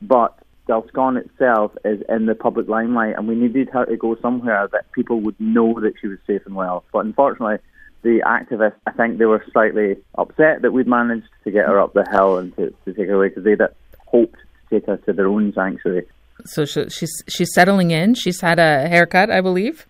but 0.00 0.38
Dalscone 0.68 1.18
itself 1.18 1.72
is 1.84 2.02
in 2.08 2.26
the 2.26 2.34
public 2.34 2.68
limelight, 2.68 3.16
and 3.16 3.28
we 3.28 3.34
needed 3.34 3.68
her 3.70 3.84
to 3.84 3.96
go 3.96 4.16
somewhere 4.22 4.68
that 4.72 4.90
people 4.92 5.20
would 5.20 5.38
know 5.38 5.78
that 5.80 5.94
she 6.00 6.08
was 6.08 6.18
safe 6.26 6.42
and 6.46 6.54
well. 6.54 6.84
But 6.92 7.04
unfortunately, 7.04 7.58
the 8.04 8.20
activists, 8.24 8.78
I 8.86 8.92
think 8.92 9.18
they 9.18 9.24
were 9.24 9.44
slightly 9.52 9.96
upset 10.16 10.62
that 10.62 10.72
we'd 10.72 10.86
managed 10.86 11.26
to 11.42 11.50
get 11.50 11.66
her 11.66 11.80
up 11.80 11.94
the 11.94 12.06
hill 12.12 12.36
and 12.36 12.54
to, 12.56 12.72
to 12.84 12.92
take 12.92 13.08
her 13.08 13.14
away 13.14 13.30
because 13.30 13.44
they'd 13.44 13.58
hoped 14.06 14.36
to 14.36 14.78
take 14.78 14.86
her 14.86 14.98
to 14.98 15.12
their 15.12 15.26
own 15.26 15.52
sanctuary. 15.54 16.06
So 16.44 16.64
she's 16.64 17.10
she's 17.26 17.52
settling 17.54 17.90
in. 17.90 18.14
She's 18.14 18.40
had 18.40 18.58
a 18.58 18.86
haircut, 18.88 19.30
I 19.30 19.40
believe. 19.40 19.86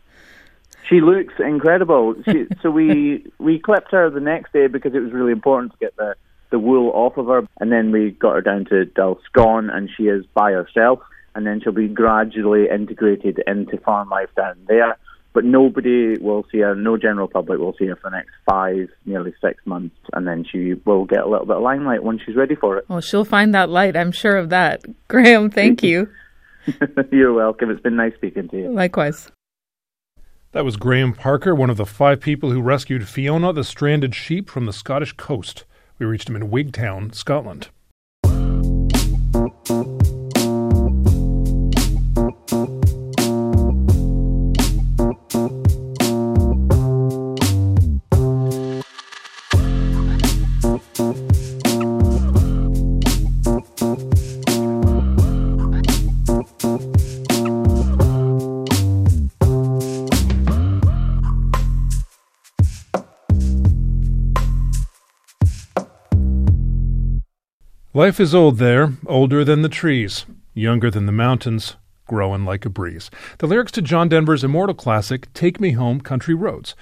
She 0.89 1.01
looks 1.01 1.35
incredible. 1.39 2.15
She, 2.25 2.47
so 2.63 2.71
we 2.71 3.27
we 3.39 3.59
clipped 3.59 3.91
her 3.91 4.09
the 4.09 4.21
next 4.21 4.53
day 4.53 4.69
because 4.69 4.95
it 4.95 5.01
was 5.01 5.13
really 5.13 5.33
important 5.33 5.73
to 5.73 5.79
get 5.79 5.97
the 5.97 6.15
the 6.51 6.59
wool 6.59 6.93
off 6.95 7.17
of 7.17 7.27
her, 7.27 7.49
and 7.59 7.73
then 7.73 7.91
we 7.91 8.13
got 8.13 8.35
her 8.35 8.41
down 8.41 8.67
to 8.67 8.85
Dalscone, 8.85 9.75
and 9.75 9.91
she 9.97 10.05
is 10.05 10.25
by 10.35 10.53
herself. 10.53 11.01
And 11.37 11.45
then 11.45 11.61
she'll 11.61 11.73
be 11.73 11.89
gradually 11.89 12.69
integrated 12.73 13.43
into 13.45 13.77
farm 13.79 14.09
life 14.09 14.29
down 14.37 14.55
there 14.69 14.97
but 15.35 15.45
nobody 15.45 16.17
will 16.19 16.47
see 16.51 16.61
her, 16.61 16.75
no 16.75 16.97
general 16.97 17.29
public 17.29 17.59
will 17.59 17.75
see 17.77 17.87
her 17.87 17.97
for 17.97 18.09
the 18.09 18.17
next 18.17 18.31
five, 18.49 18.89
nearly 19.05 19.35
six 19.43 19.61
months, 19.67 19.97
and 20.13 20.27
then 20.27 20.45
she 20.51 20.75
will 20.87 21.05
get 21.05 21.21
a 21.21 21.29
little 21.29 21.45
bit 21.45 21.57
of 21.57 21.63
limelight 21.63 22.05
when 22.05 22.21
she's 22.25 22.37
ready 22.37 22.55
for 22.55 22.79
it. 22.79 22.89
Well, 22.89 23.01
she'll 23.01 23.25
find 23.25 23.53
that 23.55 23.69
light, 23.69 23.97
I'm 23.97 24.13
sure 24.13 24.37
of 24.37 24.49
that. 24.51 24.83
Graham, 25.09 25.51
thank 25.51 25.83
you. 25.83 26.09
You're 27.11 27.35
welcome. 27.35 27.71
It's 27.71 27.83
been 27.83 27.97
nice 27.97 28.15
speaking 28.15 28.49
to 28.49 28.57
you. 28.57 28.73
Likewise. 28.73 29.31
That 30.53 30.65
was 30.65 30.77
Graham 30.77 31.13
Parker, 31.13 31.53
one 31.53 31.69
of 31.69 31.77
the 31.77 31.85
five 31.85 32.21
people 32.21 32.53
who 32.53 32.63
rescued 32.63 33.09
Fiona, 33.09 33.53
the 33.53 33.65
stranded 33.65 34.15
sheep, 34.15 34.49
from 34.49 34.67
the 34.67 34.73
Scottish 34.73 35.13
coast. 35.15 35.65
We 35.99 36.07
reached 36.07 36.29
him 36.29 36.37
in 36.37 36.49
Wigtown, 36.49 37.13
Scotland. 37.13 37.71
Life 67.97 68.19
is 68.19 68.35
old 68.35 68.59
there, 68.59 68.95
older 69.07 69.45
than 69.45 69.63
the 69.63 69.69
trees, 69.69 70.27
younger 70.53 70.91
than 70.91 71.07
the 71.07 71.13
mountains, 71.13 71.77
growing 72.09 72.45
like 72.45 72.67
a 72.67 72.69
breeze. 72.69 73.09
The 73.39 73.47
lyrics 73.47 73.71
to 73.71 73.83
John 73.83 74.09
Denver's 74.09 74.43
immortal 74.43 74.75
classic, 74.75 75.33
Take 75.33 75.61
Me 75.61 75.71
Home, 75.71 76.01
Country 76.01 76.35
Roads. 76.35 76.75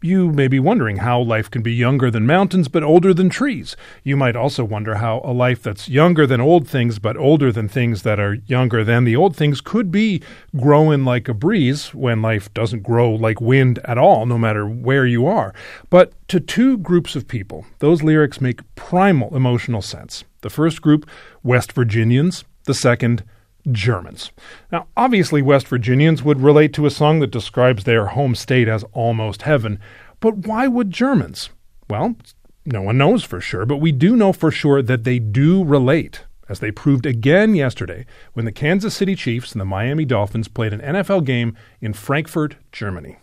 You 0.00 0.30
may 0.30 0.46
be 0.46 0.60
wondering 0.60 0.98
how 0.98 1.20
life 1.20 1.50
can 1.50 1.60
be 1.60 1.74
younger 1.74 2.08
than 2.08 2.24
mountains 2.24 2.68
but 2.68 2.84
older 2.84 3.12
than 3.12 3.28
trees. 3.28 3.76
You 4.04 4.16
might 4.16 4.36
also 4.36 4.62
wonder 4.62 4.94
how 4.96 5.20
a 5.24 5.32
life 5.32 5.60
that's 5.60 5.88
younger 5.88 6.24
than 6.24 6.40
old 6.40 6.68
things 6.68 7.00
but 7.00 7.16
older 7.16 7.50
than 7.50 7.68
things 7.68 8.02
that 8.02 8.20
are 8.20 8.34
younger 8.46 8.84
than 8.84 9.02
the 9.02 9.16
old 9.16 9.34
things 9.34 9.60
could 9.60 9.90
be 9.90 10.22
growing 10.56 11.04
like 11.04 11.28
a 11.28 11.34
breeze 11.34 11.92
when 11.92 12.22
life 12.22 12.54
doesn't 12.54 12.84
grow 12.84 13.12
like 13.12 13.40
wind 13.40 13.80
at 13.86 13.98
all, 13.98 14.24
no 14.24 14.38
matter 14.38 14.68
where 14.68 15.04
you 15.04 15.26
are. 15.26 15.52
But 15.90 16.12
to 16.28 16.38
two 16.38 16.78
groups 16.78 17.16
of 17.16 17.26
people, 17.26 17.66
those 17.80 18.04
lyrics 18.04 18.40
make 18.40 18.72
primal 18.76 19.34
emotional 19.34 19.82
sense. 19.82 20.22
The 20.42 20.50
first 20.50 20.80
group, 20.80 21.10
West 21.42 21.72
Virginians. 21.72 22.44
The 22.66 22.74
second, 22.74 23.24
Germans. 23.72 24.30
Now, 24.72 24.88
obviously, 24.96 25.42
West 25.42 25.68
Virginians 25.68 26.22
would 26.22 26.40
relate 26.40 26.72
to 26.74 26.86
a 26.86 26.90
song 26.90 27.20
that 27.20 27.30
describes 27.30 27.84
their 27.84 28.06
home 28.06 28.34
state 28.34 28.68
as 28.68 28.84
almost 28.92 29.42
heaven, 29.42 29.78
but 30.20 30.38
why 30.38 30.66
would 30.66 30.90
Germans? 30.90 31.50
Well, 31.88 32.16
no 32.64 32.82
one 32.82 32.98
knows 32.98 33.24
for 33.24 33.40
sure, 33.40 33.64
but 33.64 33.78
we 33.78 33.92
do 33.92 34.16
know 34.16 34.32
for 34.32 34.50
sure 34.50 34.82
that 34.82 35.04
they 35.04 35.18
do 35.18 35.64
relate, 35.64 36.24
as 36.48 36.60
they 36.60 36.70
proved 36.70 37.06
again 37.06 37.54
yesterday 37.54 38.04
when 38.34 38.44
the 38.44 38.52
Kansas 38.52 38.94
City 38.94 39.14
Chiefs 39.14 39.52
and 39.52 39.60
the 39.60 39.64
Miami 39.64 40.04
Dolphins 40.04 40.48
played 40.48 40.72
an 40.72 40.80
NFL 40.80 41.24
game 41.24 41.56
in 41.80 41.92
Frankfurt, 41.92 42.56
Germany. 42.72 43.18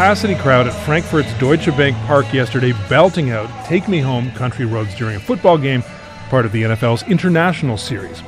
Capacity 0.00 0.34
crowd 0.36 0.66
at 0.66 0.72
Frankfurt's 0.86 1.30
Deutsche 1.34 1.66
Bank 1.76 1.94
Park 2.06 2.32
yesterday 2.32 2.72
belting 2.88 3.32
out 3.32 3.50
Take 3.66 3.86
Me 3.86 3.98
Home 3.98 4.30
Country 4.30 4.64
Roads 4.64 4.94
during 4.94 5.16
a 5.16 5.20
football 5.20 5.58
game, 5.58 5.82
part 6.30 6.46
of 6.46 6.52
the 6.52 6.62
NFL's 6.62 7.02
International 7.02 7.76
Series. 7.76 8.22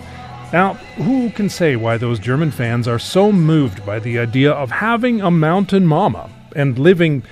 Now, 0.52 0.74
who 0.98 1.30
can 1.30 1.48
say 1.48 1.76
why 1.76 1.96
those 1.96 2.18
German 2.18 2.50
fans 2.50 2.86
are 2.86 2.98
so 2.98 3.32
moved 3.32 3.86
by 3.86 4.00
the 4.00 4.18
idea 4.18 4.52
of 4.52 4.70
having 4.70 5.22
a 5.22 5.30
mountain 5.30 5.86
mama 5.86 6.28
and 6.54 6.78
living 6.78 7.22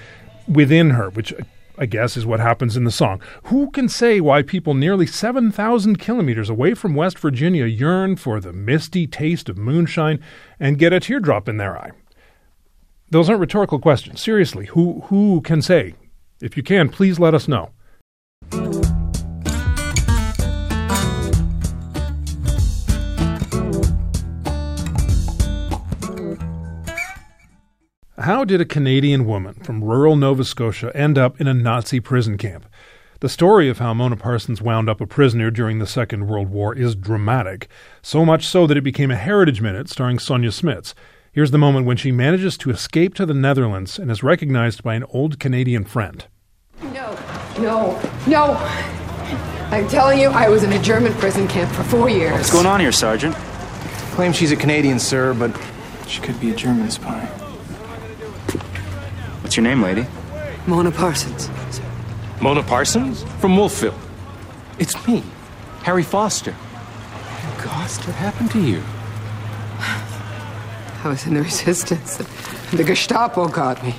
within 0.48 0.88
her, 0.88 1.10
which 1.10 1.34
I 1.76 1.84
guess 1.84 2.16
is 2.16 2.24
what 2.24 2.40
happens 2.40 2.78
in 2.78 2.84
the 2.84 2.90
song. 2.90 3.20
Who 3.44 3.70
can 3.70 3.90
say 3.90 4.22
why 4.22 4.40
people 4.40 4.72
nearly 4.72 5.06
7,000 5.06 5.98
kilometers 5.98 6.48
away 6.48 6.72
from 6.72 6.94
West 6.94 7.18
Virginia 7.18 7.66
yearn 7.66 8.16
for 8.16 8.40
the 8.40 8.54
misty 8.54 9.06
taste 9.06 9.50
of 9.50 9.58
moonshine 9.58 10.18
and 10.58 10.78
get 10.78 10.94
a 10.94 11.00
teardrop 11.00 11.46
in 11.46 11.58
their 11.58 11.76
eye? 11.76 11.90
Those 13.12 13.28
aren't 13.28 13.40
rhetorical 13.40 13.80
questions. 13.80 14.20
Seriously, 14.20 14.66
who 14.66 15.00
who 15.06 15.40
can 15.40 15.62
say? 15.62 15.94
If 16.40 16.56
you 16.56 16.62
can, 16.62 16.88
please 16.88 17.18
let 17.18 17.34
us 17.34 17.48
know. 17.48 17.70
How 28.16 28.44
did 28.44 28.60
a 28.60 28.64
Canadian 28.64 29.26
woman 29.26 29.54
from 29.54 29.82
rural 29.82 30.14
Nova 30.14 30.44
Scotia 30.44 30.92
end 30.94 31.18
up 31.18 31.40
in 31.40 31.48
a 31.48 31.54
Nazi 31.54 31.98
prison 31.98 32.38
camp? 32.38 32.66
The 33.18 33.28
story 33.28 33.68
of 33.68 33.78
how 33.78 33.92
Mona 33.92 34.16
Parsons 34.16 34.62
wound 34.62 34.88
up 34.88 35.00
a 35.00 35.06
prisoner 35.06 35.50
during 35.50 35.78
the 35.78 35.86
Second 35.86 36.28
World 36.28 36.48
War 36.48 36.76
is 36.76 36.94
dramatic, 36.94 37.68
so 38.02 38.24
much 38.24 38.46
so 38.46 38.66
that 38.68 38.76
it 38.76 38.84
became 38.84 39.10
a 39.10 39.16
Heritage 39.16 39.60
Minute 39.60 39.88
starring 39.88 40.18
Sonja 40.18 40.52
Smits. 40.52 40.94
Here's 41.32 41.52
the 41.52 41.58
moment 41.58 41.86
when 41.86 41.96
she 41.96 42.10
manages 42.10 42.58
to 42.58 42.70
escape 42.70 43.14
to 43.14 43.24
the 43.24 43.34
Netherlands 43.34 44.00
and 44.00 44.10
is 44.10 44.20
recognized 44.20 44.82
by 44.82 44.96
an 44.96 45.04
old 45.10 45.38
Canadian 45.38 45.84
friend. 45.84 46.26
No, 46.82 47.16
no, 47.56 48.02
no. 48.26 48.54
I'm 49.70 49.86
telling 49.86 50.18
you, 50.18 50.26
I 50.30 50.48
was 50.48 50.64
in 50.64 50.72
a 50.72 50.82
German 50.82 51.12
prison 51.14 51.46
camp 51.46 51.70
for 51.70 51.84
four 51.84 52.08
years. 52.08 52.32
What's 52.32 52.50
going 52.52 52.66
on 52.66 52.80
here, 52.80 52.90
Sergeant? 52.90 53.36
Claims 54.16 54.34
she's 54.34 54.50
a 54.50 54.56
Canadian, 54.56 54.98
sir, 54.98 55.32
but 55.32 55.56
she 56.08 56.20
could 56.20 56.40
be 56.40 56.50
a 56.50 56.56
German 56.56 56.90
spy. 56.90 57.20
What's 59.40 59.56
your 59.56 59.62
name, 59.62 59.82
lady? 59.82 60.06
Mona 60.66 60.90
Parsons. 60.90 61.48
Mona 62.40 62.64
Parsons? 62.64 63.22
From 63.40 63.56
Wolfville. 63.56 63.94
It's 64.80 65.06
me, 65.06 65.22
Harry 65.84 66.02
Foster. 66.02 66.56
Gosh, 67.62 67.98
what 67.98 68.16
happened 68.16 68.50
to 68.50 68.60
you? 68.60 68.82
I 71.02 71.08
was 71.08 71.26
in 71.26 71.34
the 71.34 71.42
resistance. 71.44 72.16
The 72.70 72.84
Gestapo 72.84 73.48
got 73.48 73.82
me. 73.82 73.94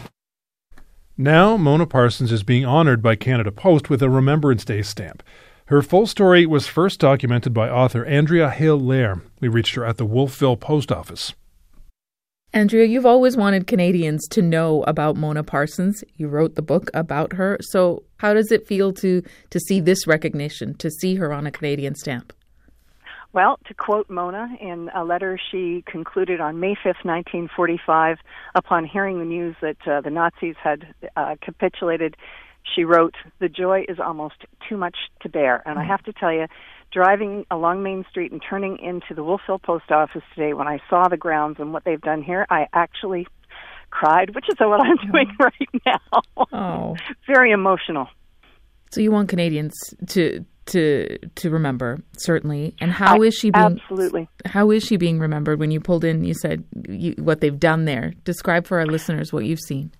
Now, 1.17 1.57
Mona 1.57 1.85
Parsons 1.85 2.31
is 2.31 2.43
being 2.43 2.65
honored 2.65 3.01
by 3.01 3.15
Canada 3.15 3.51
Post 3.51 3.89
with 3.89 4.01
a 4.01 4.09
Remembrance 4.09 4.63
Day 4.63 4.81
stamp. 4.81 5.23
Her 5.65 5.81
full 5.81 6.05
story 6.05 6.45
was 6.45 6.67
first 6.67 6.99
documented 6.99 7.53
by 7.53 7.69
author 7.69 8.05
Andria 8.05 8.51
Hill-Lehr. 8.51 9.21
We 9.39 9.47
reached 9.47 9.75
her 9.75 9.85
at 9.85 9.97
the 9.97 10.05
Wolfville 10.05 10.57
Post 10.57 10.91
Office. 10.91 11.33
Andrea, 12.53 12.85
you've 12.85 13.05
always 13.05 13.37
wanted 13.37 13.67
Canadians 13.67 14.27
to 14.29 14.41
know 14.41 14.83
about 14.83 15.15
Mona 15.15 15.43
Parsons. 15.43 16.03
You 16.17 16.27
wrote 16.27 16.55
the 16.55 16.61
book 16.61 16.91
about 16.93 17.33
her. 17.33 17.57
So, 17.61 18.03
how 18.17 18.33
does 18.33 18.51
it 18.51 18.67
feel 18.67 18.91
to 18.93 19.23
to 19.51 19.59
see 19.59 19.79
this 19.79 20.05
recognition, 20.05 20.75
to 20.75 20.91
see 20.91 21.15
her 21.15 21.31
on 21.31 21.47
a 21.47 21.51
Canadian 21.51 21.95
stamp? 21.95 22.33
Well, 23.33 23.59
to 23.67 23.73
quote 23.73 24.09
Mona 24.09 24.49
in 24.59 24.89
a 24.93 25.05
letter 25.05 25.39
she 25.51 25.83
concluded 25.85 26.41
on 26.41 26.59
May 26.59 26.75
5th, 26.75 27.05
1945, 27.05 28.17
upon 28.55 28.85
hearing 28.85 29.19
the 29.19 29.25
news 29.25 29.55
that 29.61 29.77
uh, 29.87 30.01
the 30.01 30.09
Nazis 30.09 30.55
had 30.61 30.93
uh, 31.15 31.35
capitulated, 31.41 32.17
she 32.75 32.83
wrote, 32.83 33.15
The 33.39 33.47
joy 33.47 33.85
is 33.87 33.99
almost 33.99 34.35
too 34.67 34.75
much 34.75 34.97
to 35.21 35.29
bear. 35.29 35.63
And 35.65 35.79
I 35.79 35.85
have 35.85 36.03
to 36.03 36.13
tell 36.13 36.33
you, 36.33 36.47
driving 36.91 37.45
along 37.49 37.83
Main 37.83 38.05
Street 38.09 38.33
and 38.33 38.41
turning 38.47 38.77
into 38.79 39.13
the 39.15 39.23
Wolfville 39.23 39.59
Post 39.59 39.91
Office 39.91 40.23
today, 40.35 40.53
when 40.53 40.67
I 40.67 40.79
saw 40.89 41.07
the 41.07 41.17
grounds 41.17 41.57
and 41.59 41.71
what 41.71 41.85
they've 41.85 42.01
done 42.01 42.21
here, 42.21 42.45
I 42.49 42.67
actually 42.73 43.27
cried, 43.91 44.35
which 44.35 44.45
is 44.49 44.55
what 44.59 44.81
I'm 44.81 44.97
doing 45.09 45.33
right 45.39 45.69
now. 45.85 46.21
Oh. 46.51 46.97
Very 47.27 47.51
emotional. 47.51 48.07
So 48.91 48.99
you 48.99 49.11
want 49.11 49.29
Canadians 49.29 49.93
to 50.07 50.45
to 50.67 51.17
to 51.17 51.49
remember 51.49 51.99
certainly. 52.17 52.75
And 52.79 52.91
how 52.91 53.21
is 53.21 53.33
she 53.35 53.51
being 53.51 53.79
absolutely? 53.81 54.29
How 54.45 54.71
is 54.71 54.83
she 54.83 54.97
being 54.97 55.19
remembered? 55.19 55.59
When 55.59 55.71
you 55.71 55.79
pulled 55.79 56.03
in, 56.03 56.23
you 56.23 56.33
said 56.33 56.63
you, 56.87 57.15
what 57.17 57.41
they've 57.41 57.59
done 57.59 57.85
there. 57.85 58.13
Describe 58.23 58.67
for 58.67 58.79
our 58.79 58.85
listeners 58.85 59.33
what 59.33 59.45
you've 59.45 59.59
seen. 59.59 59.91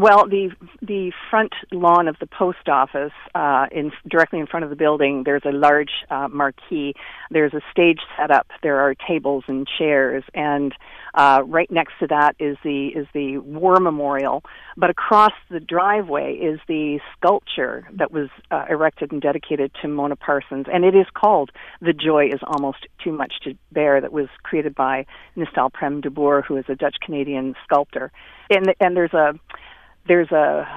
Well, 0.00 0.28
the 0.28 0.50
the 0.80 1.12
front 1.28 1.54
lawn 1.72 2.06
of 2.06 2.16
the 2.20 2.26
post 2.26 2.68
office, 2.68 3.12
uh, 3.34 3.66
in 3.72 3.90
directly 4.08 4.38
in 4.38 4.46
front 4.46 4.62
of 4.62 4.70
the 4.70 4.76
building, 4.76 5.22
there's 5.24 5.42
a 5.44 5.50
large 5.50 5.90
uh, 6.08 6.28
marquee. 6.28 6.94
There's 7.30 7.52
a 7.52 7.60
stage 7.72 7.98
set 8.16 8.30
up. 8.30 8.46
There 8.62 8.78
are 8.78 8.94
tables 8.94 9.44
and 9.48 9.66
chairs, 9.66 10.22
and 10.34 10.72
uh, 11.18 11.42
right 11.46 11.68
next 11.68 11.94
to 11.98 12.06
that 12.06 12.36
is 12.38 12.56
the 12.62 12.88
is 12.94 13.08
the 13.12 13.38
war 13.38 13.80
memorial. 13.80 14.44
But 14.76 14.88
across 14.88 15.32
the 15.50 15.58
driveway 15.58 16.34
is 16.34 16.60
the 16.68 17.00
sculpture 17.16 17.88
that 17.94 18.12
was 18.12 18.28
uh, 18.52 18.66
erected 18.70 19.10
and 19.10 19.20
dedicated 19.20 19.72
to 19.82 19.88
Mona 19.88 20.14
Parsons, 20.14 20.66
and 20.72 20.84
it 20.84 20.94
is 20.94 21.06
called 21.14 21.50
"The 21.80 21.92
Joy 21.92 22.28
Is 22.28 22.38
Almost 22.46 22.86
Too 23.02 23.10
Much 23.10 23.34
to 23.42 23.54
Bear." 23.72 24.00
That 24.00 24.12
was 24.12 24.28
created 24.44 24.76
by 24.76 25.06
Nistal 25.36 25.72
Prem 25.72 26.00
de 26.00 26.08
Boer, 26.08 26.42
who 26.42 26.56
is 26.56 26.66
a 26.68 26.76
Dutch 26.76 26.96
Canadian 27.04 27.56
sculptor. 27.64 28.12
And 28.48 28.72
and 28.80 28.96
there's 28.96 29.12
a 29.12 29.34
there's 30.06 30.30
a 30.30 30.68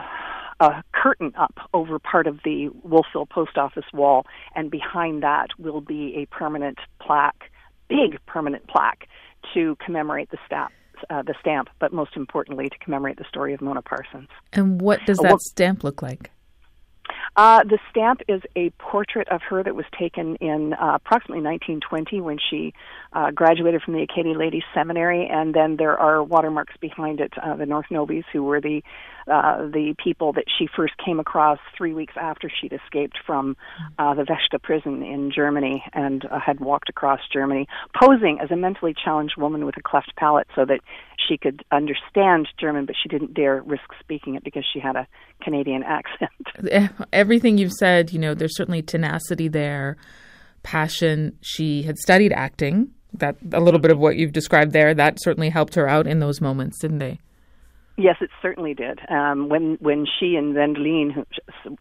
a 0.59 0.83
curtain 0.91 1.33
up 1.37 1.69
over 1.75 1.99
part 1.99 2.25
of 2.25 2.39
the 2.43 2.69
Wolfville 2.83 3.27
post 3.27 3.59
office 3.59 3.85
wall, 3.93 4.25
and 4.55 4.71
behind 4.71 5.21
that 5.21 5.49
will 5.59 5.81
be 5.81 6.15
a 6.17 6.25
permanent 6.33 6.79
plaque, 6.99 7.51
big 7.89 8.17
permanent 8.25 8.67
plaque, 8.67 9.07
to 9.53 9.75
commemorate 9.83 10.29
the 10.31 10.37
stamp. 10.45 10.71
Uh, 11.09 11.23
the 11.23 11.33
stamp, 11.39 11.67
but 11.79 11.91
most 11.91 12.15
importantly, 12.15 12.69
to 12.69 12.77
commemorate 12.77 13.17
the 13.17 13.25
story 13.27 13.55
of 13.55 13.61
Mona 13.61 13.81
Parsons. 13.81 14.29
And 14.53 14.79
what 14.79 15.03
does 15.07 15.17
that 15.17 15.29
well, 15.29 15.39
stamp 15.39 15.83
look 15.83 16.03
like? 16.03 16.29
Uh, 17.35 17.63
the 17.63 17.79
stamp 17.89 18.21
is 18.27 18.41
a 18.55 18.71
portrait 18.71 19.27
of 19.29 19.41
her 19.41 19.63
that 19.63 19.73
was 19.73 19.85
taken 19.97 20.35
in 20.37 20.73
uh, 20.73 20.95
approximately 20.95 21.41
1920 21.41 22.19
when 22.19 22.37
she 22.49 22.73
uh, 23.13 23.31
graduated 23.31 23.81
from 23.81 23.93
the 23.93 24.01
Acadia 24.01 24.37
Ladies 24.37 24.63
Seminary, 24.73 25.27
and 25.31 25.53
then 25.53 25.77
there 25.77 25.97
are 25.97 26.21
watermarks 26.23 26.75
behind 26.81 27.21
it. 27.21 27.33
Uh, 27.41 27.55
the 27.55 27.65
North 27.65 27.85
Novies, 27.89 28.25
who 28.33 28.43
were 28.43 28.59
the 28.59 28.83
uh, 29.27 29.67
the 29.67 29.95
people 30.03 30.33
that 30.33 30.45
she 30.57 30.67
first 30.75 30.93
came 31.03 31.19
across 31.19 31.59
three 31.77 31.93
weeks 31.93 32.13
after 32.19 32.49
she'd 32.49 32.73
escaped 32.73 33.17
from 33.25 33.55
uh, 33.99 34.13
the 34.13 34.23
Vechta 34.23 34.61
prison 34.61 35.03
in 35.03 35.31
Germany 35.33 35.83
and 35.93 36.25
uh, 36.25 36.39
had 36.39 36.59
walked 36.59 36.89
across 36.89 37.19
Germany, 37.31 37.67
posing 37.99 38.39
as 38.41 38.51
a 38.51 38.55
mentally 38.55 38.93
challenged 38.93 39.35
woman 39.37 39.65
with 39.65 39.77
a 39.77 39.81
cleft 39.81 40.13
palate 40.17 40.47
so 40.55 40.65
that 40.65 40.79
she 41.27 41.37
could 41.37 41.63
understand 41.71 42.47
German, 42.59 42.85
but 42.85 42.95
she 43.01 43.09
didn't 43.09 43.33
dare 43.33 43.61
risk 43.61 43.83
speaking 43.99 44.35
it 44.35 44.43
because 44.43 44.65
she 44.71 44.79
had 44.79 44.95
a 44.95 45.07
Canadian 45.41 45.83
accent. 45.83 46.91
Everything 47.13 47.57
you've 47.57 47.73
said, 47.73 48.11
you 48.11 48.19
know, 48.19 48.33
there's 48.33 48.55
certainly 48.55 48.81
tenacity 48.81 49.47
there, 49.47 49.97
passion. 50.63 51.37
She 51.41 51.83
had 51.83 51.97
studied 51.97 52.33
acting. 52.33 52.91
That 53.13 53.35
a 53.51 53.59
little 53.59 53.79
bit 53.81 53.91
of 53.91 53.99
what 53.99 54.15
you've 54.15 54.31
described 54.31 54.71
there, 54.71 54.93
that 54.93 55.17
certainly 55.21 55.49
helped 55.49 55.75
her 55.75 55.87
out 55.87 56.07
in 56.07 56.19
those 56.19 56.39
moments, 56.39 56.79
didn't 56.79 56.99
they? 56.99 57.19
Yes, 58.01 58.15
it 58.19 58.31
certainly 58.41 58.73
did. 58.73 58.99
Um, 59.09 59.47
when 59.47 59.77
when 59.79 60.07
she 60.19 60.35
and 60.35 60.55
Wendelien, 60.55 61.11
who, 61.11 61.23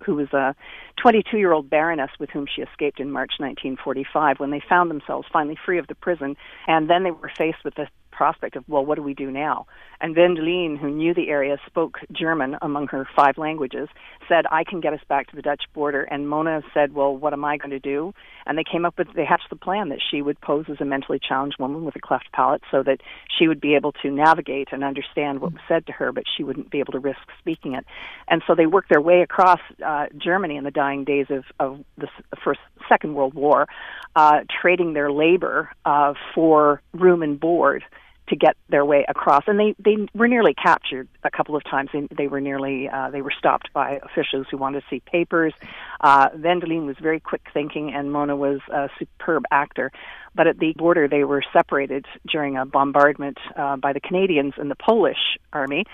who 0.05 0.17
was 0.17 0.31
a 0.35 0.55
22 1.03 1.39
year 1.39 1.53
old 1.53 1.71
baroness 1.71 2.11
with 2.21 2.29
whom 2.29 2.45
she 2.55 2.61
escaped 2.61 3.01
in 3.01 3.11
March 3.11 3.33
1945, 3.39 4.39
when 4.39 4.51
they 4.51 4.61
found 4.69 4.91
themselves 4.91 5.27
finally 5.33 5.57
free 5.65 5.79
of 5.79 5.87
the 5.87 5.95
prison, 5.95 6.37
and 6.67 6.91
then 6.91 7.05
they 7.05 7.11
were 7.11 7.33
faced 7.39 7.65
with 7.65 7.75
the 7.77 7.87
prospect 8.21 8.55
of, 8.55 8.69
well, 8.69 8.85
what 8.85 8.97
do 8.97 9.03
we 9.03 9.15
do 9.15 9.31
now? 9.31 9.67
And 9.99 10.15
Wendelien, 10.15 10.79
who 10.79 10.91
knew 10.91 11.15
the 11.15 11.31
area, 11.31 11.57
spoke 11.65 12.01
German 12.13 12.57
among 12.61 12.89
her 12.89 13.09
five 13.17 13.39
languages, 13.39 13.89
said, 14.29 14.45
I 14.51 14.63
can 14.63 14.81
get 14.81 14.93
us 14.93 15.01
back 15.09 15.31
to 15.31 15.37
the 15.37 15.41
Dutch 15.41 15.63
border. 15.73 16.03
And 16.03 16.29
Mona 16.29 16.61
said, 16.75 16.93
well, 16.93 17.17
what 17.17 17.33
am 17.33 17.47
I 17.47 17.57
going 17.57 17.71
to 17.71 17.79
do? 17.79 18.13
And 18.51 18.59
they 18.59 18.65
came 18.65 18.85
up 18.85 18.99
with, 18.99 19.07
they 19.15 19.25
hatched 19.25 19.49
the 19.49 19.55
plan 19.55 19.91
that 19.91 20.01
she 20.11 20.23
would 20.23 20.41
pose 20.41 20.65
as 20.69 20.81
a 20.81 20.85
mentally 20.85 21.21
challenged 21.21 21.61
woman 21.61 21.85
with 21.85 21.95
a 21.95 22.01
cleft 22.01 22.33
palate 22.33 22.63
so 22.69 22.83
that 22.83 23.01
she 23.39 23.47
would 23.47 23.61
be 23.61 23.77
able 23.77 23.93
to 24.03 24.11
navigate 24.11 24.71
and 24.73 24.83
understand 24.83 25.41
what 25.41 25.53
was 25.53 25.63
said 25.69 25.87
to 25.87 25.93
her, 25.93 26.11
but 26.11 26.25
she 26.37 26.43
wouldn't 26.43 26.69
be 26.69 26.81
able 26.81 26.93
to 26.95 26.99
risk 26.99 27.21
speaking 27.39 27.75
it. 27.75 27.87
And 28.27 28.43
so 28.49 28.57
they 28.57 28.67
worked 28.67 28.89
their 28.89 29.01
way 29.01 29.23
across 29.23 29.61
uh, 29.87 30.07
Germany 30.19 30.57
in 30.57 30.65
the 30.65 30.73
dying 30.73 31.05
days 31.05 31.27
of, 31.31 31.45
of 31.61 31.85
the 31.97 32.09
first, 32.43 32.59
Second 32.89 33.15
World 33.15 33.35
War, 33.35 33.69
uh, 34.17 34.41
trading 34.61 34.95
their 34.95 35.13
labor 35.13 35.71
uh, 35.85 36.15
for 36.35 36.83
room 36.93 37.23
and 37.23 37.39
board 37.39 37.85
to 38.31 38.37
get 38.37 38.57
their 38.69 38.85
way 38.85 39.05
across. 39.09 39.45
And 39.47 39.59
they, 39.59 39.75
they 39.79 39.97
were 40.15 40.29
nearly 40.29 40.55
captured 40.55 41.09
a 41.23 41.31
couple 41.31 41.57
of 41.57 41.65
times. 41.65 41.91
They, 41.93 42.09
they 42.17 42.27
were 42.27 42.41
nearly, 42.41 42.89
uh, 42.89 43.11
they 43.11 43.23
were 43.23 43.33
stopped 43.37 43.73
by 43.73 44.01
officials 44.03 44.47
who 44.51 44.57
wanted 44.57 44.81
to 44.81 44.87
see 44.89 45.01
papers. 45.01 45.53
Uh, 46.01 46.31
Wendelien 46.31 46.87
was 46.87 46.97
very 47.01 47.21
quick 47.21 47.43
thinking 47.53 47.93
and 47.95 48.11
Mona 48.11 48.37
was 48.37 48.61
a 48.73 48.89
superb 48.99 49.45
actor. 49.51 49.93
But 50.35 50.47
at 50.47 50.59
the 50.59 50.73
border, 50.77 51.09
they 51.09 51.25
were 51.25 51.43
separated 51.53 52.07
during 52.31 52.57
a 52.57 52.65
bombardment 52.65 53.39
uh, 53.57 53.77
by 53.77 53.93
the 53.93 54.01
Canadians 54.01 54.55
and 54.57 54.71
the 54.71 54.77
Polish 54.77 55.39
army 55.53 55.85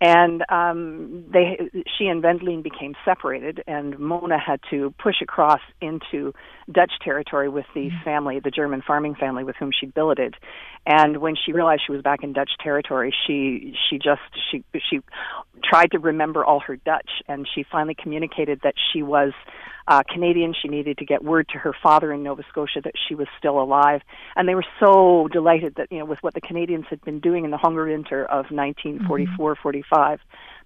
and 0.00 0.42
um, 0.48 1.24
they 1.32 1.70
she 1.96 2.06
and 2.06 2.22
Wendelien 2.22 2.62
became 2.62 2.94
separated, 3.04 3.62
and 3.66 3.98
Mona 3.98 4.38
had 4.38 4.60
to 4.70 4.92
push 5.02 5.16
across 5.22 5.60
into 5.80 6.32
Dutch 6.70 6.92
territory 7.02 7.48
with 7.48 7.66
the 7.74 7.88
mm-hmm. 7.88 8.04
family, 8.04 8.40
the 8.40 8.50
German 8.50 8.82
farming 8.84 9.14
family 9.14 9.44
with 9.44 9.56
whom 9.56 9.70
she 9.78 9.86
billeted. 9.86 10.34
And 10.86 11.18
when 11.18 11.34
she 11.36 11.52
realized 11.52 11.82
she 11.86 11.92
was 11.92 12.02
back 12.02 12.22
in 12.22 12.32
Dutch 12.32 12.50
territory, 12.62 13.14
she 13.26 13.74
she 13.88 13.98
just 13.98 14.20
she 14.50 14.64
she 14.90 15.00
tried 15.62 15.90
to 15.92 15.98
remember 15.98 16.44
all 16.44 16.60
her 16.60 16.76
Dutch, 16.76 17.10
and 17.28 17.46
she 17.54 17.64
finally 17.70 17.94
communicated 17.94 18.60
that 18.64 18.74
she 18.92 19.02
was 19.02 19.32
uh, 19.86 20.02
Canadian. 20.08 20.54
She 20.60 20.68
needed 20.68 20.98
to 20.98 21.04
get 21.04 21.24
word 21.24 21.48
to 21.52 21.58
her 21.58 21.72
father 21.82 22.12
in 22.12 22.22
Nova 22.22 22.42
Scotia 22.48 22.80
that 22.84 22.94
she 23.08 23.14
was 23.14 23.26
still 23.38 23.60
alive, 23.60 24.00
and 24.36 24.48
they 24.48 24.54
were 24.54 24.64
so 24.80 25.28
delighted 25.32 25.74
that 25.76 25.88
you 25.90 25.98
know 25.98 26.04
with 26.04 26.18
what 26.22 26.34
the 26.34 26.40
Canadians 26.40 26.86
had 26.90 27.00
been 27.02 27.20
doing 27.20 27.44
in 27.44 27.50
the 27.50 27.56
hunger 27.56 27.86
winter 27.86 28.24
of 28.24 28.46
1944-45 28.46 29.00
mm-hmm. 29.08 30.14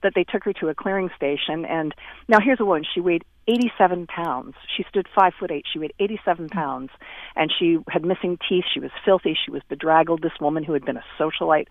That 0.02 0.12
they 0.14 0.24
took 0.24 0.44
her 0.44 0.52
to 0.54 0.68
a 0.68 0.74
clearing 0.74 1.10
station. 1.16 1.64
And 1.64 1.94
now 2.28 2.38
here's 2.40 2.60
a 2.60 2.64
woman. 2.64 2.84
She 2.94 3.00
weighed 3.00 3.24
87 3.48 4.06
pounds. 4.06 4.54
She 4.76 4.84
stood 4.88 5.06
five 5.14 5.32
foot 5.38 5.50
eight. 5.50 5.64
She 5.72 5.78
weighed 5.78 5.92
87 6.00 6.48
pounds, 6.48 6.90
and 7.36 7.52
she 7.56 7.78
had 7.88 8.04
missing 8.04 8.38
teeth. 8.48 8.64
She 8.72 8.80
was 8.80 8.90
filthy. 9.04 9.36
She 9.44 9.50
was 9.50 9.62
bedraggled. 9.68 10.22
This 10.22 10.32
woman 10.40 10.64
who 10.64 10.72
had 10.72 10.84
been 10.84 10.96
a 10.96 11.04
socialite 11.18 11.68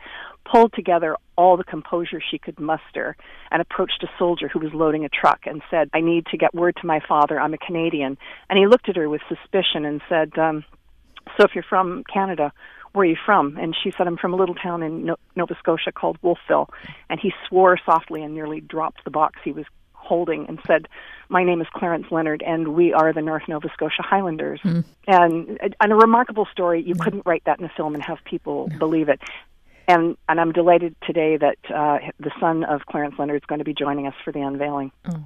pulled 0.49 0.73
together 0.73 1.17
all 1.38 1.57
the 1.57 1.63
composure 1.65 2.21
she 2.21 2.38
could 2.38 2.59
muster 2.59 3.17
and 3.51 3.61
approached 3.61 4.03
a 4.03 4.07
soldier 4.17 4.47
who 4.47 4.59
was 4.59 4.73
loading 4.73 5.03
a 5.03 5.09
truck 5.09 5.39
and 5.45 5.61
said, 5.69 5.89
"I 5.93 5.99
need 5.99 6.27
to 6.27 6.38
get 6.38 6.53
word 6.53 6.77
to 6.77 6.88
my 6.88 7.01
father. 7.01 7.39
I'm 7.39 7.53
a 7.53 7.57
Canadian." 7.57 8.17
And 8.49 8.57
he 8.57 8.67
looked 8.67 8.88
at 8.88 8.95
her 8.95 9.09
with 9.09 9.21
suspicion 9.27 9.83
and 9.83 10.01
said, 10.07 10.38
um, 10.38 10.63
"So 11.38 11.43
if 11.43 11.55
you're 11.55 11.63
from 11.63 12.03
Canada." 12.05 12.53
Where 12.95 13.03
are 13.03 13.10
you 13.10 13.17
from? 13.25 13.58
And 13.58 13.75
she 13.84 13.91
said, 13.97 14.08
I'm 14.08 14.17
from 14.17 14.34
a 14.34 14.38
little 14.38 14.55
town 14.55 14.81
in 14.81 15.05
no- 15.05 15.17
Nova 15.36 15.55
Scotia 15.60 15.91
called 15.91 16.17
Wolfville. 16.21 16.69
And 17.10 17.19
he 17.19 17.34
swore 17.47 17.77
softly 17.86 18.23
and 18.23 18.34
nearly 18.34 18.62
dropped 18.62 19.03
the 19.03 19.12
box 19.12 19.39
he 19.43 19.51
was 19.51 19.65
holding 20.05 20.45
and 20.47 20.60
said, 20.65 20.88
"My 21.29 21.43
name 21.43 21.62
is 21.62 21.67
Clarence 21.73 22.05
Leonard, 22.12 22.43
and 22.45 22.69
we 22.69 22.93
are 22.93 23.12
the 23.12 23.21
North 23.21 23.43
Nova 23.47 23.67
Scotia 23.73 24.01
Highlanders." 24.01 24.62
Mm. 24.63 24.86
And 25.08 25.60
and 25.81 25.91
a 25.91 25.95
remarkable 25.95 26.47
story. 26.51 26.84
You 26.84 26.95
mm. 26.95 26.99
couldn't 26.99 27.25
write 27.25 27.43
that 27.45 27.60
in 27.60 27.65
a 27.65 27.71
film 27.75 27.95
and 27.95 28.03
have 28.03 28.19
people 28.23 28.69
believe 28.79 29.10
it. 29.10 29.19
And 29.88 30.15
and 30.29 30.39
I'm 30.39 30.51
delighted 30.51 30.95
today 31.05 31.38
that 31.38 31.58
uh, 31.73 31.97
the 32.19 32.31
son 32.39 32.63
of 32.63 32.86
Clarence 32.86 33.15
Leonard 33.19 33.38
is 33.38 33.45
going 33.47 33.60
to 33.60 33.65
be 33.65 33.73
joining 33.73 34.08
us 34.08 34.15
for 34.23 34.31
the 34.31 34.41
unveiling. 34.41 34.91
Oh. 35.10 35.25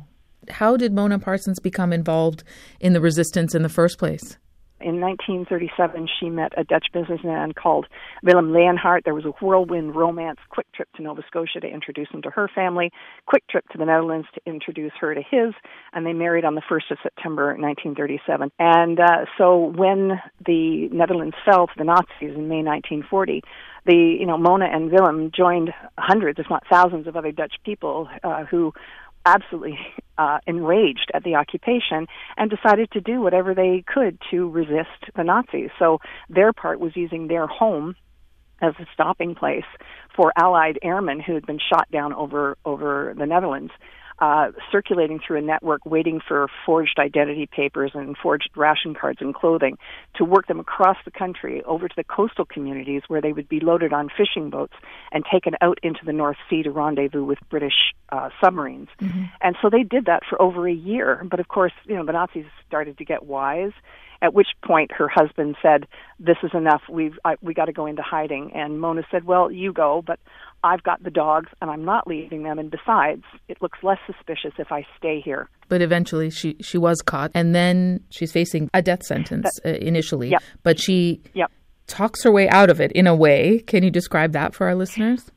How 0.49 0.77
did 0.77 0.93
Mona 0.93 1.19
Parsons 1.19 1.59
become 1.59 1.93
involved 1.93 2.43
in 2.79 2.93
the 2.93 3.01
resistance 3.01 3.53
in 3.53 3.61
the 3.61 3.69
first 3.69 3.99
place? 3.99 4.37
In 4.81 5.01
1937, 5.01 6.07
she 6.19 6.29
met 6.29 6.53
a 6.57 6.63
Dutch 6.63 6.87
businessman 6.93 7.53
called 7.53 7.87
Willem 8.23 8.53
Leonhardt. 8.53 9.03
There 9.03 9.13
was 9.13 9.25
a 9.25 9.33
whirlwind 9.41 9.95
romance, 9.95 10.39
quick 10.49 10.71
trip 10.73 10.87
to 10.95 11.03
Nova 11.03 11.21
Scotia 11.27 11.59
to 11.59 11.67
introduce 11.67 12.09
him 12.11 12.21
to 12.21 12.29
her 12.29 12.47
family, 12.53 12.91
quick 13.25 13.45
trip 13.47 13.67
to 13.69 13.77
the 13.77 13.85
Netherlands 13.85 14.27
to 14.35 14.41
introduce 14.45 14.93
her 15.01 15.13
to 15.13 15.21
his, 15.21 15.53
and 15.91 16.05
they 16.05 16.13
married 16.13 16.45
on 16.45 16.55
the 16.55 16.61
1st 16.61 16.91
of 16.91 16.97
September 17.03 17.47
1937. 17.57 18.51
And 18.57 18.99
uh, 18.99 19.25
so 19.37 19.73
when 19.75 20.21
the 20.45 20.87
Netherlands 20.91 21.35
fell 21.43 21.67
to 21.67 21.73
the 21.77 21.83
Nazis 21.83 22.35
in 22.35 22.47
May 22.47 22.63
1940, 22.63 23.41
the 23.85 24.17
you 24.19 24.25
know 24.25 24.37
Mona 24.37 24.65
and 24.65 24.91
Willem 24.91 25.31
joined 25.35 25.71
hundreds, 25.97 26.39
if 26.39 26.45
not 26.49 26.63
thousands, 26.71 27.07
of 27.07 27.15
other 27.15 27.31
Dutch 27.31 27.55
people 27.65 28.07
uh, 28.23 28.45
who 28.45 28.73
absolutely 29.35 29.77
uh, 30.17 30.39
enraged 30.47 31.11
at 31.13 31.23
the 31.23 31.35
occupation 31.35 32.07
and 32.37 32.49
decided 32.49 32.91
to 32.91 33.01
do 33.01 33.21
whatever 33.21 33.53
they 33.53 33.83
could 33.87 34.17
to 34.31 34.49
resist 34.49 35.11
the 35.15 35.23
Nazis. 35.23 35.69
So 35.79 35.99
their 36.29 36.53
part 36.53 36.79
was 36.79 36.95
using 36.95 37.27
their 37.27 37.47
home 37.47 37.95
as 38.61 38.73
a 38.79 38.85
stopping 38.93 39.35
place 39.35 39.69
for 40.15 40.33
Allied 40.35 40.79
airmen 40.83 41.21
who 41.21 41.33
had 41.33 41.45
been 41.45 41.59
shot 41.59 41.89
down 41.91 42.13
over 42.13 42.57
over 42.65 43.13
the 43.17 43.25
Netherlands 43.25 43.71
uh, 44.19 44.51
circulating 44.71 45.19
through 45.25 45.37
a 45.37 45.41
network 45.41 45.85
waiting 45.85 46.19
for 46.25 46.47
forged 46.65 46.99
identity 46.99 47.47
papers 47.47 47.91
and 47.93 48.17
forged 48.17 48.49
ration 48.55 48.93
cards 48.93 49.19
and 49.21 49.33
clothing 49.33 49.77
to 50.15 50.25
work 50.25 50.47
them 50.47 50.59
across 50.59 50.97
the 51.05 51.11
country 51.11 51.63
over 51.63 51.87
to 51.87 51.95
the 51.95 52.03
coastal 52.03 52.45
communities 52.45 53.01
where 53.07 53.21
they 53.21 53.31
would 53.31 53.47
be 53.47 53.59
loaded 53.59 53.93
on 53.93 54.09
fishing 54.09 54.49
boats 54.49 54.73
and 55.11 55.23
taken 55.31 55.53
out 55.61 55.79
into 55.83 56.03
the 56.05 56.13
North 56.13 56.37
Sea 56.49 56.63
to 56.63 56.71
rendezvous 56.71 57.23
with 57.23 57.39
British 57.49 57.93
uh, 58.09 58.29
submarines. 58.41 58.89
Mm-hmm. 59.01 59.23
And 59.41 59.55
so 59.61 59.69
they 59.69 59.83
did 59.83 60.05
that 60.05 60.23
for 60.29 60.41
over 60.41 60.67
a 60.67 60.73
year. 60.73 61.25
But 61.29 61.39
of 61.39 61.47
course, 61.47 61.73
you 61.85 61.95
know, 61.95 62.05
the 62.05 62.13
Nazis 62.13 62.45
started 62.67 62.97
to 62.97 63.05
get 63.05 63.25
wise 63.25 63.71
at 64.21 64.33
which 64.33 64.47
point 64.63 64.91
her 64.91 65.07
husband 65.07 65.55
said, 65.61 65.87
"This 66.19 66.37
is 66.43 66.51
enough. 66.53 66.81
We've 66.89 67.17
I, 67.25 67.35
we 67.41 67.53
got 67.53 67.65
to 67.65 67.73
go 67.73 67.85
into 67.85 68.01
hiding." 68.01 68.51
And 68.53 68.79
Mona 68.79 69.03
said, 69.11 69.23
"Well, 69.25 69.51
you 69.51 69.73
go, 69.73 70.03
but 70.05 70.19
I've 70.63 70.83
got 70.83 71.03
the 71.03 71.09
dogs 71.09 71.49
and 71.61 71.71
I'm 71.71 71.85
not 71.85 72.07
leaving 72.07 72.43
them. 72.43 72.59
And 72.59 72.69
besides, 72.69 73.23
it 73.47 73.61
looks 73.61 73.79
less 73.81 73.99
suspicious 74.05 74.53
if 74.57 74.71
I 74.71 74.85
stay 74.97 75.21
here." 75.21 75.49
But 75.67 75.81
eventually, 75.81 76.29
she 76.29 76.55
she 76.61 76.77
was 76.77 77.01
caught, 77.01 77.31
and 77.33 77.55
then 77.55 78.01
she's 78.09 78.31
facing 78.31 78.69
a 78.73 78.81
death 78.81 79.03
sentence 79.03 79.47
uh, 79.65 79.69
initially. 79.69 80.29
Yep. 80.29 80.43
But 80.63 80.79
she 80.79 81.21
yep. 81.33 81.51
talks 81.87 82.23
her 82.23 82.31
way 82.31 82.49
out 82.49 82.69
of 82.69 82.81
it 82.81 82.91
in 82.93 83.07
a 83.07 83.15
way. 83.15 83.59
Can 83.59 83.83
you 83.83 83.91
describe 83.91 84.33
that 84.33 84.53
for 84.53 84.67
our 84.67 84.75
listeners? 84.75 85.31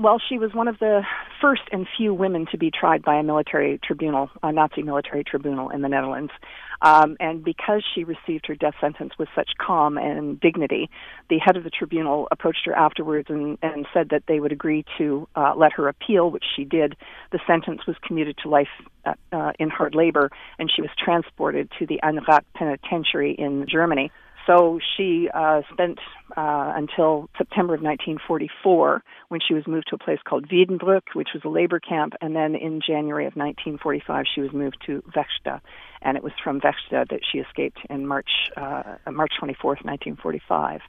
Well, 0.00 0.18
she 0.30 0.38
was 0.38 0.54
one 0.54 0.66
of 0.66 0.78
the 0.78 1.02
first 1.42 1.60
and 1.72 1.86
few 1.98 2.14
women 2.14 2.46
to 2.52 2.56
be 2.56 2.70
tried 2.70 3.02
by 3.02 3.16
a 3.16 3.22
military 3.22 3.78
tribunal, 3.84 4.30
a 4.42 4.50
Nazi 4.50 4.82
military 4.82 5.22
tribunal 5.24 5.68
in 5.68 5.82
the 5.82 5.90
Netherlands. 5.90 6.32
Um, 6.80 7.18
and 7.20 7.44
because 7.44 7.84
she 7.94 8.04
received 8.04 8.46
her 8.46 8.54
death 8.54 8.72
sentence 8.80 9.12
with 9.18 9.28
such 9.34 9.50
calm 9.60 9.98
and 9.98 10.40
dignity, 10.40 10.88
the 11.28 11.36
head 11.36 11.58
of 11.58 11.64
the 11.64 11.70
tribunal 11.70 12.28
approached 12.30 12.64
her 12.64 12.72
afterwards 12.72 13.28
and, 13.28 13.58
and 13.62 13.86
said 13.92 14.08
that 14.08 14.22
they 14.26 14.40
would 14.40 14.52
agree 14.52 14.86
to 14.96 15.28
uh, 15.36 15.52
let 15.54 15.74
her 15.74 15.86
appeal, 15.86 16.30
which 16.30 16.44
she 16.56 16.64
did. 16.64 16.96
The 17.32 17.40
sentence 17.46 17.82
was 17.86 17.96
commuted 18.02 18.38
to 18.42 18.48
life 18.48 18.68
uh, 19.04 19.12
uh, 19.32 19.52
in 19.58 19.68
hard 19.68 19.94
labor, 19.94 20.30
and 20.58 20.72
she 20.74 20.80
was 20.80 20.90
transported 20.96 21.70
to 21.78 21.84
the 21.84 22.00
Anrath 22.02 22.44
Penitentiary 22.54 23.34
in 23.34 23.66
Germany. 23.70 24.10
So 24.46 24.78
she 24.96 25.28
uh, 25.32 25.62
spent 25.72 25.98
uh, 26.36 26.72
until 26.76 27.28
September 27.36 27.74
of 27.74 27.82
1944 27.82 29.02
when 29.28 29.40
she 29.46 29.54
was 29.54 29.66
moved 29.66 29.88
to 29.88 29.96
a 29.96 29.98
place 29.98 30.18
called 30.24 30.48
Wiedenbrück, 30.48 31.14
which 31.14 31.28
was 31.34 31.42
a 31.44 31.48
labor 31.48 31.80
camp, 31.80 32.14
and 32.20 32.34
then 32.34 32.54
in 32.54 32.80
January 32.84 33.26
of 33.26 33.34
1945 33.34 34.24
she 34.34 34.40
was 34.40 34.52
moved 34.52 34.78
to 34.86 35.02
Vechta, 35.14 35.60
and 36.02 36.16
it 36.16 36.22
was 36.22 36.32
from 36.42 36.60
Vechta 36.60 37.08
that 37.08 37.20
she 37.30 37.38
escaped 37.38 37.78
in 37.88 38.06
March 38.06 38.30
uh, 38.56 38.96
March 39.10 39.32
24th, 39.40 39.84
1945. 39.84 40.80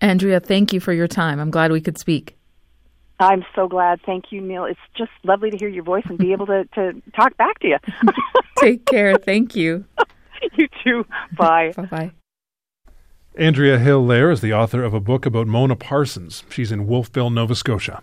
Andria, 0.00 0.44
thank 0.44 0.72
you 0.72 0.80
for 0.80 0.92
your 0.92 1.08
time. 1.08 1.38
I'm 1.38 1.50
glad 1.50 1.72
we 1.72 1.80
could 1.80 1.98
speak. 1.98 2.36
I'm 3.20 3.44
so 3.54 3.68
glad. 3.68 4.00
Thank 4.06 4.26
you, 4.30 4.40
Nil. 4.40 4.64
It's 4.64 4.80
just 4.96 5.10
lovely 5.24 5.50
to 5.50 5.58
hear 5.58 5.68
your 5.68 5.84
voice 5.84 6.04
and 6.08 6.16
be 6.16 6.32
able 6.32 6.46
to, 6.46 6.64
to 6.74 7.02
talk 7.14 7.36
back 7.36 7.58
to 7.60 7.68
you. 7.68 7.76
Take 8.56 8.86
care. 8.86 9.16
Thank 9.16 9.54
you. 9.54 9.84
you 10.54 10.68
too. 10.82 11.04
Bye. 11.36 11.72
Bye 11.76 11.86
bye. 11.86 12.10
Andria 13.38 13.80
Hill-Lehr 13.80 14.32
is 14.32 14.40
the 14.40 14.52
author 14.52 14.82
of 14.82 14.92
a 14.92 14.98
book 14.98 15.24
about 15.24 15.46
Mona 15.46 15.76
Parsons. 15.76 16.42
She's 16.50 16.72
in 16.72 16.88
Wolfville, 16.88 17.30
Nova 17.30 17.54
Scotia. 17.54 18.02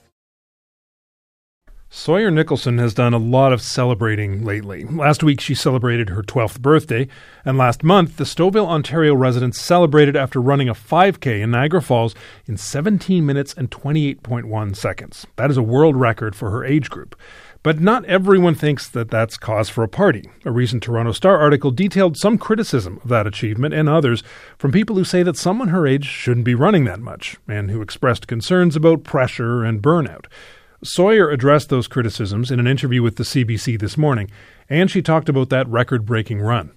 Sawyer 1.93 2.31
Nicholson 2.31 2.77
has 2.77 2.93
done 2.93 3.13
a 3.13 3.17
lot 3.17 3.51
of 3.51 3.61
celebrating 3.61 4.45
lately. 4.45 4.85
Last 4.85 5.23
week, 5.23 5.41
she 5.41 5.53
celebrated 5.53 6.07
her 6.07 6.21
12th 6.23 6.61
birthday, 6.61 7.05
and 7.43 7.57
last 7.57 7.83
month, 7.83 8.15
the 8.15 8.23
Stouffville, 8.23 8.65
Ontario 8.65 9.13
residents 9.13 9.59
celebrated 9.59 10.15
after 10.15 10.39
running 10.39 10.69
a 10.69 10.73
5K 10.73 11.41
in 11.41 11.51
Niagara 11.51 11.81
Falls 11.81 12.15
in 12.45 12.55
17 12.55 13.25
minutes 13.25 13.53
and 13.53 13.69
28.1 13.69 14.73
seconds. 14.73 15.27
That 15.35 15.51
is 15.51 15.57
a 15.57 15.61
world 15.61 15.97
record 15.97 16.33
for 16.33 16.49
her 16.49 16.63
age 16.63 16.89
group. 16.89 17.13
But 17.61 17.81
not 17.81 18.05
everyone 18.05 18.55
thinks 18.55 18.87
that 18.87 19.11
that's 19.11 19.35
cause 19.35 19.67
for 19.67 19.83
a 19.83 19.89
party. 19.89 20.29
A 20.45 20.51
recent 20.51 20.81
Toronto 20.81 21.11
Star 21.11 21.37
article 21.39 21.71
detailed 21.71 22.15
some 22.15 22.37
criticism 22.37 23.01
of 23.03 23.09
that 23.09 23.27
achievement 23.27 23.73
and 23.73 23.89
others 23.89 24.23
from 24.57 24.71
people 24.71 24.95
who 24.95 25.03
say 25.03 25.23
that 25.23 25.35
someone 25.35 25.67
her 25.67 25.85
age 25.85 26.05
shouldn't 26.05 26.45
be 26.45 26.55
running 26.55 26.85
that 26.85 27.01
much, 27.01 27.35
and 27.49 27.69
who 27.69 27.81
expressed 27.81 28.27
concerns 28.27 28.77
about 28.77 29.03
pressure 29.03 29.65
and 29.65 29.81
burnout. 29.81 30.27
Sawyer 30.83 31.29
addressed 31.29 31.69
those 31.69 31.87
criticisms 31.87 32.49
in 32.49 32.59
an 32.59 32.65
interview 32.65 33.03
with 33.03 33.17
the 33.17 33.23
CBC 33.23 33.79
this 33.79 33.97
morning, 33.97 34.31
and 34.67 34.89
she 34.89 35.01
talked 35.01 35.29
about 35.29 35.49
that 35.49 35.67
record 35.67 36.05
breaking 36.05 36.41
run. 36.41 36.71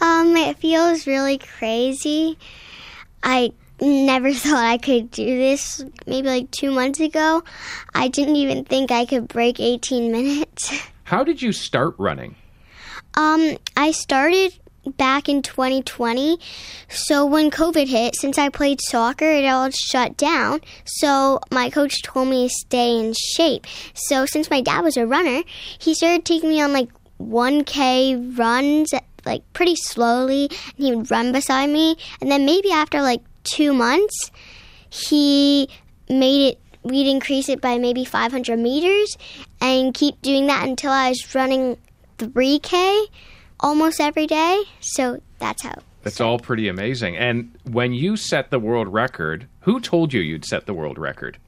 Um, 0.00 0.36
it 0.36 0.58
feels 0.58 1.06
really 1.06 1.38
crazy. 1.38 2.36
I 3.22 3.52
never 3.80 4.32
thought 4.34 4.64
I 4.64 4.78
could 4.78 5.12
do 5.12 5.24
this 5.24 5.84
maybe 6.06 6.26
like 6.26 6.50
two 6.50 6.72
months 6.72 6.98
ago. 6.98 7.44
I 7.94 8.08
didn't 8.08 8.36
even 8.36 8.64
think 8.64 8.90
I 8.90 9.04
could 9.04 9.28
break 9.28 9.60
18 9.60 10.10
minutes. 10.10 10.72
How 11.04 11.22
did 11.22 11.40
you 11.40 11.52
start 11.52 11.94
running? 11.98 12.34
Um, 13.16 13.58
I 13.76 13.92
started 13.92 14.58
back 14.86 15.28
in 15.28 15.42
2020. 15.42 16.38
So 16.88 17.24
when 17.26 17.50
COVID 17.50 17.88
hit, 17.88 18.16
since 18.16 18.38
I 18.38 18.48
played 18.48 18.80
soccer, 18.80 19.30
it 19.30 19.46
all 19.46 19.70
shut 19.70 20.16
down. 20.16 20.60
So 20.84 21.40
my 21.50 21.70
coach 21.70 22.02
told 22.02 22.28
me 22.28 22.48
to 22.48 22.54
stay 22.54 22.98
in 22.98 23.14
shape. 23.14 23.66
So 23.94 24.26
since 24.26 24.50
my 24.50 24.60
dad 24.60 24.82
was 24.82 24.96
a 24.96 25.06
runner, 25.06 25.42
he 25.78 25.94
started 25.94 26.24
taking 26.24 26.50
me 26.50 26.60
on 26.60 26.72
like 26.72 26.88
1K 27.20 28.38
runs, 28.38 28.92
like 29.24 29.42
pretty 29.52 29.76
slowly, 29.76 30.48
and 30.50 30.86
he 30.86 30.94
would 30.94 31.10
run 31.10 31.32
beside 31.32 31.70
me. 31.70 31.96
And 32.20 32.30
then 32.30 32.44
maybe 32.44 32.70
after 32.70 33.02
like 33.02 33.22
two 33.44 33.72
months, 33.72 34.30
he 34.90 35.68
made 36.08 36.52
it. 36.52 36.60
We'd 36.82 37.08
increase 37.08 37.48
it 37.48 37.62
by 37.62 37.78
maybe 37.78 38.04
500 38.04 38.58
meters 38.58 39.16
and 39.58 39.94
keep 39.94 40.20
doing 40.20 40.48
that 40.48 40.68
until 40.68 40.92
I 40.92 41.08
was 41.08 41.34
running 41.34 41.78
3K 42.18 43.06
almost 43.64 43.98
every 43.98 44.26
day. 44.26 44.62
So 44.80 45.20
that's 45.38 45.62
how. 45.62 45.76
That's 46.02 46.20
all 46.20 46.38
pretty 46.38 46.68
amazing. 46.68 47.16
And 47.16 47.56
when 47.64 47.94
you 47.94 48.16
set 48.16 48.50
the 48.50 48.58
world 48.58 48.88
record, 48.88 49.48
who 49.60 49.80
told 49.80 50.12
you 50.12 50.20
you'd 50.20 50.44
set 50.44 50.66
the 50.66 50.74
world 50.74 50.98
record? 50.98 51.38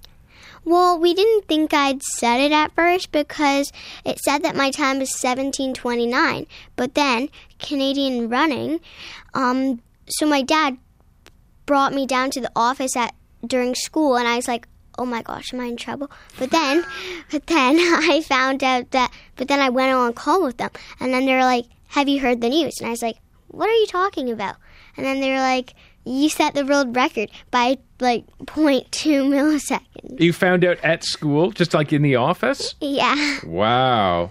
Well, 0.64 0.98
we 0.98 1.14
didn't 1.14 1.46
think 1.46 1.74
I'd 1.74 2.02
set 2.02 2.40
it 2.40 2.50
at 2.52 2.74
first 2.74 3.12
because 3.12 3.70
it 4.04 4.18
said 4.18 4.42
that 4.42 4.56
my 4.56 4.70
time 4.70 4.98
was 4.98 5.14
17:29. 5.14 6.46
But 6.74 6.94
then 6.94 7.28
Canadian 7.60 8.28
Running, 8.30 8.80
um, 9.34 9.80
so 10.08 10.26
my 10.26 10.42
dad 10.42 10.78
brought 11.66 11.92
me 11.92 12.06
down 12.06 12.30
to 12.30 12.40
the 12.40 12.50
office 12.56 12.96
at 12.96 13.14
during 13.46 13.74
school, 13.74 14.16
and 14.16 14.26
I 14.26 14.36
was 14.36 14.48
like, 14.48 14.66
oh 14.98 15.04
my 15.04 15.22
gosh, 15.22 15.52
am 15.52 15.60
I 15.60 15.66
in 15.66 15.76
trouble? 15.76 16.10
But 16.38 16.50
then, 16.50 16.84
but 17.30 17.46
then 17.46 17.76
I 18.10 18.22
found 18.22 18.64
out 18.64 18.90
that, 18.92 19.12
but 19.36 19.48
then 19.48 19.60
I 19.60 19.68
went 19.68 19.94
on 19.94 20.14
call 20.14 20.42
with 20.42 20.56
them, 20.56 20.70
and 20.98 21.12
then 21.12 21.26
they 21.26 21.34
were 21.34 21.40
like, 21.40 21.66
have 21.96 22.08
you 22.10 22.20
heard 22.20 22.42
the 22.42 22.50
news? 22.50 22.74
And 22.78 22.88
I 22.88 22.90
was 22.90 23.00
like, 23.00 23.16
what 23.48 23.70
are 23.70 23.74
you 23.74 23.86
talking 23.86 24.30
about? 24.30 24.56
And 24.98 25.06
then 25.06 25.20
they 25.20 25.30
were 25.30 25.38
like, 25.38 25.72
you 26.04 26.28
set 26.28 26.54
the 26.54 26.66
world 26.66 26.94
record 26.94 27.30
by 27.50 27.78
like 28.00 28.26
0.2 28.44 28.84
milliseconds. 29.26 30.20
You 30.20 30.34
found 30.34 30.62
out 30.62 30.78
at 30.84 31.04
school, 31.04 31.52
just 31.52 31.72
like 31.72 31.94
in 31.94 32.02
the 32.02 32.16
office? 32.16 32.74
Yeah. 32.82 33.38
Wow. 33.44 34.30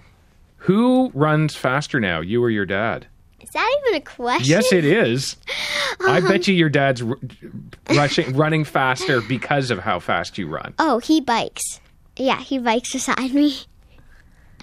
Who 0.58 1.10
runs 1.16 1.56
faster 1.56 2.00
now, 2.00 2.22
you 2.22 2.44
or 2.44 2.52
your 2.52 2.68
dad? 2.68 3.08
Is 3.42 3.50
that 3.50 3.80
even 3.82 3.96
a 3.98 4.02
question? 4.02 4.48
Yes, 4.48 4.72
it 4.72 4.86
is. 4.86 5.36
I 6.08 6.20
bet 6.22 6.32
um, 6.32 6.42
you 6.46 6.54
your 6.54 6.70
dad's 6.70 7.02
r- 7.02 7.18
rushing, 7.90 8.36
running 8.36 8.64
faster 8.64 9.22
because 9.22 9.72
of 9.72 9.80
how 9.80 10.00
fast 10.00 10.38
you 10.38 10.48
run. 10.48 10.76
Oh, 10.78 11.00
he 11.00 11.20
bikes. 11.20 11.80
Yeah, 12.16 12.40
he 12.42 12.60
bikes 12.60 12.94
beside 12.94 13.34
me. 13.34 13.58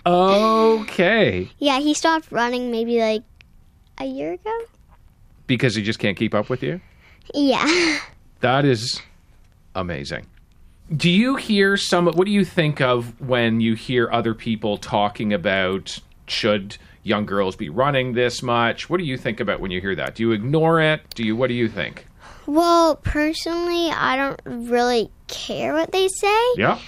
Okay. 0.05 1.51
Yeah, 1.59 1.79
he 1.81 1.95
stopped 1.95 2.31
running 2.31 2.71
maybe 2.71 3.01
like 3.01 3.23
a 3.99 4.05
year 4.05 4.33
ago. 4.33 4.59
Because 5.47 5.75
he 5.75 5.83
just 5.83 5.99
can't 5.99 6.17
keep 6.17 6.35
up 6.35 6.49
with 6.49 6.63
you? 6.63 6.81
Yeah. 7.35 7.99
That 8.41 8.65
is 8.65 9.01
amazing. 9.75 10.27
Do 10.95 11.09
you 11.09 11.37
hear 11.37 11.77
some 11.77 12.07
what 12.07 12.27
do 12.27 12.33
you 12.33 12.45
think 12.45 12.81
of 12.81 13.21
when 13.21 13.61
you 13.61 13.75
hear 13.75 14.11
other 14.11 14.35
people 14.35 14.77
talking 14.77 15.33
about 15.33 15.99
should 16.27 16.77
young 17.03 17.25
girls 17.25 17.57
be 17.57 17.69
running 17.69 18.13
this 18.13 18.43
much? 18.43 18.91
What 18.91 18.99
do 18.99 19.05
you 19.05 19.17
think 19.17 19.41
about 19.41 19.61
when 19.61 19.71
you 19.71 19.81
hear 19.81 19.95
that? 19.95 20.17
Do 20.17 20.23
you 20.25 20.33
ignore 20.33 20.81
it? 20.81 21.03
Do 21.15 21.25
you 21.25 21.37
what 21.37 21.49
do 21.49 21.55
you 21.55 21.69
think? 21.69 22.07
Well, 22.47 22.97
personally, 22.97 23.91
I 23.91 24.17
don't 24.17 24.41
really 24.69 25.11
care 25.29 25.73
what 25.73 25.93
they 25.93 26.09
say. 26.09 26.43
Yeah. 26.57 26.79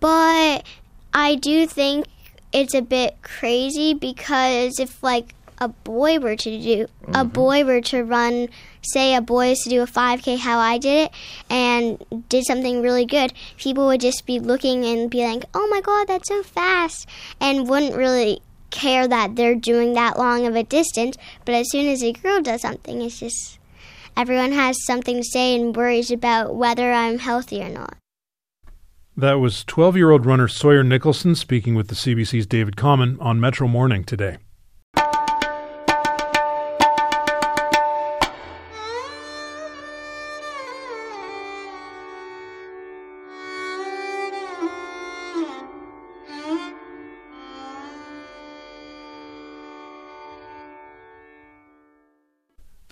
But 0.00 0.64
I 1.12 1.36
do 1.36 1.66
think 1.66 2.06
it's 2.54 2.74
a 2.74 2.80
bit 2.80 3.16
crazy 3.22 3.92
because 3.92 4.78
if 4.78 5.02
like 5.02 5.34
a 5.58 5.68
boy 5.68 6.18
were 6.18 6.36
to 6.36 6.50
do 6.60 6.86
Mm-hmm. 7.04 7.16
a 7.16 7.24
boy 7.24 7.64
were 7.64 7.82
to 7.82 8.02
run 8.02 8.48
say 8.80 9.14
a 9.14 9.20
boy 9.20 9.50
is 9.50 9.58
to 9.60 9.68
do 9.68 9.82
a 9.82 9.86
5k 9.86 10.38
how 10.38 10.58
I 10.58 10.78
did 10.78 11.06
it 11.06 11.12
and 11.50 12.02
did 12.30 12.44
something 12.46 12.80
really 12.80 13.04
good 13.04 13.34
people 13.58 13.86
would 13.86 14.00
just 14.00 14.24
be 14.24 14.40
looking 14.40 14.86
and 14.86 15.10
be 15.10 15.22
like 15.22 15.44
oh 15.52 15.68
my 15.70 15.82
god 15.82 16.08
that's 16.08 16.28
so 16.28 16.42
fast 16.42 17.06
and 17.40 17.68
wouldn't 17.68 17.94
really 17.94 18.40
care 18.70 19.06
that 19.06 19.36
they're 19.36 19.54
doing 19.54 19.92
that 19.92 20.18
long 20.18 20.46
of 20.46 20.56
a 20.56 20.62
distance 20.64 21.16
but 21.44 21.54
as 21.54 21.70
soon 21.70 21.86
as 21.86 22.02
a 22.02 22.12
girl 22.12 22.40
does 22.40 22.62
something 22.62 23.02
it's 23.02 23.20
just 23.20 23.58
everyone 24.16 24.52
has 24.52 24.82
something 24.86 25.18
to 25.18 25.24
say 25.24 25.54
and 25.54 25.76
worries 25.76 26.10
about 26.10 26.56
whether 26.56 26.90
I'm 26.92 27.18
healthy 27.18 27.62
or 27.62 27.68
not 27.68 27.96
That 29.16 29.34
was 29.34 29.62
12 29.64 29.96
year 29.96 30.10
old 30.10 30.26
runner 30.26 30.48
Sawyer 30.48 30.82
Nicholson 30.82 31.36
speaking 31.36 31.76
with 31.76 31.86
the 31.86 31.94
CBC's 31.94 32.46
David 32.46 32.76
Common 32.76 33.16
on 33.20 33.38
Metro 33.38 33.68
Morning 33.68 34.02
today. 34.02 34.38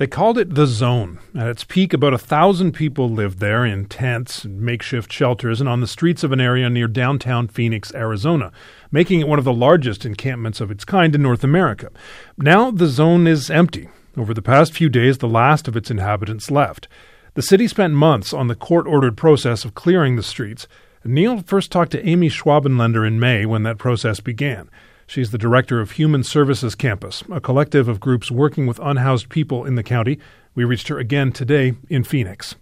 They 0.03 0.09
called 0.09 0.37
it 0.37 0.57
the 0.57 0.67
Zone. 0.67 1.21
At 1.33 1.47
its 1.47 1.63
peak, 1.63 1.93
about 1.93 2.13
a 2.13 2.19
thousand 2.19 2.73
people 2.73 3.09
lived 3.09 3.39
there 3.39 3.65
in 3.65 3.85
tents 3.85 4.45
makeshift 4.45 5.13
shelters 5.13 5.61
and 5.61 5.69
on 5.69 5.81
the 5.81 5.87
streets 5.87 6.25
of 6.25 6.33
an 6.33 6.41
area 6.41 6.69
near 6.69 6.89
downtown 6.89 7.47
Phoenix, 7.47 7.95
Arizona, 7.95 8.51
making 8.91 9.21
it 9.21 9.29
one 9.29 9.39
of 9.39 9.45
the 9.45 9.53
largest 9.53 10.05
encampments 10.05 10.61
of 10.61 10.73
its 10.73 10.85
kind 10.85 11.15
in 11.15 11.23
North 11.23 11.45
America. 11.45 11.89
Now 12.37 12.73
the 12.73 12.89
zone 12.89 13.29
is 13.29 13.49
empty. 13.49 13.91
Over 14.17 14.35
the 14.35 14.43
past 14.43 14.73
few 14.73 14.89
days, 14.89 15.19
the 15.19 15.29
last 15.29 15.69
of 15.69 15.77
its 15.77 15.89
inhabitants 15.89 16.51
left. 16.51 16.89
The 17.35 17.43
city 17.43 17.69
spent 17.69 17.95
months 17.95 18.33
on 18.33 18.49
the 18.49 18.57
court 18.57 18.89
ordered 18.89 19.17
process 19.17 19.65
of 19.65 19.77
clearing 19.77 20.17
the 20.17 20.25
streets. 20.25 20.67
Nil 21.05 21.43
first 21.43 21.71
talked 21.71 21.93
to 21.93 22.05
Amy 22.05 22.29
Schwabenlender 22.29 23.07
in 23.07 23.21
May 23.21 23.47
when 23.47 23.63
that 23.63 23.79
process 23.79 24.19
began. 24.19 24.69
She's 25.07 25.31
the 25.31 25.39
director 25.39 25.81
of 25.81 25.93
Human 25.93 26.23
Services 26.23 26.75
Campus, 26.75 27.23
a 27.31 27.41
collective 27.41 27.89
of 27.89 28.01
groups 28.01 28.31
working 28.31 28.67
with 28.67 28.79
unhoused 28.81 29.29
people 29.29 29.65
in 29.65 29.75
the 29.75 29.83
county. 29.83 30.19
We 30.55 30.65
reached 30.65 30.89
her 30.89 30.99
again 30.99 31.33
today 31.33 31.75
in 31.89 32.05
Phoenix. 32.05 32.55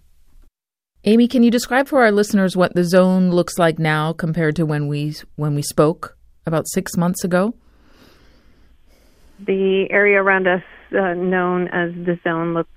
Amy, 1.03 1.27
can 1.27 1.41
you 1.41 1.49
describe 1.49 1.87
for 1.87 2.03
our 2.03 2.11
listeners 2.11 2.55
what 2.55 2.75
the 2.75 2.83
zone 2.83 3.31
looks 3.31 3.57
like 3.57 3.79
now 3.79 4.13
compared 4.13 4.55
to 4.57 4.65
when 4.65 4.87
we 4.87 5.15
when 5.35 5.55
we 5.55 5.63
spoke 5.63 6.15
about 6.45 6.67
six 6.67 6.95
months 6.95 7.23
ago? 7.23 7.55
The 9.39 9.87
area 9.89 10.21
around 10.21 10.47
us, 10.47 10.61
uh, 10.91 11.13
known 11.13 11.69
as 11.69 11.91
the 11.93 12.19
zone, 12.23 12.53
looks 12.53 12.69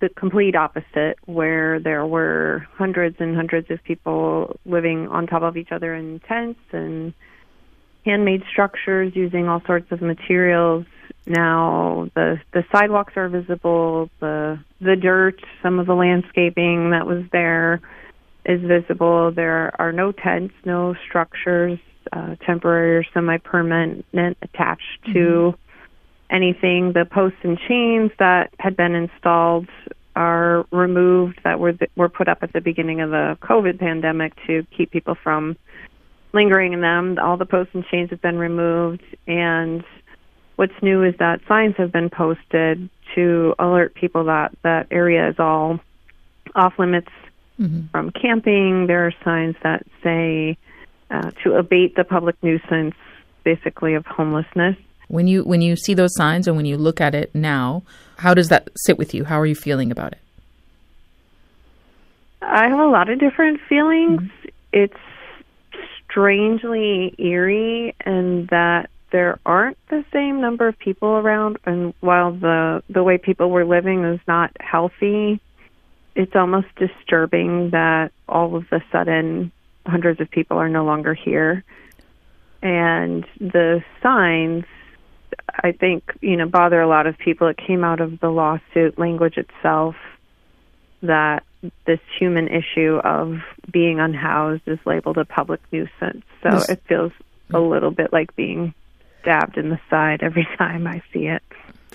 the 0.00 0.08
complete 0.08 0.56
opposite, 0.56 1.16
where 1.26 1.78
there 1.78 2.04
were 2.06 2.66
hundreds 2.74 3.16
and 3.20 3.36
hundreds 3.36 3.70
of 3.70 3.82
people 3.84 4.58
living 4.64 5.06
on 5.08 5.26
top 5.26 5.42
of 5.42 5.56
each 5.56 5.70
other 5.70 5.94
in 5.94 6.20
tents 6.20 6.58
and 6.72 7.14
handmade 8.04 8.42
structures 8.50 9.12
using 9.14 9.48
all 9.48 9.62
sorts 9.66 9.90
of 9.92 10.00
materials. 10.00 10.86
Now 11.26 12.08
the 12.14 12.40
the 12.52 12.64
sidewalks 12.72 13.14
are 13.16 13.28
visible, 13.28 14.10
the 14.20 14.58
the 14.80 14.96
dirt, 14.96 15.40
some 15.62 15.78
of 15.78 15.86
the 15.86 15.94
landscaping 15.94 16.90
that 16.90 17.06
was 17.06 17.24
there 17.32 17.80
is 18.44 18.60
visible. 18.62 19.30
There 19.30 19.72
are 19.80 19.92
no 19.92 20.12
tents, 20.12 20.54
no 20.64 20.94
structures, 21.06 21.78
uh, 22.12 22.36
temporary 22.46 22.96
or 22.96 23.04
semi-permanent 23.12 24.06
attached 24.42 25.04
to 25.12 25.54
mm-hmm. 25.54 26.34
anything. 26.34 26.92
The 26.92 27.04
posts 27.04 27.38
and 27.42 27.58
chains 27.68 28.10
that 28.18 28.52
had 28.58 28.76
been 28.76 28.94
installed 28.94 29.68
are 30.16 30.66
removed 30.72 31.40
that 31.44 31.60
were 31.60 31.72
th- 31.72 31.90
were 31.96 32.08
put 32.08 32.28
up 32.28 32.38
at 32.42 32.52
the 32.52 32.60
beginning 32.60 33.00
of 33.00 33.10
the 33.10 33.38
COVID 33.42 33.78
pandemic 33.78 34.32
to 34.46 34.66
keep 34.76 34.90
people 34.90 35.16
from 35.22 35.56
lingering 36.32 36.72
in 36.72 36.80
them. 36.80 37.18
All 37.20 37.36
the 37.36 37.46
posts 37.46 37.74
and 37.74 37.84
chains 37.86 38.10
have 38.10 38.20
been 38.20 38.38
removed, 38.38 39.04
and 39.26 39.84
what's 40.56 40.74
new 40.82 41.02
is 41.02 41.14
that 41.18 41.40
signs 41.48 41.76
have 41.76 41.92
been 41.92 42.10
posted 42.10 42.88
to 43.14 43.54
alert 43.58 43.94
people 43.94 44.24
that 44.24 44.52
that 44.62 44.86
area 44.90 45.28
is 45.28 45.36
all 45.38 45.80
off 46.54 46.78
limits 46.78 47.10
mm-hmm. 47.58 47.86
from 47.88 48.10
camping. 48.10 48.86
There 48.86 49.06
are 49.06 49.12
signs 49.24 49.56
that 49.62 49.86
say 50.02 50.56
uh, 51.10 51.30
to 51.42 51.54
abate 51.54 51.96
the 51.96 52.04
public 52.04 52.36
nuisance, 52.42 52.94
basically 53.44 53.94
of 53.94 54.06
homelessness. 54.06 54.76
When 55.08 55.26
you 55.26 55.42
when 55.42 55.60
you 55.60 55.74
see 55.76 55.94
those 55.94 56.14
signs 56.14 56.46
and 56.46 56.56
when 56.56 56.66
you 56.66 56.76
look 56.76 57.00
at 57.00 57.14
it 57.14 57.34
now, 57.34 57.82
how 58.18 58.34
does 58.34 58.48
that 58.48 58.68
sit 58.76 58.96
with 58.96 59.12
you? 59.12 59.24
How 59.24 59.40
are 59.40 59.46
you 59.46 59.56
feeling 59.56 59.90
about 59.90 60.12
it? 60.12 60.18
I 62.42 62.68
have 62.68 62.78
a 62.78 62.86
lot 62.86 63.10
of 63.10 63.18
different 63.18 63.60
feelings. 63.68 64.20
Mm-hmm. 64.20 64.48
It's 64.72 64.94
strangely 66.10 67.14
eerie 67.18 67.94
in 68.04 68.46
that 68.50 68.90
there 69.12 69.38
aren't 69.44 69.76
the 69.88 70.04
same 70.12 70.40
number 70.40 70.68
of 70.68 70.78
people 70.78 71.08
around 71.08 71.58
and 71.64 71.94
while 72.00 72.32
the 72.32 72.82
the 72.88 73.02
way 73.02 73.18
people 73.18 73.50
were 73.50 73.64
living 73.64 74.04
is 74.04 74.20
not 74.26 74.56
healthy 74.60 75.40
it's 76.14 76.34
almost 76.34 76.66
disturbing 76.76 77.70
that 77.70 78.12
all 78.28 78.56
of 78.56 78.66
a 78.72 78.82
sudden 78.90 79.52
hundreds 79.86 80.20
of 80.20 80.30
people 80.30 80.58
are 80.58 80.68
no 80.68 80.84
longer 80.84 81.14
here. 81.14 81.64
And 82.62 83.24
the 83.38 83.82
signs 84.02 84.64
i 85.62 85.72
think 85.72 86.02
you 86.20 86.36
know 86.36 86.46
bother 86.46 86.80
a 86.80 86.88
lot 86.88 87.06
of 87.06 87.16
people. 87.18 87.48
It 87.48 87.56
came 87.56 87.84
out 87.84 88.00
of 88.00 88.20
the 88.20 88.28
lawsuit 88.28 88.98
language 88.98 89.38
itself 89.38 89.94
that 91.02 91.44
this 91.86 92.00
human 92.18 92.48
issue 92.48 93.00
of 93.04 93.38
being 93.70 94.00
unhoused 94.00 94.62
is 94.66 94.78
labeled 94.86 95.18
a 95.18 95.24
public 95.24 95.60
nuisance. 95.72 96.24
So 96.42 96.60
it 96.68 96.82
feels 96.86 97.12
a 97.52 97.60
little 97.60 97.90
bit 97.90 98.12
like 98.12 98.34
being 98.36 98.74
stabbed 99.20 99.58
in 99.58 99.70
the 99.70 99.80
side 99.90 100.22
every 100.22 100.46
time 100.58 100.86
I 100.86 101.02
see 101.12 101.26
it. 101.26 101.42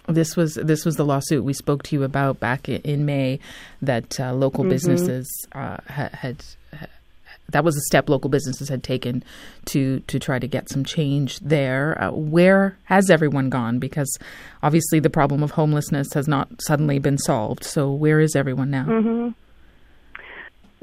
This 0.08 0.36
was 0.36 0.54
this 0.54 0.86
was 0.86 0.98
the 0.98 1.06
lawsuit 1.06 1.44
we 1.44 1.54
spoke 1.54 1.82
to 1.84 1.96
you 1.96 2.04
about 2.04 2.40
back 2.40 2.70
in 2.70 3.06
May 3.06 3.40
that 3.82 4.20
uh, 4.20 4.34
local 4.34 4.64
mm-hmm. 4.64 4.70
businesses 4.70 5.48
uh, 5.54 5.78
had, 5.88 6.12
had 6.12 6.44
that 7.50 7.64
was 7.64 7.76
a 7.76 7.82
step 7.82 8.10
local 8.10 8.30
businesses 8.30 8.70
had 8.70 8.84
taken 8.84 9.24
to 9.66 10.02
to 10.02 10.20
try 10.20 10.38
to 10.38 10.48
get 10.48 10.70
some 10.70 10.84
change 10.84 11.40
there. 11.40 12.00
Uh, 12.02 12.12
where 12.12 12.78
has 12.84 13.10
everyone 13.10 13.50
gone? 13.50 13.80
Because 13.80 14.18
obviously 14.62 15.00
the 15.00 15.10
problem 15.10 15.42
of 15.42 15.52
homelessness 15.52 16.14
has 16.14 16.28
not 16.28 16.50
suddenly 16.62 17.00
been 17.00 17.18
solved. 17.18 17.64
So 17.64 17.92
where 17.92 18.20
is 18.20 18.36
everyone 18.36 18.70
now? 18.70 18.86
Mm-hmm. 18.86 19.30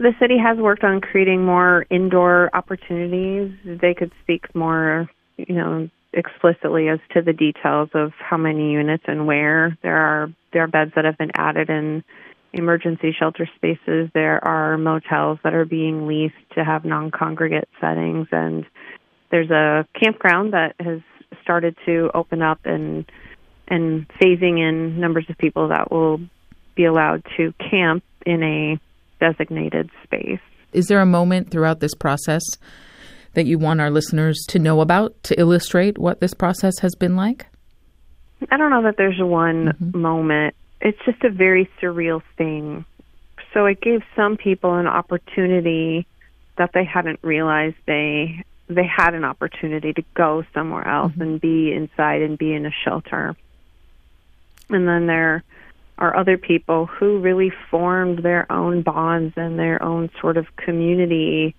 The 0.02 0.14
city 0.18 0.36
has 0.36 0.58
worked 0.58 0.82
on 0.82 1.00
creating 1.00 1.44
more 1.44 1.86
indoor 1.88 2.50
opportunities. 2.54 3.52
They 3.64 3.94
could 3.94 4.10
speak 4.20 4.52
more, 4.52 5.08
you 5.36 5.54
know, 5.54 5.88
explicitly 6.12 6.88
as 6.88 6.98
to 7.12 7.22
the 7.22 7.32
details 7.32 7.88
of 7.94 8.10
how 8.18 8.36
many 8.36 8.72
units 8.72 9.04
and 9.06 9.28
where 9.28 9.78
there 9.82 9.96
are 9.96 10.32
there 10.52 10.64
are 10.64 10.66
beds 10.66 10.90
that 10.96 11.04
have 11.04 11.16
been 11.18 11.30
added 11.36 11.70
in 11.70 12.02
emergency 12.52 13.14
shelter 13.16 13.48
spaces. 13.54 14.10
There 14.12 14.44
are 14.44 14.76
motels 14.76 15.38
that 15.44 15.54
are 15.54 15.64
being 15.64 16.08
leased 16.08 16.34
to 16.56 16.64
have 16.64 16.84
non-congregate 16.84 17.68
settings, 17.80 18.26
and 18.32 18.66
there's 19.30 19.50
a 19.50 19.86
campground 19.94 20.52
that 20.52 20.74
has 20.80 20.98
started 21.44 21.76
to 21.86 22.10
open 22.12 22.42
up 22.42 22.58
and 22.64 23.04
and 23.68 24.08
phasing 24.20 24.58
in 24.58 24.98
numbers 24.98 25.26
of 25.30 25.38
people 25.38 25.68
that 25.68 25.92
will 25.92 26.18
be 26.74 26.86
allowed 26.86 27.22
to 27.36 27.54
camp 27.70 28.02
in 28.26 28.42
a 28.42 28.80
designated 29.22 29.90
space. 30.02 30.40
Is 30.72 30.88
there 30.88 31.00
a 31.00 31.06
moment 31.06 31.50
throughout 31.50 31.80
this 31.80 31.94
process 31.94 32.42
that 33.34 33.46
you 33.46 33.58
want 33.58 33.80
our 33.80 33.90
listeners 33.90 34.44
to 34.48 34.58
know 34.58 34.80
about 34.80 35.22
to 35.24 35.38
illustrate 35.38 35.98
what 35.98 36.20
this 36.20 36.34
process 36.34 36.78
has 36.80 36.94
been 36.94 37.14
like? 37.14 37.46
I 38.50 38.56
don't 38.56 38.70
know 38.70 38.82
that 38.82 38.96
there's 38.96 39.20
one 39.20 39.66
mm-hmm. 39.66 40.00
moment 40.00 40.54
it's 40.82 40.98
just 41.04 41.22
a 41.22 41.30
very 41.30 41.70
surreal 41.80 42.22
thing. 42.36 42.84
So 43.54 43.66
it 43.66 43.80
gave 43.80 44.02
some 44.16 44.36
people 44.36 44.74
an 44.74 44.86
opportunity 44.86 46.06
that 46.58 46.72
they 46.74 46.84
hadn't 46.84 47.20
realized 47.22 47.76
they 47.86 48.44
they 48.68 48.86
had 48.86 49.14
an 49.14 49.24
opportunity 49.24 49.92
to 49.92 50.02
go 50.14 50.44
somewhere 50.54 50.86
else 50.86 51.12
mm-hmm. 51.12 51.22
and 51.22 51.40
be 51.40 51.72
inside 51.72 52.22
and 52.22 52.36
be 52.36 52.52
in 52.52 52.66
a 52.66 52.70
shelter. 52.84 53.36
And 54.70 54.88
then 54.88 55.06
there 55.06 55.44
are 56.02 56.16
other 56.16 56.36
people 56.36 56.86
who 56.86 57.20
really 57.20 57.52
formed 57.70 58.24
their 58.24 58.50
own 58.50 58.82
bonds 58.82 59.34
and 59.36 59.56
their 59.56 59.80
own 59.80 60.10
sort 60.20 60.36
of 60.36 60.56
community 60.56 61.54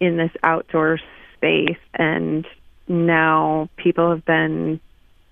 in 0.00 0.16
this 0.16 0.32
outdoor 0.42 0.98
space. 1.36 1.78
And 1.94 2.44
now 2.88 3.70
people 3.76 4.10
have 4.10 4.24
been 4.24 4.80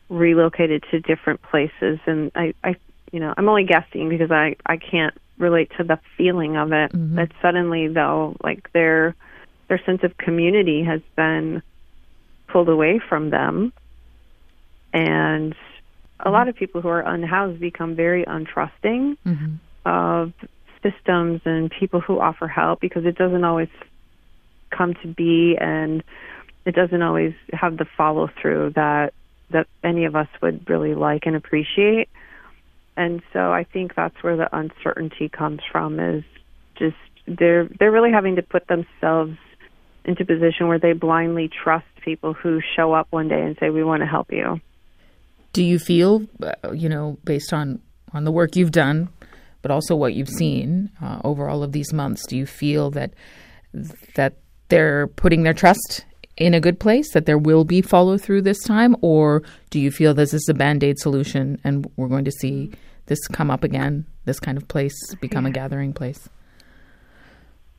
relocated 0.08 0.84
to 0.92 1.00
different 1.00 1.42
places. 1.42 1.98
And 2.06 2.30
I, 2.34 2.54
I 2.62 2.76
you 3.12 3.20
know 3.20 3.32
i'm 3.36 3.48
only 3.48 3.64
guessing 3.64 4.10
because 4.10 4.30
i 4.30 4.54
i 4.66 4.76
can't 4.76 5.16
relate 5.38 5.72
to 5.78 5.84
the 5.84 5.98
feeling 6.16 6.56
of 6.56 6.72
it. 6.72 6.92
Mm-hmm. 6.92 7.16
but 7.16 7.30
suddenly 7.40 7.88
though 7.88 8.36
like 8.42 8.70
their 8.72 9.14
their 9.68 9.82
sense 9.84 10.02
of 10.02 10.16
community 10.18 10.84
has 10.84 11.00
been 11.16 11.62
pulled 12.48 12.68
away 12.68 13.00
from 13.06 13.30
them. 13.30 13.72
And 14.92 15.54
a 16.20 16.30
lot 16.30 16.48
of 16.48 16.56
people 16.56 16.80
who 16.80 16.88
are 16.88 17.00
unhoused 17.00 17.60
become 17.60 17.94
very 17.94 18.24
untrusting 18.24 19.16
mm-hmm. 19.24 19.54
of 19.84 20.32
systems 20.82 21.40
and 21.44 21.70
people 21.70 22.00
who 22.00 22.18
offer 22.20 22.46
help 22.46 22.80
because 22.80 23.04
it 23.04 23.16
doesn't 23.16 23.44
always 23.44 23.68
come 24.70 24.94
to 25.02 25.08
be 25.08 25.56
and 25.58 26.02
it 26.64 26.74
doesn't 26.74 27.02
always 27.02 27.34
have 27.52 27.76
the 27.76 27.86
follow 27.96 28.28
through 28.40 28.70
that 28.74 29.12
that 29.50 29.66
any 29.82 30.04
of 30.04 30.14
us 30.14 30.28
would 30.42 30.68
really 30.68 30.94
like 30.94 31.24
and 31.24 31.34
appreciate. 31.34 32.08
And 32.96 33.22
so 33.32 33.50
I 33.50 33.64
think 33.64 33.94
that's 33.94 34.22
where 34.22 34.36
the 34.36 34.54
uncertainty 34.54 35.28
comes 35.28 35.60
from 35.70 35.98
is 35.98 36.24
just 36.76 36.96
they're 37.26 37.68
they're 37.78 37.92
really 37.92 38.12
having 38.12 38.36
to 38.36 38.42
put 38.42 38.66
themselves 38.66 39.36
into 40.04 40.22
a 40.22 40.26
position 40.26 40.68
where 40.68 40.78
they 40.78 40.92
blindly 40.92 41.48
trust 41.48 41.86
people 42.02 42.32
who 42.32 42.60
show 42.76 42.92
up 42.92 43.06
one 43.10 43.28
day 43.28 43.40
and 43.40 43.56
say 43.60 43.70
we 43.70 43.84
want 43.84 44.00
to 44.00 44.06
help 44.06 44.32
you. 44.32 44.60
Do 45.52 45.64
you 45.64 45.78
feel 45.78 46.26
uh, 46.42 46.72
you 46.72 46.88
know 46.88 47.18
based 47.24 47.52
on 47.52 47.80
on 48.12 48.24
the 48.24 48.32
work 48.32 48.56
you've 48.56 48.72
done 48.72 49.08
but 49.60 49.70
also 49.70 49.96
what 49.96 50.14
you've 50.14 50.28
seen 50.28 50.90
uh, 51.02 51.20
over 51.24 51.48
all 51.48 51.62
of 51.62 51.72
these 51.72 51.92
months 51.92 52.24
do 52.26 52.36
you 52.36 52.46
feel 52.46 52.90
that 52.90 53.12
that 54.14 54.34
they're 54.68 55.06
putting 55.08 55.42
their 55.42 55.54
trust 55.54 56.04
in 56.38 56.54
a 56.54 56.60
good 56.60 56.78
place, 56.78 57.12
that 57.12 57.26
there 57.26 57.38
will 57.38 57.64
be 57.64 57.82
follow 57.82 58.16
through 58.16 58.42
this 58.42 58.62
time? 58.62 58.96
Or 59.00 59.42
do 59.70 59.80
you 59.80 59.90
feel 59.90 60.14
this 60.14 60.32
is 60.32 60.46
a 60.48 60.54
band 60.54 60.84
aid 60.84 60.98
solution 60.98 61.60
and 61.64 61.90
we're 61.96 62.08
going 62.08 62.24
to 62.24 62.32
see 62.32 62.70
this 63.06 63.18
come 63.28 63.50
up 63.50 63.64
again, 63.64 64.06
this 64.24 64.38
kind 64.38 64.56
of 64.56 64.68
place 64.68 64.94
become 65.20 65.46
a 65.46 65.50
gathering 65.50 65.92
place? 65.92 66.28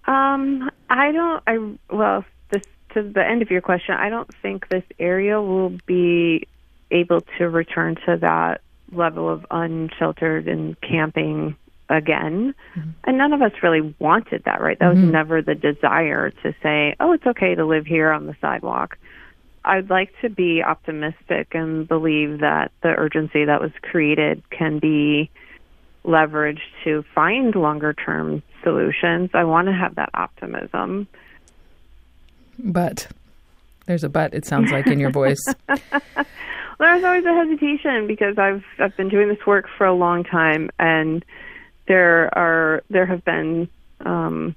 Um, 0.05 0.69
I 0.89 1.11
don't, 1.11 1.43
I, 1.47 1.95
well, 1.95 2.25
this, 2.51 2.63
to 2.93 3.03
the 3.03 3.25
end 3.25 3.41
of 3.41 3.49
your 3.51 3.61
question, 3.61 3.95
I 3.95 4.09
don't 4.09 4.29
think 4.41 4.67
this 4.69 4.83
area 4.99 5.41
will 5.41 5.77
be 5.85 6.47
able 6.91 7.21
to 7.37 7.49
return 7.49 7.95
to 8.05 8.17
that 8.17 8.61
level 8.91 9.29
of 9.29 9.45
unsheltered 9.51 10.47
and 10.47 10.79
camping 10.81 11.55
again. 11.89 12.53
Mm-hmm. 12.75 12.89
And 13.03 13.17
none 13.17 13.33
of 13.33 13.41
us 13.41 13.51
really 13.63 13.95
wanted 13.99 14.43
that, 14.45 14.61
right? 14.61 14.77
That 14.79 14.93
mm-hmm. 14.93 15.03
was 15.03 15.11
never 15.11 15.41
the 15.41 15.55
desire 15.55 16.31
to 16.43 16.53
say, 16.61 16.95
oh, 16.99 17.13
it's 17.13 17.25
okay 17.25 17.55
to 17.55 17.65
live 17.65 17.85
here 17.85 18.11
on 18.11 18.27
the 18.27 18.35
sidewalk. 18.41 18.97
I'd 19.65 19.89
like 19.89 20.11
to 20.21 20.29
be 20.29 20.63
optimistic 20.63 21.49
and 21.53 21.87
believe 21.87 22.39
that 22.39 22.71
the 22.81 22.89
urgency 22.89 23.45
that 23.45 23.59
was 23.61 23.71
created 23.81 24.41
can 24.49 24.79
be 24.79 25.29
leveraged 26.05 26.59
to 26.85 27.03
find 27.13 27.53
longer 27.55 27.93
term 27.93 28.41
solutions. 28.63 29.31
I 29.33 29.43
want 29.43 29.67
to 29.67 29.73
have 29.73 29.95
that 29.95 30.09
optimism. 30.13 31.07
But 32.57 33.07
there's 33.85 34.03
a 34.03 34.09
but, 34.09 34.33
it 34.33 34.45
sounds 34.45 34.71
like, 34.71 34.87
in 34.87 34.99
your 34.99 35.11
voice. 35.11 35.41
there's 36.79 37.03
always 37.03 37.25
a 37.25 37.33
hesitation 37.33 38.07
because 38.07 38.37
I've 38.37 38.63
I've 38.79 38.95
been 38.95 39.09
doing 39.09 39.27
this 39.27 39.45
work 39.45 39.65
for 39.77 39.85
a 39.85 39.93
long 39.93 40.23
time 40.23 40.69
and 40.79 41.23
there 41.87 42.35
are 42.37 42.83
there 42.89 43.05
have 43.05 43.25
been 43.25 43.67
um, 44.05 44.55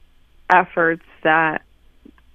efforts 0.50 1.04
that 1.24 1.62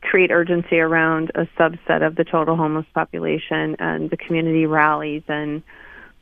create 0.01 0.31
urgency 0.31 0.79
around 0.79 1.31
a 1.35 1.47
subset 1.57 2.05
of 2.05 2.15
the 2.15 2.23
total 2.23 2.55
homeless 2.55 2.85
population 2.93 3.75
and 3.79 4.09
the 4.09 4.17
community 4.17 4.65
rallies 4.65 5.23
and 5.27 5.63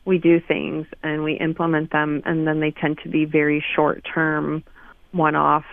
we 0.04 0.18
do 0.18 0.40
things 0.40 0.86
and 1.02 1.24
we 1.24 1.34
implement 1.34 1.90
them 1.90 2.22
and 2.24 2.46
then 2.46 2.60
they 2.60 2.70
tend 2.70 2.98
to 3.02 3.08
be 3.08 3.24
very 3.24 3.64
short 3.74 4.06
term 4.14 4.62
one 5.10 5.34
off 5.34 5.64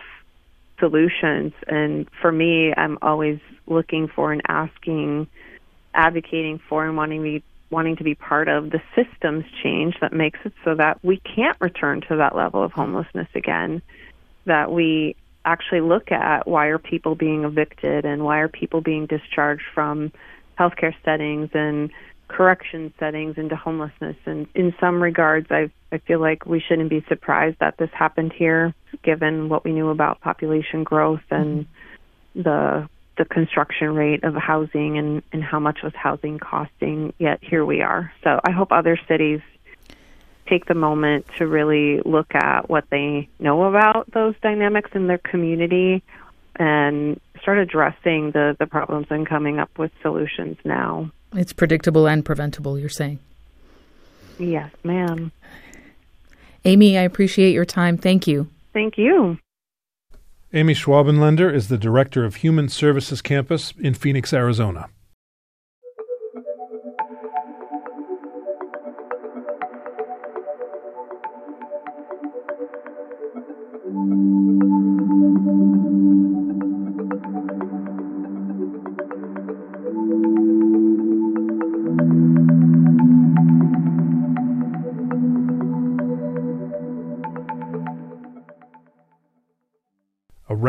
solutions. 0.80 1.54
And 1.68 2.08
for 2.22 2.32
me 2.32 2.74
I'm 2.76 2.98
always 3.02 3.40
looking 3.68 4.08
for 4.08 4.34
and 4.34 4.42
asking 4.48 5.28
advocating 5.94 6.60
for 6.68 6.86
and 6.86 6.98
wanting 6.98 7.22
me 7.22 7.44
wanting 7.74 7.98
to 7.98 8.04
be 8.04 8.16
part 8.16 8.48
of 8.48 8.70
the 8.70 8.82
systems 8.96 9.44
change 9.64 9.96
that 10.00 10.14
makes 10.14 10.40
it 10.46 10.54
so 10.64 10.76
that 10.76 11.04
we 11.04 11.20
can't 11.36 11.58
return 11.60 12.02
to 12.02 12.18
that 12.18 12.36
level 12.36 12.64
of 12.64 12.72
homelessness 12.72 13.28
again 13.36 13.82
that 14.46 14.72
we 14.72 15.16
actually 15.46 15.82
look 15.82 16.12
at 16.12 16.48
why 16.48 16.68
are 16.68 16.78
people 16.78 17.16
being 17.16 17.44
evicted 17.44 18.06
and 18.06 18.24
why 18.24 18.40
are 18.40 18.48
people 18.48 18.80
being 18.80 19.06
discharged 19.06 19.64
from 19.74 20.12
healthcare 20.58 20.94
settings 21.04 21.50
and 21.54 21.90
correction 22.28 22.94
settings 23.00 23.38
into 23.38 23.56
homelessness 23.56 24.16
and 24.26 24.48
in 24.56 24.74
some 24.80 25.04
regards 25.04 25.48
I 25.52 25.70
I 25.92 25.98
feel 26.00 26.20
like 26.20 26.46
we 26.46 26.62
shouldn't 26.62 26.90
be 26.90 27.04
surprised 27.08 27.58
that 27.60 27.78
this 27.78 27.90
happened 27.92 28.34
here 28.34 28.74
given 29.04 29.50
what 29.50 29.64
we 29.64 29.74
knew 29.74 29.90
about 29.90 30.22
population 30.22 30.84
growth 30.84 31.22
and 31.30 31.66
mm-hmm. 31.66 32.42
the 32.42 32.90
the 33.18 33.26
construction 33.26 33.94
rate 33.94 34.24
of 34.24 34.36
housing 34.36 34.98
and 34.98 35.24
and 35.32 35.44
how 35.44 35.60
much 35.60 35.80
was 35.84 35.94
housing 35.96 36.40
costing 36.40 37.14
yet 37.20 37.40
here 37.42 37.64
we 37.66 37.82
are 37.82 38.12
so 38.24 38.40
I 38.44 38.52
hope 38.52 38.72
other 38.72 38.98
cities 39.08 39.42
take 40.48 40.66
the 40.66 40.74
moment 40.74 41.26
to 41.38 41.48
really 41.48 42.02
look 42.06 42.36
at 42.36 42.70
what 42.70 42.86
they 42.90 43.30
know 43.40 43.64
about 43.64 44.12
those 44.12 44.36
dynamics 44.42 44.92
in 44.94 45.08
their 45.08 45.18
community 45.18 46.04
and 46.56 47.20
start 47.42 47.58
addressing 47.58 48.32
the, 48.32 48.56
the 48.60 48.68
problems 48.68 49.08
and 49.10 49.28
coming 49.28 49.60
up 49.60 49.78
with 49.78 49.92
solutions 50.02 50.58
now. 50.64 51.10
It's 51.34 51.54
predictable 51.54 52.08
and 52.08 52.24
preventable, 52.24 52.78
you're 52.78 52.90
saying? 52.90 53.20
Yes, 54.38 54.72
ma'am. 54.84 55.32
Amy, 56.66 56.98
I 56.98 57.02
appreciate 57.02 57.54
your 57.54 57.66
time. 57.66 57.98
Thank 57.98 58.28
you. 58.28 58.48
Thank 58.74 58.98
you. 58.98 59.38
Amy 60.56 60.76
Schwabenlender 60.76 61.52
is 61.52 61.68
the 61.68 61.80
Director 61.80 62.26
of 62.26 62.36
Human 62.36 62.70
Services 62.70 63.24
Campus 63.24 63.74
in 63.80 63.96
Phoenix, 63.96 64.32
Arizona. 64.32 64.88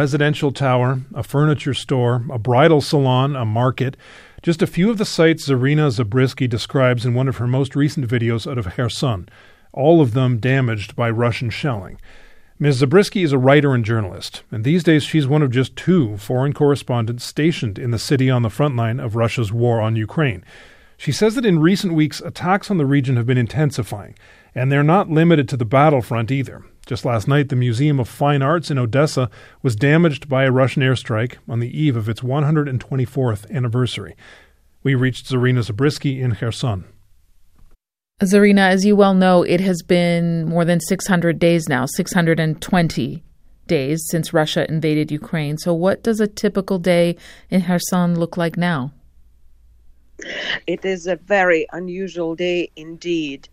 Residential 0.05 0.53
tower, 0.53 1.01
a 1.15 1.23
furniture 1.23 1.73
store, 1.73 2.27
a 2.31 2.39
bridal 2.39 2.83
salon, 2.83 3.35
a 3.35 3.45
market, 3.47 3.97
just 4.43 4.61
a 4.61 4.67
few 4.67 4.91
of 4.91 4.99
the 4.99 5.05
sites 5.07 5.49
Zarina 5.49 5.91
Zabriskie 5.91 6.47
describes 6.47 7.07
in 7.07 7.15
one 7.15 7.27
of 7.27 7.39
her 7.39 7.47
most 7.47 7.75
recent 7.75 8.07
videos 8.07 8.47
out 8.47 8.59
of 8.59 8.67
Kherson, 8.67 9.31
all 9.73 10.03
of 10.03 10.13
them 10.13 10.37
damaged 10.37 10.95
by 10.95 11.09
Russian 11.09 11.49
shelling. 11.49 11.99
Ms. 12.59 12.77
Zabriskie 12.77 13.23
is 13.23 13.33
a 13.33 13.39
writer 13.39 13.73
and 13.73 13.83
journalist, 13.83 14.43
and 14.51 14.63
these 14.63 14.85
days 14.85 15.05
she's 15.05 15.27
one 15.27 15.41
of 15.41 15.51
just 15.51 15.75
two 15.75 16.19
foreign 16.19 16.53
correspondents 16.53 17.25
stationed 17.25 17.79
in 17.79 17.91
the 17.91 17.99
city 17.99 18.29
on 18.29 18.43
the 18.43 18.51
front 18.51 18.77
line 18.77 19.01
of 19.01 19.17
Russia's 19.17 19.55
war 19.55 19.81
on 19.81 19.97
Ukraine. 19.97 20.45
She 20.99 21.13
says 21.13 21.35
that 21.35 21.47
in 21.47 21.61
recent 21.61 21.95
weeks, 21.95 22.21
attacks 22.21 22.71
on 22.71 22.77
the 22.77 22.85
region 22.85 23.17
have 23.17 23.25
been 23.25 23.39
intensifying, 23.39 24.17
and 24.55 24.71
they're 24.71 24.83
not 24.83 25.09
limited 25.09 25.49
to 25.49 25.57
the 25.57 25.65
battlefront 25.65 26.31
either. 26.31 26.63
Just 26.87 27.05
last 27.05 27.27
night, 27.27 27.49
the 27.49 27.57
Museum 27.57 27.99
of 27.99 28.09
Fine 28.09 28.43
Arts 28.43 28.71
in 28.71 28.79
Odessa 28.79 29.31
was 29.63 29.75
damaged 29.75 30.29
by 30.29 30.45
a 30.45 30.51
Russian 30.51 30.83
airstrike 30.83 31.37
on 31.49 31.61
the 31.61 31.79
eve 31.79 31.97
of 31.97 32.09
its 32.09 32.21
124th 32.21 33.51
anniversary. 33.51 34.15
We 34.83 34.95
reached 34.95 35.27
Zarina 35.27 35.63
Zabriskie 35.63 36.21
in 36.21 36.35
Kherson. 36.35 36.85
Zarina, 38.23 38.69
as 38.69 38.85
you 38.85 38.97
well 38.97 39.15
know, 39.15 39.43
it 39.43 39.61
has 39.61 39.83
been 39.83 40.47
more 40.47 40.65
than 40.65 40.79
600 40.81 41.39
days 41.39 41.69
now, 41.69 41.87
620 41.87 43.25
days 43.67 44.05
since 44.11 44.35
Russia 44.35 44.69
invaded 44.69 45.11
Ukraine. 45.11 45.57
So, 45.57 45.73
what 45.73 46.03
does 46.03 46.21
a 46.21 46.27
typical 46.27 46.79
day 46.79 47.17
in 47.51 47.63
Kherson 47.63 48.19
look 48.19 48.37
like 48.37 48.59
now? 48.59 48.93
It 50.67 50.85
is 50.85 51.07
a 51.07 51.17
very 51.17 51.67
unusual 51.73 52.35
day 52.35 52.71
indeed 52.77 53.49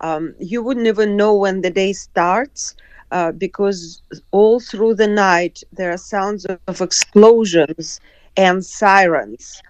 um, 0.00 0.34
you 0.38 0.62
wouldn't 0.62 0.86
even 0.86 1.16
know 1.16 1.34
when 1.34 1.60
the 1.60 1.70
day 1.70 1.92
starts 1.92 2.74
uh, 3.10 3.32
because 3.32 4.02
all 4.30 4.60
through 4.60 4.94
the 4.94 5.06
night 5.06 5.62
there 5.72 5.90
are 5.90 5.98
sounds 5.98 6.46
of, 6.46 6.80
explosions 6.80 8.00
and 8.36 8.64
sirens. 8.64 9.62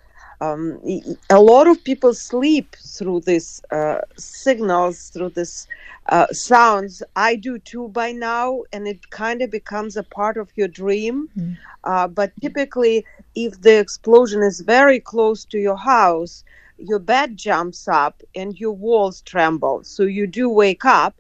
Um, 0.43 0.81
a 1.29 1.41
lot 1.41 1.67
of 1.67 1.83
people 1.85 2.15
sleep 2.15 2.75
through 2.77 3.21
these 3.21 3.63
uh, 3.71 4.01
signals, 4.17 5.11
through 5.11 5.31
these 5.31 5.67
uh, 6.09 6.27
sounds. 6.29 7.03
I 7.15 7.37
do 7.37 7.59
too 7.59 7.89
by 7.89 8.13
now, 8.13 8.63
and 8.73 8.89
it 8.89 9.11
kind 9.11 9.43
of 9.43 9.51
becomes 9.51 9.97
a 9.97 10.03
part 10.03 10.39
of 10.39 10.51
your 10.57 10.69
dream. 10.69 11.29
Mm. 11.39 11.59
Uh, 11.85 12.09
but 12.09 12.33
typically, 12.41 13.05
if 13.35 13.61
the 13.61 13.79
explosion 13.79 14.43
is 14.43 14.61
very 14.61 14.99
close 14.99 15.45
to 15.47 15.59
your 15.59 15.77
house, 15.77 16.43
your 16.81 16.99
bed 16.99 17.37
jumps 17.37 17.89
up 17.89 18.23
and 18.35 18.59
your 18.59 18.73
walls 18.73 19.23
tremble. 19.23 19.85
So 19.85 20.03
you 20.05 20.27
do 20.27 20.49
wake 20.49 20.85
up. 20.85 21.15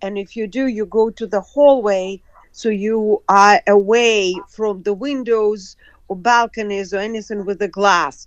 And 0.00 0.18
if 0.18 0.36
you 0.36 0.46
do, 0.46 0.66
you 0.66 0.86
go 0.86 1.10
to 1.10 1.26
the 1.26 1.40
hallway. 1.40 2.20
So 2.52 2.68
you 2.68 3.22
are 3.28 3.60
away 3.66 4.34
from 4.48 4.82
the 4.82 4.94
windows 4.94 5.76
or 6.08 6.16
balconies 6.16 6.92
or 6.92 6.98
anything 6.98 7.44
with 7.44 7.58
the 7.58 7.68
glass. 7.68 8.26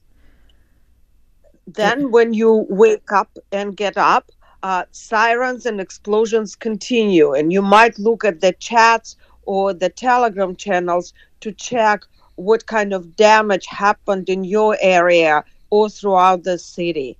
Then, 1.68 2.12
when 2.12 2.34
you 2.34 2.68
wake 2.70 3.12
up 3.12 3.38
and 3.52 3.76
get 3.76 3.98
up, 3.98 4.32
uh, 4.62 4.86
sirens 4.92 5.66
and 5.66 5.82
explosions 5.82 6.56
continue. 6.56 7.34
And 7.34 7.52
you 7.52 7.62
might 7.62 7.98
look 7.98 8.24
at 8.24 8.42
the 8.42 8.54
chats 8.54 9.16
or 9.44 9.74
the 9.74 9.90
telegram 9.90 10.56
channels 10.56 11.14
to 11.42 11.52
check 11.52 12.04
what 12.36 12.68
kind 12.68 12.94
of 12.94 13.16
damage 13.16 13.66
happened 13.66 14.30
in 14.30 14.44
your 14.44 14.78
area 14.80 15.44
all 15.70 15.90
throughout 15.90 16.44
the 16.44 16.58
city. 16.58 17.18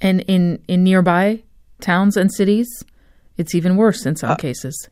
And 0.00 0.20
in, 0.28 0.62
in 0.68 0.84
nearby 0.84 1.42
towns 1.80 2.16
and 2.16 2.32
cities, 2.32 2.84
it's 3.36 3.54
even 3.54 3.76
worse 3.76 4.06
in 4.06 4.16
some 4.16 4.32
uh, 4.32 4.36
cases. 4.36 4.88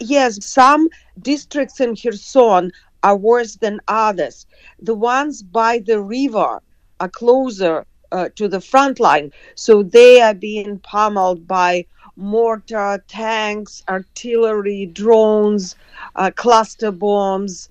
Yes, 0.00 0.44
some 0.44 0.88
districts 1.20 1.80
in 1.80 1.96
Kherson 1.96 2.70
are 3.02 3.16
worse 3.16 3.56
than 3.56 3.80
others. 3.88 4.46
The 4.80 4.94
ones 4.94 5.42
by 5.42 5.78
the 5.78 6.00
river 6.00 6.60
are 7.00 7.08
closer 7.08 7.86
uh, 8.12 8.28
to 8.36 8.48
the 8.48 8.60
front 8.60 9.00
line, 9.00 9.32
so 9.54 9.82
they 9.82 10.20
are 10.20 10.34
being 10.34 10.78
pummeled 10.80 11.46
by 11.46 11.86
mortar, 12.16 13.02
tanks, 13.08 13.82
artillery, 13.88 14.86
drones, 14.86 15.76
uh, 16.14 16.30
cluster 16.34 16.90
bombs. 16.90 17.68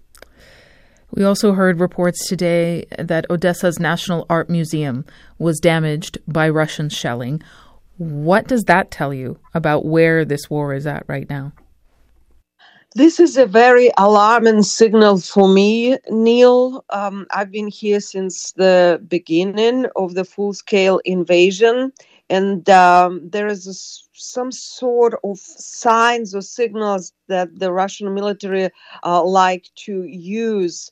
We 1.16 1.24
also 1.24 1.54
heard 1.54 1.80
reports 1.80 2.28
today 2.28 2.86
that 3.00 3.26
Odessa's 3.30 3.80
National 3.80 4.26
Art 4.30 4.50
Museum 4.50 5.06
was 5.40 5.62
damaged 5.62 6.18
by 6.28 6.50
Russian 6.50 6.90
shelling. 6.90 7.42
What 7.98 8.50
does 8.50 8.66
that 8.66 8.92
tell 8.92 9.14
you 9.14 9.40
about 9.54 9.86
where 9.86 10.26
this 10.26 10.50
war 10.50 10.74
is 10.74 10.86
at 10.86 11.06
right 11.08 11.30
now? 11.30 11.54
This 12.96 13.22
is 13.22 13.38
a 13.38 13.46
very 13.46 13.92
alarming 13.98 14.64
signal 14.64 15.20
for 15.20 15.48
me, 15.48 15.98
Nil. 16.10 16.84
Um, 16.90 17.28
I've 17.32 17.52
been 17.52 17.70
here 17.70 18.02
since 18.02 18.52
the 18.52 19.02
beginning 19.08 19.86
of 19.96 20.16
the 20.16 20.26
full 20.26 20.52
scale 20.54 21.00
invasion, 21.06 21.94
and 22.30 22.70
um, 22.70 23.30
there 23.30 23.48
is 23.48 23.68
a, 23.68 23.76
some 24.16 24.52
sort 24.52 25.16
of 25.24 25.38
signs 25.40 26.34
or 26.34 26.42
signals 26.42 27.14
that 27.28 27.60
the 27.60 27.72
Russian 27.72 28.14
military 28.14 28.70
uh, 29.04 29.24
like 29.24 29.70
to 29.86 30.04
use. 30.04 30.92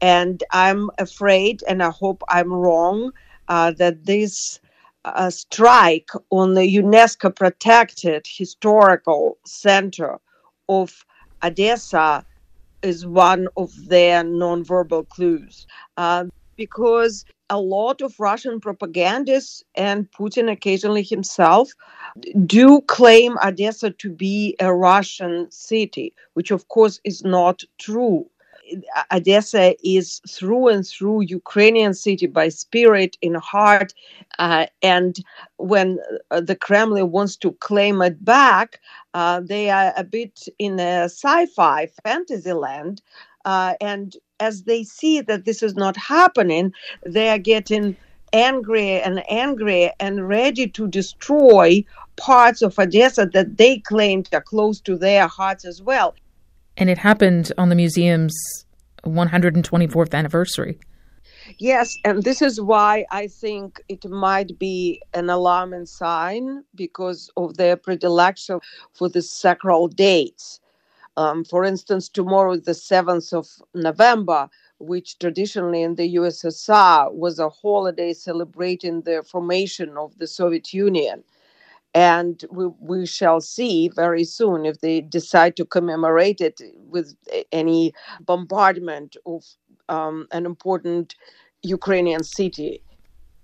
And 0.00 0.42
I'm 0.52 0.90
afraid, 0.98 1.62
and 1.68 1.82
I 1.82 1.90
hope 1.90 2.22
I'm 2.28 2.52
wrong, 2.52 3.12
uh, 3.48 3.70
that 3.72 4.04
this 4.04 4.60
uh, 5.04 5.30
strike 5.30 6.10
on 6.30 6.54
the 6.54 6.76
UNESCO 6.76 7.34
protected 7.34 8.26
historical 8.26 9.38
center 9.46 10.18
of 10.68 11.04
Odessa 11.42 12.24
is 12.82 13.06
one 13.06 13.48
of 13.56 13.70
their 13.88 14.22
nonverbal 14.24 15.08
clues. 15.08 15.66
Because 16.56 17.24
a 17.50 17.60
lot 17.60 18.00
of 18.00 18.18
Russian 18.18 18.60
propagandists 18.60 19.62
and 19.74 20.10
Putin 20.10 20.50
occasionally 20.50 21.02
himself 21.02 21.70
do 22.46 22.80
claim 22.82 23.36
Odessa 23.44 23.90
to 23.90 24.10
be 24.10 24.56
a 24.60 24.72
Russian 24.72 25.50
city, 25.50 26.14
which 26.34 26.50
of 26.50 26.68
course 26.68 27.00
is 27.04 27.24
not 27.24 27.62
true. 27.78 28.26
Odessa 29.12 29.76
is 29.86 30.20
through 30.28 30.68
and 30.68 30.86
through 30.86 31.20
Ukrainian 31.22 31.92
city 31.92 32.26
by 32.26 32.48
spirit, 32.48 33.16
in 33.20 33.34
heart, 33.34 33.92
uh, 34.38 34.66
and 34.82 35.16
when 35.58 35.98
uh, 36.30 36.40
the 36.40 36.56
Kremlin 36.56 37.10
wants 37.10 37.36
to 37.36 37.52
claim 37.52 38.00
it 38.00 38.24
back, 38.24 38.80
uh, 39.12 39.40
they 39.40 39.68
are 39.70 39.92
a 39.96 40.04
bit 40.04 40.48
in 40.58 40.80
a 40.80 41.04
sci-fi 41.04 41.88
fantasy 42.02 42.52
land, 42.52 43.02
uh, 43.44 43.74
and 43.80 44.16
as 44.40 44.64
they 44.64 44.84
see 44.84 45.20
that 45.20 45.44
this 45.44 45.62
is 45.62 45.74
not 45.74 45.96
happening, 45.96 46.72
they 47.06 47.28
are 47.28 47.38
getting 47.38 47.96
angry 48.32 49.00
and 49.00 49.22
angry 49.30 49.92
and 50.00 50.28
ready 50.28 50.66
to 50.68 50.88
destroy 50.88 51.84
parts 52.16 52.62
of 52.62 52.78
Odessa 52.78 53.26
that 53.32 53.56
they 53.56 53.78
claimed 53.78 54.28
are 54.32 54.40
close 54.40 54.80
to 54.80 54.96
their 54.96 55.28
hearts 55.28 55.64
as 55.64 55.80
well. 55.80 56.14
And 56.76 56.90
it 56.90 56.98
happened 56.98 57.52
on 57.56 57.68
the 57.68 57.76
museum's 57.76 58.34
124th 59.04 60.14
anniversary. 60.14 60.78
Yes, 61.58 61.94
and 62.04 62.22
this 62.22 62.40
is 62.40 62.60
why 62.60 63.04
I 63.10 63.26
think 63.26 63.82
it 63.88 64.08
might 64.08 64.58
be 64.58 65.02
an 65.12 65.28
alarming 65.28 65.86
sign 65.86 66.64
because 66.74 67.30
of 67.36 67.56
their 67.56 67.76
predilection 67.76 68.60
for 68.94 69.08
the 69.08 69.20
sacral 69.20 69.88
dates. 69.88 70.60
Um, 71.16 71.44
for 71.44 71.64
instance, 71.64 72.08
tomorrow 72.08 72.52
is 72.52 72.62
the 72.62 72.72
7th 72.72 73.32
of 73.32 73.48
November, 73.74 74.48
which 74.78 75.18
traditionally 75.18 75.82
in 75.82 75.94
the 75.94 76.16
USSR 76.16 77.12
was 77.12 77.38
a 77.38 77.48
holiday 77.48 78.12
celebrating 78.12 79.02
the 79.02 79.22
formation 79.22 79.96
of 79.96 80.18
the 80.18 80.26
Soviet 80.26 80.72
Union. 80.72 81.22
And 81.94 82.44
we, 82.50 82.66
we 82.80 83.06
shall 83.06 83.40
see 83.40 83.88
very 83.88 84.24
soon 84.24 84.66
if 84.66 84.80
they 84.80 85.00
decide 85.00 85.56
to 85.56 85.64
commemorate 85.64 86.40
it 86.40 86.60
with 86.88 87.14
any 87.52 87.94
bombardment 88.20 89.16
of 89.24 89.44
um, 89.88 90.26
an 90.32 90.44
important 90.44 91.14
Ukrainian 91.62 92.24
city. 92.24 92.82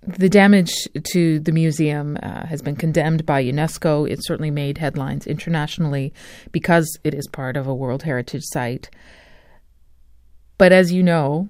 The 0.05 0.29
damage 0.29 0.87
to 1.11 1.39
the 1.39 1.51
museum 1.51 2.17
uh, 2.23 2.47
has 2.47 2.61
been 2.61 2.75
condemned 2.75 3.25
by 3.25 3.43
UNESCO. 3.43 4.09
It 4.09 4.23
certainly 4.23 4.49
made 4.49 4.79
headlines 4.79 5.27
internationally 5.27 6.11
because 6.51 6.97
it 7.03 7.13
is 7.13 7.27
part 7.27 7.55
of 7.55 7.67
a 7.67 7.75
World 7.75 8.03
Heritage 8.03 8.43
Site. 8.45 8.89
But 10.57 10.71
as 10.71 10.91
you 10.91 11.03
know, 11.03 11.49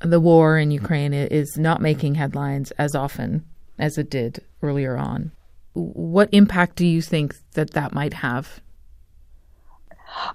the 0.00 0.20
war 0.20 0.58
in 0.58 0.70
Ukraine 0.70 1.14
is 1.14 1.56
not 1.56 1.80
making 1.80 2.16
headlines 2.16 2.70
as 2.72 2.94
often 2.94 3.44
as 3.78 3.96
it 3.96 4.10
did 4.10 4.44
earlier 4.62 4.96
on. 4.96 5.32
What 5.72 6.28
impact 6.32 6.76
do 6.76 6.86
you 6.86 7.00
think 7.00 7.36
that 7.54 7.70
that 7.70 7.94
might 7.94 8.14
have? 8.14 8.60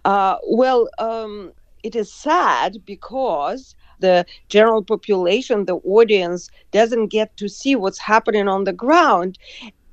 Uh, 0.05 0.37
well, 0.47 0.89
um, 0.99 1.53
it 1.83 1.95
is 1.95 2.13
sad 2.13 2.77
because 2.85 3.75
the 4.03 4.25
general 4.49 4.83
population, 4.83 5.65
the 5.65 5.77
audience, 5.97 6.49
doesn't 6.71 7.07
get 7.07 7.35
to 7.37 7.47
see 7.47 7.75
what's 7.75 7.99
happening 8.13 8.47
on 8.47 8.65
the 8.65 8.77
ground. 8.85 9.39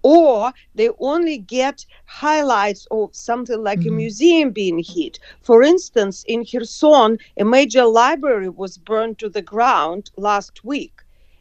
Or 0.03 0.53
they 0.75 0.89
only 0.99 1.39
get 1.39 1.87
highlights 2.07 2.87
of 2.91 3.15
something 3.15 3.63
like 3.63 3.81
mm-hmm. 3.81 4.01
a 4.01 4.03
museum 4.05 4.51
being 4.51 4.83
hit. 4.83 5.19
For 5.43 5.63
instance, 5.63 6.25
in 6.27 6.45
Kherson, 6.45 7.19
a 7.39 7.45
major 7.45 7.85
library 7.85 8.49
was 8.49 8.79
burned 8.79 9.19
to 9.21 9.29
the 9.29 9.43
ground 9.43 10.11
last 10.17 10.65
week 10.65 10.97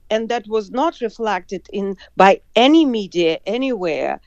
and 0.09 0.29
that 0.29 0.47
was 0.47 0.71
not 0.71 1.01
reflected 1.01 1.67
in 1.71 1.95
by 2.17 2.41
any 2.55 2.83
media 2.85 3.39
anywhere 3.45 4.19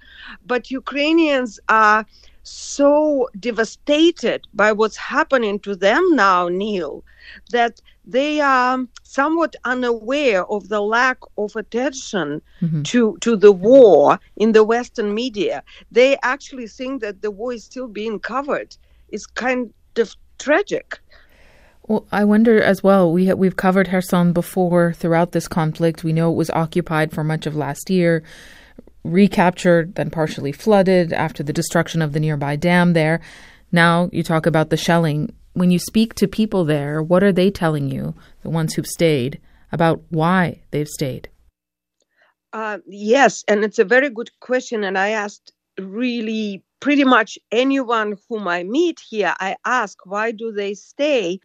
but 0.47 0.71
ukrainians 0.71 1.59
are 1.69 2.07
so 2.43 3.29
devastated 3.39 4.47
by 4.55 4.73
what's 4.73 4.97
happening 4.97 5.59
to 5.61 5.75
them 5.77 6.03
now 6.15 6.49
Nil 6.49 7.05
that 7.51 7.81
they 8.05 8.41
are 8.41 8.79
somewhat 9.05 9.55
unaware 9.65 10.45
of 10.47 10.69
the 10.69 10.81
lack 10.81 11.19
of 11.39 11.55
attention 11.55 12.43
mm-hmm. 12.61 12.83
to 12.83 13.17
to 13.21 13.37
the 13.37 13.53
war 13.53 14.19
in 14.37 14.53
the 14.53 14.65
western 14.65 15.15
media 15.15 15.63
they 15.91 16.17
actually 16.23 16.67
think 16.67 17.01
that 17.01 17.23
the 17.23 17.31
war 17.31 17.53
is 17.53 17.65
still 17.65 17.87
being 17.87 18.19
covered 18.19 18.77
it's 19.11 19.27
kind 19.27 19.73
of 19.97 20.17
tragic 20.39 20.99
well, 21.89 22.07
I 22.13 22.25
wonder 22.25 22.63
as 22.63 22.81
well. 22.83 23.13
We 23.13 23.27
ha- 23.27 23.35
we've 23.35 23.57
covered 23.57 23.89
Kherson 23.89 24.33
before 24.33 24.93
throughout 24.93 25.33
this 25.33 25.49
conflict. 25.49 26.05
We 26.05 26.13
know 26.13 26.31
it 26.31 26.37
was 26.37 26.49
occupied 26.51 27.13
for 27.13 27.25
much 27.25 27.45
of 27.45 27.57
last 27.57 27.91
year, 27.91 28.23
recaptured, 29.03 29.97
then 29.97 30.09
partially 30.09 30.53
flooded 30.53 31.13
after 31.13 31.43
the 31.43 31.53
destruction 31.53 32.01
of 32.01 32.13
the 32.13 32.21
nearby 32.21 32.55
dam 32.55 32.93
there. 32.93 33.21
Now 33.73 34.09
you 34.13 34.23
talk 34.23 34.47
about 34.47 34.71
the 34.71 34.77
shelling 34.77 35.35
when 35.55 35.71
you 35.71 35.79
speak 35.79 36.15
to 36.15 36.29
people 36.29 36.65
there, 36.65 37.03
what 37.03 37.23
are 37.23 37.33
they 37.33 37.51
telling 37.51 37.91
you, 37.91 38.15
the 38.43 38.51
ones 38.51 38.75
who've 38.75 38.87
stayed, 38.87 39.41
about 39.71 40.03
why 40.11 40.63
they've 40.71 40.89
stayed? 40.89 41.29
Uh, 42.53 42.79
yes, 42.87 43.45
and 43.49 43.65
it's 43.65 43.79
a 43.79 43.85
very 43.85 44.11
good 44.11 44.31
question. 44.41 44.85
And 44.85 44.99
I 44.99 45.11
asked 45.11 45.53
really 45.79 46.65
pretty 46.83 47.05
much 47.05 47.39
anyone 47.53 48.17
whom 48.29 48.49
I 48.49 48.65
meet 48.65 49.01
here, 49.09 49.35
I 49.41 49.57
ask 49.65 50.07
why 50.07 50.33
do 50.33 50.53
they 50.53 50.75
stay, 50.75 51.41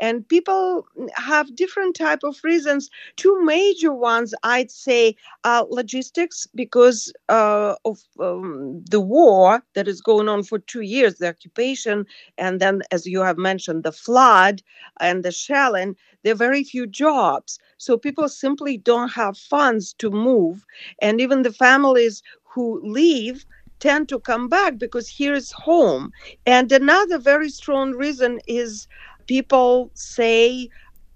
and 0.00 0.28
people 0.28 0.86
have 1.14 1.54
different 1.56 1.96
type 1.96 2.20
of 2.24 2.38
reasons. 2.44 2.90
Two 3.16 3.44
major 3.44 3.92
ones, 3.92 4.34
I'd 4.44 4.70
say, 4.70 5.16
are 5.44 5.66
logistics 5.70 6.48
because 6.54 7.12
uh, 7.28 7.76
of 7.84 7.98
um, 8.20 8.82
the 8.90 9.00
war 9.00 9.62
that 9.74 9.88
is 9.88 10.00
going 10.02 10.28
on 10.28 10.42
for 10.44 10.58
two 10.58 10.82
years, 10.82 11.16
the 11.16 11.28
occupation, 11.28 12.06
and 12.38 12.60
then, 12.60 12.82
as 12.90 13.06
you 13.06 13.20
have 13.22 13.38
mentioned, 13.38 13.84
the 13.84 13.92
flood 13.92 14.62
and 15.00 15.24
the 15.24 15.32
shelling. 15.32 15.96
There 16.24 16.32
are 16.32 16.36
very 16.36 16.64
few 16.64 16.86
jobs, 16.86 17.58
so 17.78 17.98
people 17.98 18.28
simply 18.28 18.78
don't 18.78 19.10
have 19.10 19.38
funds 19.38 19.92
to 19.94 20.10
move, 20.10 20.64
and 21.00 21.20
even 21.20 21.42
the 21.42 21.52
families 21.52 22.22
who 22.54 22.80
leave 22.82 23.44
tend 23.80 24.08
to 24.08 24.18
come 24.18 24.48
back 24.48 24.78
because 24.78 25.08
here 25.08 25.34
is 25.34 25.52
home. 25.52 26.12
And 26.46 26.70
another 26.72 27.18
very 27.18 27.50
strong 27.50 27.92
reason 27.92 28.40
is 28.46 28.86
people 29.26 29.90
say 29.94 30.68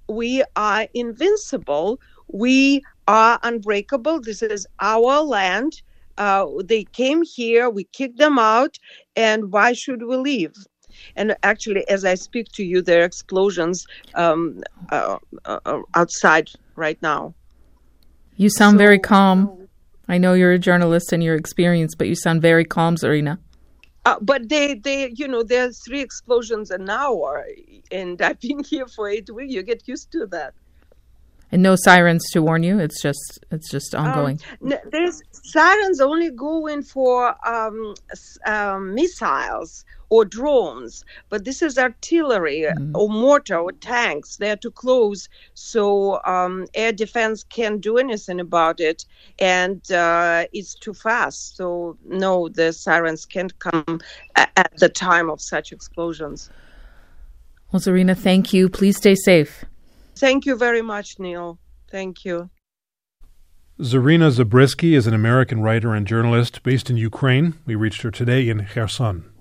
we 0.08 0.44
are 0.56 0.86
invincible, 0.94 2.00
we 2.28 2.82
are 3.08 3.38
unbreakable, 3.42 4.20
this 4.20 4.42
is 4.42 4.66
our 4.80 5.20
land. 5.22 5.82
Uh, 6.18 6.46
they 6.64 6.84
came 6.84 7.22
here, 7.22 7.70
we 7.70 7.84
kicked 7.84 8.18
them 8.18 8.38
out, 8.38 8.78
and 9.16 9.50
why 9.50 9.72
should 9.72 10.02
we 10.02 10.16
leave? 10.16 10.54
And 11.16 11.34
actually, 11.42 11.88
as 11.88 12.04
I 12.04 12.14
speak 12.14 12.48
to 12.52 12.64
you, 12.64 12.82
there 12.82 13.00
are 13.00 13.04
explosions 13.04 13.86
um, 14.14 14.62
uh, 14.90 15.16
uh, 15.46 15.80
outside 15.94 16.50
right 16.76 17.00
now. 17.02 17.34
You 18.36 18.50
sound 18.50 18.74
so, 18.74 18.78
very 18.78 18.98
calm. 18.98 19.61
I 20.12 20.18
know 20.18 20.34
you're 20.34 20.52
a 20.52 20.58
journalist 20.58 21.10
and 21.14 21.24
you're 21.24 21.36
experienced, 21.36 21.96
but 21.96 22.06
you 22.06 22.14
sound 22.14 22.42
very 22.42 22.66
calm, 22.66 22.96
Zarina. 22.96 23.38
Uh, 24.04 24.18
but 24.20 24.46
they, 24.50 24.74
they, 24.74 25.10
you 25.14 25.26
know, 25.26 25.42
there's 25.42 25.82
three 25.86 26.02
explosions 26.02 26.70
an 26.70 26.90
hour, 26.90 27.46
and 27.90 28.20
I've 28.20 28.38
been 28.38 28.62
here 28.72 28.86
for 28.86 29.08
eight 29.08 29.30
weeks. 29.30 29.54
You 29.54 29.62
get 29.62 29.88
used 29.88 30.12
to 30.12 30.26
that. 30.26 30.52
And 31.52 31.62
no 31.62 31.76
sirens 31.76 32.24
to 32.30 32.40
warn 32.40 32.62
you. 32.62 32.78
It's 32.78 33.02
just, 33.02 33.38
it's 33.50 33.70
just 33.70 33.94
um, 33.94 34.06
ongoing. 34.06 34.40
Um, 34.62 34.72
there's 34.90 35.20
sirens 35.32 36.00
only 36.00 36.30
going 36.30 36.82
for 36.82 37.36
um, 37.46 37.94
um, 38.46 38.94
missiles 38.94 39.84
or 40.08 40.24
drones, 40.24 41.04
but 41.28 41.44
this 41.44 41.62
is 41.62 41.78
artillery 41.78 42.62
mm-hmm. 42.62 42.96
or 42.96 43.08
mortar 43.08 43.56
or 43.56 43.72
tanks. 43.72 44.36
They're 44.36 44.56
too 44.56 44.70
close, 44.70 45.28
so 45.54 46.22
um, 46.24 46.66
air 46.74 46.92
defense 46.92 47.44
can't 47.44 47.80
do 47.80 47.96
anything 47.98 48.40
about 48.40 48.80
it, 48.80 49.04
and 49.38 49.80
uh, 49.92 50.44
it's 50.52 50.74
too 50.74 50.94
fast. 50.94 51.56
So 51.56 51.96
no, 52.04 52.48
the 52.48 52.72
sirens 52.72 53.24
can't 53.24 53.58
come 53.58 54.00
at 54.36 54.72
the 54.76 54.88
time 54.88 55.30
of 55.30 55.40
such 55.40 55.72
explosions. 55.72 56.50
Well, 57.72 57.80
Zarina, 57.80 58.16
thank 58.16 58.52
you. 58.52 58.68
Please 58.68 58.98
stay 58.98 59.14
safe. 59.14 59.64
Thank 60.16 60.46
you 60.46 60.56
very 60.56 60.82
much, 60.82 61.18
Nil. 61.18 61.58
Thank 61.90 62.24
you. 62.24 62.50
Zarina 63.80 64.30
Zabriskie 64.30 64.94
is 64.94 65.06
an 65.06 65.14
American 65.14 65.60
writer 65.60 65.94
and 65.94 66.06
journalist 66.06 66.62
based 66.62 66.90
in 66.90 66.96
Ukraine. 66.96 67.54
We 67.66 67.74
reached 67.74 68.02
her 68.02 68.10
today 68.10 68.48
in 68.48 68.66
Kherson. 68.66 69.31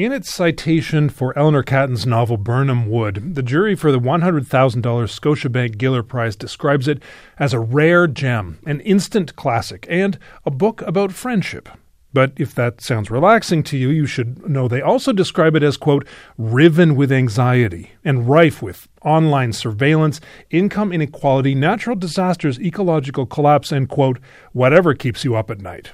In 0.00 0.12
its 0.12 0.34
citation 0.34 1.10
for 1.10 1.38
Eleanor 1.38 1.62
Catton's 1.62 2.06
novel 2.06 2.38
Birnam 2.38 2.88
Wood, 2.88 3.34
the 3.34 3.42
jury 3.42 3.74
for 3.74 3.92
the 3.92 4.00
$100,000 4.00 4.46
Scotiabank 4.80 5.76
Giller 5.76 6.08
Prize 6.08 6.34
describes 6.36 6.88
it 6.88 7.02
as 7.38 7.52
a 7.52 7.60
rare 7.60 8.06
gem, 8.06 8.60
an 8.64 8.80
instant 8.80 9.36
classic, 9.36 9.86
and 9.90 10.18
a 10.46 10.50
book 10.50 10.80
about 10.86 11.12
friendship. 11.12 11.68
But 12.14 12.32
if 12.38 12.54
that 12.54 12.80
sounds 12.80 13.10
relaxing 13.10 13.62
to 13.64 13.76
you, 13.76 13.90
you 13.90 14.06
should 14.06 14.48
know 14.48 14.68
they 14.68 14.80
also 14.80 15.12
describe 15.12 15.54
it 15.54 15.62
as, 15.62 15.76
quote, 15.76 16.08
riven 16.38 16.96
with 16.96 17.12
anxiety 17.12 17.90
and 18.02 18.26
rife 18.26 18.62
with 18.62 18.88
online 19.02 19.52
surveillance, 19.52 20.18
income 20.48 20.94
inequality, 20.94 21.54
natural 21.54 21.94
disasters, 21.94 22.58
ecological 22.58 23.26
collapse, 23.26 23.70
and, 23.70 23.86
quote, 23.90 24.18
whatever 24.52 24.94
keeps 24.94 25.26
you 25.26 25.36
up 25.36 25.50
at 25.50 25.60
night. 25.60 25.90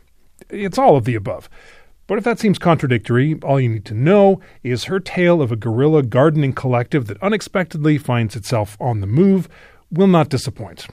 It's 0.49 0.79
all 0.79 0.97
of 0.97 1.07
the 1.07 1.17
above. 1.17 1.49
But 2.07 2.19
if 2.19 2.25
that 2.25 2.39
seems 2.39 2.59
contradictory, 2.59 3.37
all 3.43 3.61
you 3.61 3.69
need 3.69 3.85
to 3.87 3.95
know 3.95 4.41
is 4.63 4.85
her 4.85 5.01
tale 5.01 5.43
of 5.43 5.51
a 5.51 5.57
guerrilla 5.57 6.03
gardening 6.03 6.53
collective 6.53 7.07
that 7.07 7.23
unexpectedly 7.23 7.99
finds 7.99 8.37
itself 8.37 8.77
on 8.81 9.01
the 9.01 9.07
move 9.07 9.49
will 9.91 10.07
not 10.07 10.29
disappoint. 10.29 10.87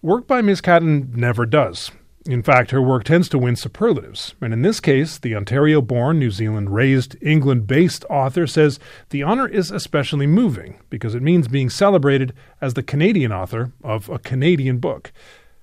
Work 0.00 0.26
by 0.26 0.40
Ms. 0.40 0.60
Catton 0.60 1.12
never 1.14 1.44
does. 1.44 1.90
In 2.26 2.42
fact, 2.42 2.72
her 2.72 2.82
work 2.82 3.04
tends 3.04 3.28
to 3.30 3.38
win 3.38 3.56
superlatives, 3.56 4.34
and 4.40 4.52
in 4.52 4.60
this 4.60 4.80
case, 4.80 5.18
the 5.18 5.34
Ontario 5.34 5.80
born, 5.80 6.18
New 6.18 6.30
Zealand 6.30 6.74
raised, 6.74 7.16
England 7.22 7.66
based 7.66 8.04
author 8.10 8.46
says 8.46 8.78
the 9.10 9.22
honor 9.22 9.48
is 9.48 9.70
especially 9.70 10.26
moving 10.26 10.78
because 10.90 11.14
it 11.14 11.22
means 11.22 11.48
being 11.48 11.70
celebrated 11.70 12.34
as 12.60 12.74
the 12.74 12.82
Canadian 12.82 13.32
author 13.32 13.72
of 13.82 14.10
a 14.10 14.18
Canadian 14.18 14.78
book. 14.78 15.10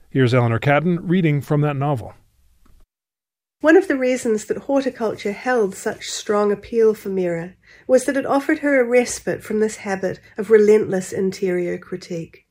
Here's 0.10 0.34
Eleanor 0.34 0.60
Catton 0.60 1.06
reading 1.06 1.40
from 1.40 1.62
that 1.62 1.76
novel. 1.76 2.16
One 3.62 3.78
of 3.78 3.88
the 3.88 3.97
reasons 3.97 4.45
that 4.45 4.58
horticulture 4.58 5.32
held 5.32 5.76
such 5.76 6.12
strong 6.12 6.51
appeal 6.51 6.93
for 6.93 7.10
Mira 7.10 7.56
was 7.88 8.06
that 8.06 8.18
it 8.18 8.26
offered 8.26 8.60
her 8.60 8.80
a 8.80 8.84
respite 8.84 9.43
from 9.43 9.60
this 9.60 9.78
habit 9.78 10.20
of 10.38 10.51
relentless 10.51 11.12
interior 11.12 11.78
critique. 11.78 12.45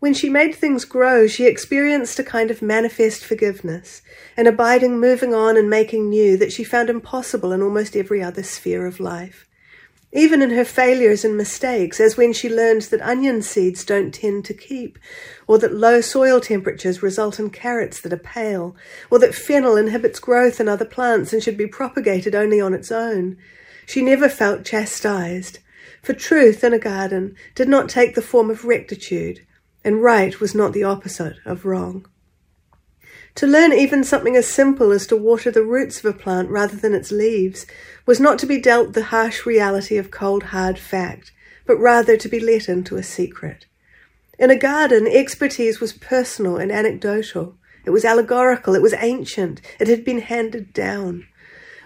When 0.00 0.14
she 0.14 0.28
made 0.28 0.54
things 0.54 0.84
grow, 0.84 1.28
she 1.28 1.46
experienced 1.46 2.18
a 2.18 2.24
kind 2.24 2.50
of 2.50 2.60
manifest 2.60 3.24
forgiveness, 3.24 4.02
an 4.36 4.48
abiding 4.48 4.98
moving 4.98 5.32
on 5.32 5.56
and 5.56 5.70
making 5.70 6.08
new 6.08 6.36
that 6.38 6.52
she 6.52 6.64
found 6.64 6.90
impossible 6.90 7.52
in 7.52 7.62
almost 7.62 7.94
every 7.94 8.22
other 8.22 8.42
sphere 8.42 8.86
of 8.86 8.98
life 8.98 9.46
even 10.12 10.42
in 10.42 10.50
her 10.50 10.64
failures 10.64 11.24
and 11.24 11.36
mistakes, 11.36 11.98
as 11.98 12.16
when 12.16 12.32
she 12.32 12.48
learned 12.48 12.82
that 12.82 13.00
onion 13.00 13.40
seeds 13.40 13.84
don't 13.84 14.12
tend 14.12 14.44
to 14.44 14.52
keep, 14.52 14.98
or 15.46 15.58
that 15.58 15.74
low 15.74 16.02
soil 16.02 16.38
temperatures 16.38 17.02
result 17.02 17.40
in 17.40 17.48
carrots 17.48 18.00
that 18.00 18.12
are 18.12 18.18
pale, 18.18 18.76
or 19.10 19.18
that 19.18 19.34
fennel 19.34 19.76
inhibits 19.76 20.20
growth 20.20 20.60
in 20.60 20.68
other 20.68 20.84
plants 20.84 21.32
and 21.32 21.42
should 21.42 21.56
be 21.56 21.66
propagated 21.66 22.34
only 22.34 22.60
on 22.60 22.74
its 22.74 22.92
own. 22.92 23.38
She 23.86 24.02
never 24.02 24.28
felt 24.28 24.66
chastised, 24.66 25.60
for 26.02 26.12
truth 26.12 26.62
in 26.62 26.74
a 26.74 26.78
garden 26.78 27.34
did 27.54 27.68
not 27.68 27.88
take 27.88 28.14
the 28.14 28.20
form 28.20 28.50
of 28.50 28.66
rectitude, 28.66 29.46
and 29.82 30.02
right 30.02 30.40
was 30.40 30.54
not 30.54 30.74
the 30.74 30.84
opposite 30.84 31.36
of 31.46 31.64
wrong. 31.64 32.06
To 33.36 33.46
learn 33.46 33.72
even 33.72 34.04
something 34.04 34.36
as 34.36 34.46
simple 34.46 34.92
as 34.92 35.06
to 35.06 35.16
water 35.16 35.50
the 35.50 35.64
roots 35.64 35.98
of 35.98 36.04
a 36.04 36.12
plant 36.12 36.50
rather 36.50 36.76
than 36.76 36.94
its 36.94 37.10
leaves 37.10 37.66
was 38.04 38.20
not 38.20 38.38
to 38.40 38.46
be 38.46 38.60
dealt 38.60 38.92
the 38.92 39.04
harsh 39.04 39.46
reality 39.46 39.96
of 39.96 40.10
cold 40.10 40.44
hard 40.44 40.78
fact, 40.78 41.32
but 41.66 41.78
rather 41.78 42.16
to 42.16 42.28
be 42.28 42.38
let 42.38 42.68
into 42.68 42.96
a 42.96 43.02
secret. 43.02 43.66
In 44.38 44.50
a 44.50 44.56
garden, 44.56 45.06
expertise 45.06 45.80
was 45.80 45.92
personal 45.92 46.56
and 46.56 46.70
anecdotal. 46.70 47.56
It 47.84 47.90
was 47.90 48.04
allegorical, 48.04 48.74
it 48.74 48.82
was 48.82 48.94
ancient, 48.94 49.60
it 49.80 49.88
had 49.88 50.04
been 50.04 50.20
handed 50.20 50.72
down. 50.72 51.26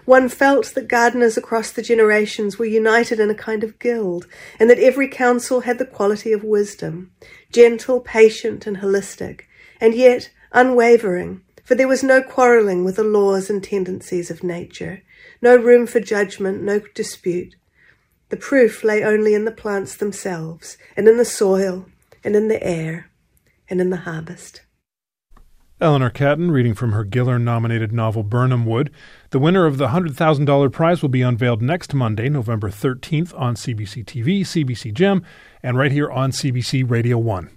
One 0.05 0.29
felt 0.29 0.73
that 0.73 0.87
gardeners 0.87 1.37
across 1.37 1.71
the 1.71 1.81
generations 1.81 2.57
were 2.57 2.65
united 2.65 3.19
in 3.19 3.29
a 3.29 3.35
kind 3.35 3.63
of 3.63 3.79
guild, 3.79 4.25
and 4.59 4.69
that 4.69 4.79
every 4.79 5.07
counsel 5.07 5.61
had 5.61 5.79
the 5.79 5.85
quality 5.85 6.31
of 6.31 6.43
wisdom, 6.43 7.11
gentle, 7.51 7.99
patient, 7.99 8.65
and 8.65 8.77
holistic, 8.77 9.41
and 9.81 9.93
yet 9.93 10.29
unwavering, 10.51 11.41
for 11.63 11.75
there 11.75 11.87
was 11.87 12.03
no 12.03 12.21
quarrelling 12.21 12.85
with 12.85 12.95
the 12.95 13.03
laws 13.03 13.49
and 13.49 13.63
tendencies 13.63 14.31
of 14.31 14.43
nature, 14.43 15.03
no 15.41 15.55
room 15.55 15.85
for 15.85 15.99
judgment, 15.99 16.61
no 16.61 16.79
dispute. 16.95 17.55
The 18.29 18.37
proof 18.37 18.83
lay 18.83 19.03
only 19.03 19.33
in 19.33 19.45
the 19.45 19.51
plants 19.51 19.95
themselves, 19.95 20.77
and 20.95 21.07
in 21.07 21.17
the 21.17 21.25
soil, 21.25 21.85
and 22.23 22.35
in 22.35 22.47
the 22.47 22.61
air, 22.63 23.09
and 23.69 23.81
in 23.81 23.89
the 23.89 23.97
harvest. 23.97 24.61
Eleanor 25.79 26.09
Catton 26.09 26.49
reading 26.49 26.73
from 26.73 26.91
her 26.91 27.05
Giller 27.05 27.39
nominated 27.39 27.91
novel 27.91 28.23
Birnam 28.23 28.65
Wood. 28.65 28.89
The 29.29 29.37
winner 29.37 29.67
of 29.67 29.77
the 29.77 29.89
$100,000 29.89 30.71
prize 30.71 31.03
will 31.03 31.09
be 31.09 31.21
unveiled 31.21 31.61
next 31.61 31.93
Monday, 31.93 32.29
November 32.29 32.71
13th 32.71 33.39
on 33.39 33.53
CBC 33.53 34.03
TV, 34.03 34.41
CBC 34.41 34.91
Gem, 34.91 35.21
and 35.61 35.77
right 35.77 35.91
here 35.91 36.09
on 36.09 36.31
CBC 36.31 36.89
Radio 36.89 37.19
1. 37.19 37.51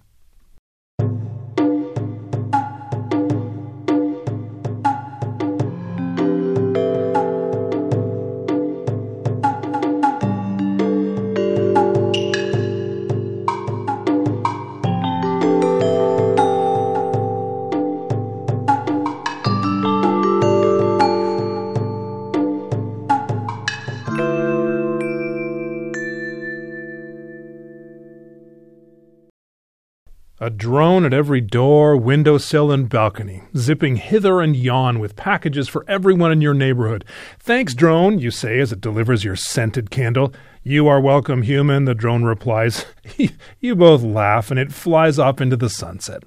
A 30.50 30.52
drone 30.52 31.04
at 31.04 31.14
every 31.14 31.40
door, 31.40 31.96
windowsill, 31.96 32.72
and 32.72 32.88
balcony, 32.88 33.44
zipping 33.56 33.94
hither 33.94 34.40
and 34.40 34.56
yon 34.56 34.98
with 34.98 35.14
packages 35.14 35.68
for 35.68 35.84
everyone 35.86 36.32
in 36.32 36.40
your 36.40 36.54
neighborhood. 36.54 37.04
Thanks, 37.38 37.72
drone, 37.72 38.18
you 38.18 38.32
say 38.32 38.58
as 38.58 38.72
it 38.72 38.80
delivers 38.80 39.22
your 39.22 39.36
scented 39.36 39.92
candle. 39.92 40.34
You 40.64 40.88
are 40.88 41.00
welcome, 41.00 41.42
human, 41.42 41.84
the 41.84 41.94
drone 41.94 42.24
replies. 42.24 42.84
you 43.60 43.76
both 43.76 44.02
laugh, 44.02 44.50
and 44.50 44.58
it 44.58 44.72
flies 44.72 45.20
off 45.20 45.40
into 45.40 45.56
the 45.56 45.70
sunset. 45.70 46.24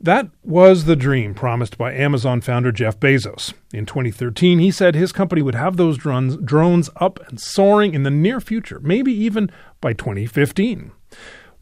That 0.00 0.26
was 0.42 0.86
the 0.86 0.96
dream 0.96 1.32
promised 1.32 1.78
by 1.78 1.92
Amazon 1.92 2.40
founder 2.40 2.72
Jeff 2.72 2.98
Bezos. 2.98 3.54
In 3.72 3.86
2013, 3.86 4.58
he 4.58 4.72
said 4.72 4.96
his 4.96 5.12
company 5.12 5.40
would 5.40 5.54
have 5.54 5.76
those 5.76 5.96
drones, 5.96 6.36
drones 6.38 6.90
up 6.96 7.20
and 7.28 7.40
soaring 7.40 7.94
in 7.94 8.02
the 8.02 8.10
near 8.10 8.40
future, 8.40 8.80
maybe 8.80 9.12
even 9.12 9.52
by 9.80 9.92
2015. 9.92 10.90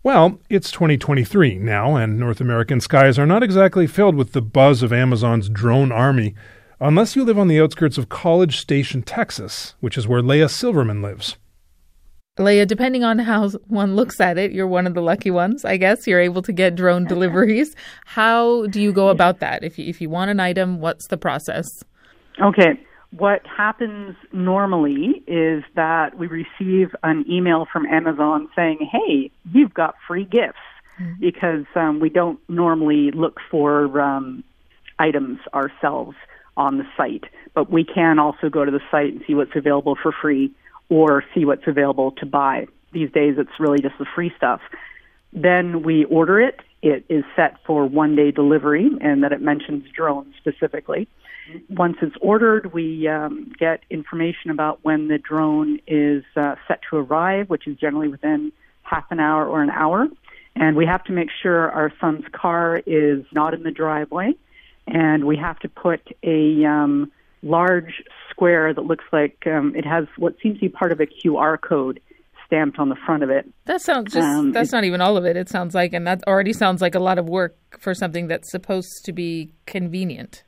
Well, 0.03 0.41
it's 0.49 0.71
2023 0.71 1.59
now, 1.59 1.95
and 1.95 2.19
North 2.19 2.41
American 2.41 2.81
skies 2.81 3.19
are 3.19 3.27
not 3.27 3.43
exactly 3.43 3.87
filled 3.87 4.15
with 4.15 4.33
the 4.33 4.41
buzz 4.41 4.83
of 4.83 4.95
Amazon's 4.95 5.51
drone 5.51 5.93
army, 5.93 6.35
unless 6.81 7.15
you 7.15 7.23
live 7.23 7.39
on 7.39 7.49
the 7.49 7.61
outskirts 7.61 7.99
of 7.99 8.09
College 8.09 8.59
Station, 8.59 9.03
Texas, 9.03 9.75
which 9.81 9.99
is 9.99 10.09
where 10.09 10.23
Leah 10.23 10.49
Silverman 10.49 11.03
lives. 11.03 11.37
Leah, 12.39 12.65
depending 12.65 13.05
on 13.05 13.19
how 13.19 13.51
one 13.67 13.95
looks 13.95 14.23
at 14.23 14.39
it, 14.39 14.53
you're 14.53 14.67
one 14.67 14.87
of 14.87 14.95
the 14.95 15.03
lucky 15.03 15.31
ones, 15.31 15.67
I 15.67 15.77
guess. 15.77 16.07
You're 16.07 16.21
able 16.21 16.41
to 16.43 16.53
get 16.53 16.77
drone 16.77 17.05
deliveries. 17.09 17.77
How 18.07 18.69
do 18.69 18.81
you 18.81 18.93
go 18.93 19.09
about 19.09 19.41
that? 19.41 19.63
If 19.63 19.79
you, 19.79 19.85
if 19.85 20.01
you 20.01 20.09
want 20.09 20.31
an 20.31 20.41
item, 20.41 20.81
what's 20.81 21.09
the 21.09 21.19
process? 21.19 21.85
Okay 22.41 22.81
what 23.11 23.45
happens 23.47 24.17
normally 24.33 25.23
is 25.27 25.65
that 25.75 26.17
we 26.17 26.29
receive 26.29 26.95
an 27.03 27.25
email 27.29 27.67
from 27.73 27.87
Amazon 27.87 28.49
saying, 28.55 28.89
hey, 28.91 29.31
you've 29.53 29.75
got 29.75 29.97
free 30.07 30.25
gifts 30.25 30.59
mm-hmm. 31.01 31.21
because 31.21 31.65
um, 31.75 31.99
we 31.99 32.09
don't 32.09 32.39
normally 32.49 33.11
look 33.11 33.39
for 33.51 34.01
um, 34.01 34.45
items 34.99 35.41
ourselves 35.53 36.17
on 36.57 36.79
the 36.79 36.85
site, 36.97 37.25
but 37.55 37.71
we 37.71 37.85
can 37.85 38.19
also 38.19 38.49
go 38.49 38.65
to 38.65 38.71
the 38.71 38.81
site 38.91 39.13
and 39.13 39.23
see 39.27 39.35
what's 39.35 39.57
available 39.57 39.97
for 40.01 40.13
free 40.13 40.53
or 40.89 41.25
see 41.35 41.45
what's 41.45 41.67
available 41.67 42.13
to 42.13 42.27
buy. 42.27 42.67
These 42.93 43.11
days, 43.13 43.37
it's 43.39 43.59
really 43.59 43.81
just 43.81 43.97
the 43.99 44.07
free 44.15 44.33
stuff. 44.37 44.61
Then 45.33 45.83
we 45.83 46.05
order 46.05 46.41
it. 46.41 46.61
It 46.83 47.05
is 47.09 47.25
set 47.37 47.57
for 47.65 47.87
one 47.87 48.17
day 48.17 48.31
delivery, 48.31 48.91
and 49.01 49.23
that 49.23 49.33
it 49.33 49.41
mentions 49.41 49.89
drones 49.91 50.35
specifically 50.39 51.09
Once 51.69 51.97
it's 52.03 52.17
ordered, 52.21 52.73
we 52.73 53.09
um, 53.09 53.53
get 53.59 53.83
information 53.91 54.51
about 54.51 54.79
when 54.83 55.09
the 55.09 55.19
drone 55.19 55.79
is 55.87 56.25
uh, 56.37 56.55
set 56.69 56.81
to 56.91 56.97
arrive, 56.97 57.49
which 57.49 57.67
is 57.67 57.77
generally 57.77 58.09
within 58.09 58.53
half 58.83 59.05
an 59.11 59.21
hour 59.21 59.47
or 59.47 59.63
an 59.63 59.71
hour. 59.71 60.07
And 60.57 60.77
we 60.77 60.87
have 60.87 61.05
to 61.05 61.13
make 61.13 61.29
sure 61.43 61.71
our 61.71 61.93
son's 62.01 62.25
car 62.33 62.83
is 62.87 63.25
not 63.33 63.55
in 63.55 63.63
the 63.63 63.71
driveway. 63.71 64.35
And 64.87 65.25
we 65.25 65.37
have 65.37 65.59
to 65.61 65.69
put 65.69 66.01
a 66.23 66.65
um, 66.65 67.13
large 67.43 68.03
square 68.31 68.75
that 68.75 68.83
looks 68.83 69.05
like 69.13 69.47
um, 69.47 69.75
it 69.77 69.85
has 69.85 70.07
what 70.17 70.35
seems 70.43 70.57
to 70.57 70.61
be 70.61 70.69
part 70.69 70.93
of 70.93 71.01
a 71.01 71.07
QR 71.07 71.61
code 71.61 72.01
stamped 72.47 72.81
on 72.81 72.89
the 72.89 72.97
front 73.07 73.23
of 73.23 73.31
it. 73.31 73.49
That 73.67 73.81
sounds 73.81 74.13
just, 74.13 74.27
Um, 74.27 74.51
that's 74.51 74.73
not 74.73 74.83
even 74.83 75.01
all 75.01 75.17
of 75.17 75.25
it. 75.25 75.37
It 75.37 75.49
sounds 75.49 75.73
like, 75.73 75.93
and 75.93 76.05
that 76.07 76.23
already 76.27 76.53
sounds 76.53 76.83
like 76.83 76.97
a 76.97 77.01
lot 77.01 77.19
of 77.19 77.29
work 77.29 77.57
for 77.79 77.95
something 77.95 78.27
that's 78.27 78.51
supposed 78.51 79.05
to 79.05 79.13
be 79.13 79.53
convenient. 79.67 80.43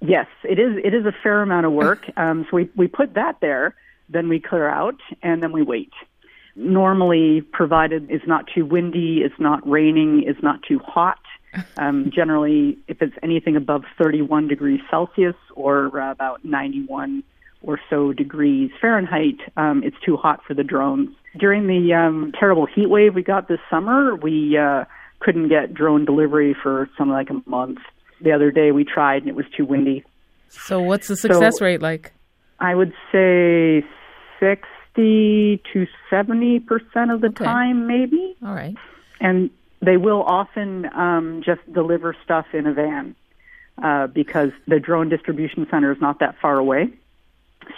Yes, 0.00 0.26
it 0.44 0.58
is. 0.58 0.76
It 0.84 0.94
is 0.94 1.06
a 1.06 1.12
fair 1.22 1.42
amount 1.42 1.66
of 1.66 1.72
work. 1.72 2.04
Um, 2.18 2.46
so 2.50 2.56
we 2.56 2.70
we 2.74 2.88
put 2.88 3.14
that 3.14 3.40
there, 3.40 3.74
then 4.08 4.28
we 4.28 4.40
clear 4.40 4.68
out, 4.68 5.00
and 5.22 5.42
then 5.42 5.52
we 5.52 5.62
wait. 5.62 5.92
Normally, 6.54 7.42
provided 7.42 8.10
it's 8.10 8.26
not 8.26 8.46
too 8.54 8.64
windy, 8.64 9.18
it's 9.18 9.38
not 9.38 9.68
raining, 9.68 10.22
it's 10.26 10.42
not 10.42 10.62
too 10.62 10.78
hot. 10.78 11.18
Um, 11.78 12.10
generally, 12.14 12.76
if 12.86 13.00
it's 13.00 13.14
anything 13.22 13.56
above 13.56 13.84
31 13.96 14.46
degrees 14.46 14.80
Celsius 14.90 15.36
or 15.54 15.98
uh, 15.98 16.10
about 16.10 16.44
91 16.44 17.22
or 17.62 17.80
so 17.88 18.12
degrees 18.12 18.70
Fahrenheit, 18.78 19.36
um, 19.56 19.82
it's 19.82 19.96
too 20.04 20.18
hot 20.18 20.40
for 20.46 20.52
the 20.52 20.64
drones. 20.64 21.10
During 21.38 21.66
the 21.66 21.94
um, 21.94 22.32
terrible 22.38 22.66
heat 22.66 22.90
wave 22.90 23.14
we 23.14 23.22
got 23.22 23.48
this 23.48 23.60
summer, 23.70 24.14
we 24.14 24.58
uh, 24.58 24.84
couldn't 25.20 25.48
get 25.48 25.72
drone 25.72 26.04
delivery 26.04 26.54
for 26.62 26.90
something 26.98 27.12
like 27.12 27.30
a 27.30 27.40
month. 27.48 27.78
The 28.20 28.32
other 28.32 28.50
day 28.50 28.72
we 28.72 28.84
tried 28.84 29.22
and 29.22 29.28
it 29.28 29.34
was 29.36 29.46
too 29.56 29.64
windy. 29.64 30.04
So, 30.48 30.80
what's 30.80 31.08
the 31.08 31.16
success 31.16 31.58
So- 31.58 31.64
rate 31.64 31.82
like? 31.82 32.12
I 32.58 32.74
would 32.74 32.92
say 33.12 33.84
60 34.40 35.62
to 35.72 35.86
70 36.08 36.60
percent 36.60 37.10
of 37.10 37.20
the 37.20 37.28
time, 37.28 37.86
maybe. 37.86 38.36
All 38.42 38.54
right. 38.54 38.74
And 39.20 39.50
they 39.82 39.96
will 39.98 40.22
often 40.22 40.86
um, 40.94 41.42
just 41.44 41.60
deliver 41.72 42.16
stuff 42.24 42.46
in 42.54 42.66
a 42.66 42.72
van 42.72 43.14
uh, 43.82 44.06
because 44.06 44.52
the 44.66 44.80
drone 44.80 45.08
distribution 45.10 45.66
center 45.70 45.92
is 45.92 46.00
not 46.00 46.20
that 46.20 46.36
far 46.40 46.58
away. 46.58 46.88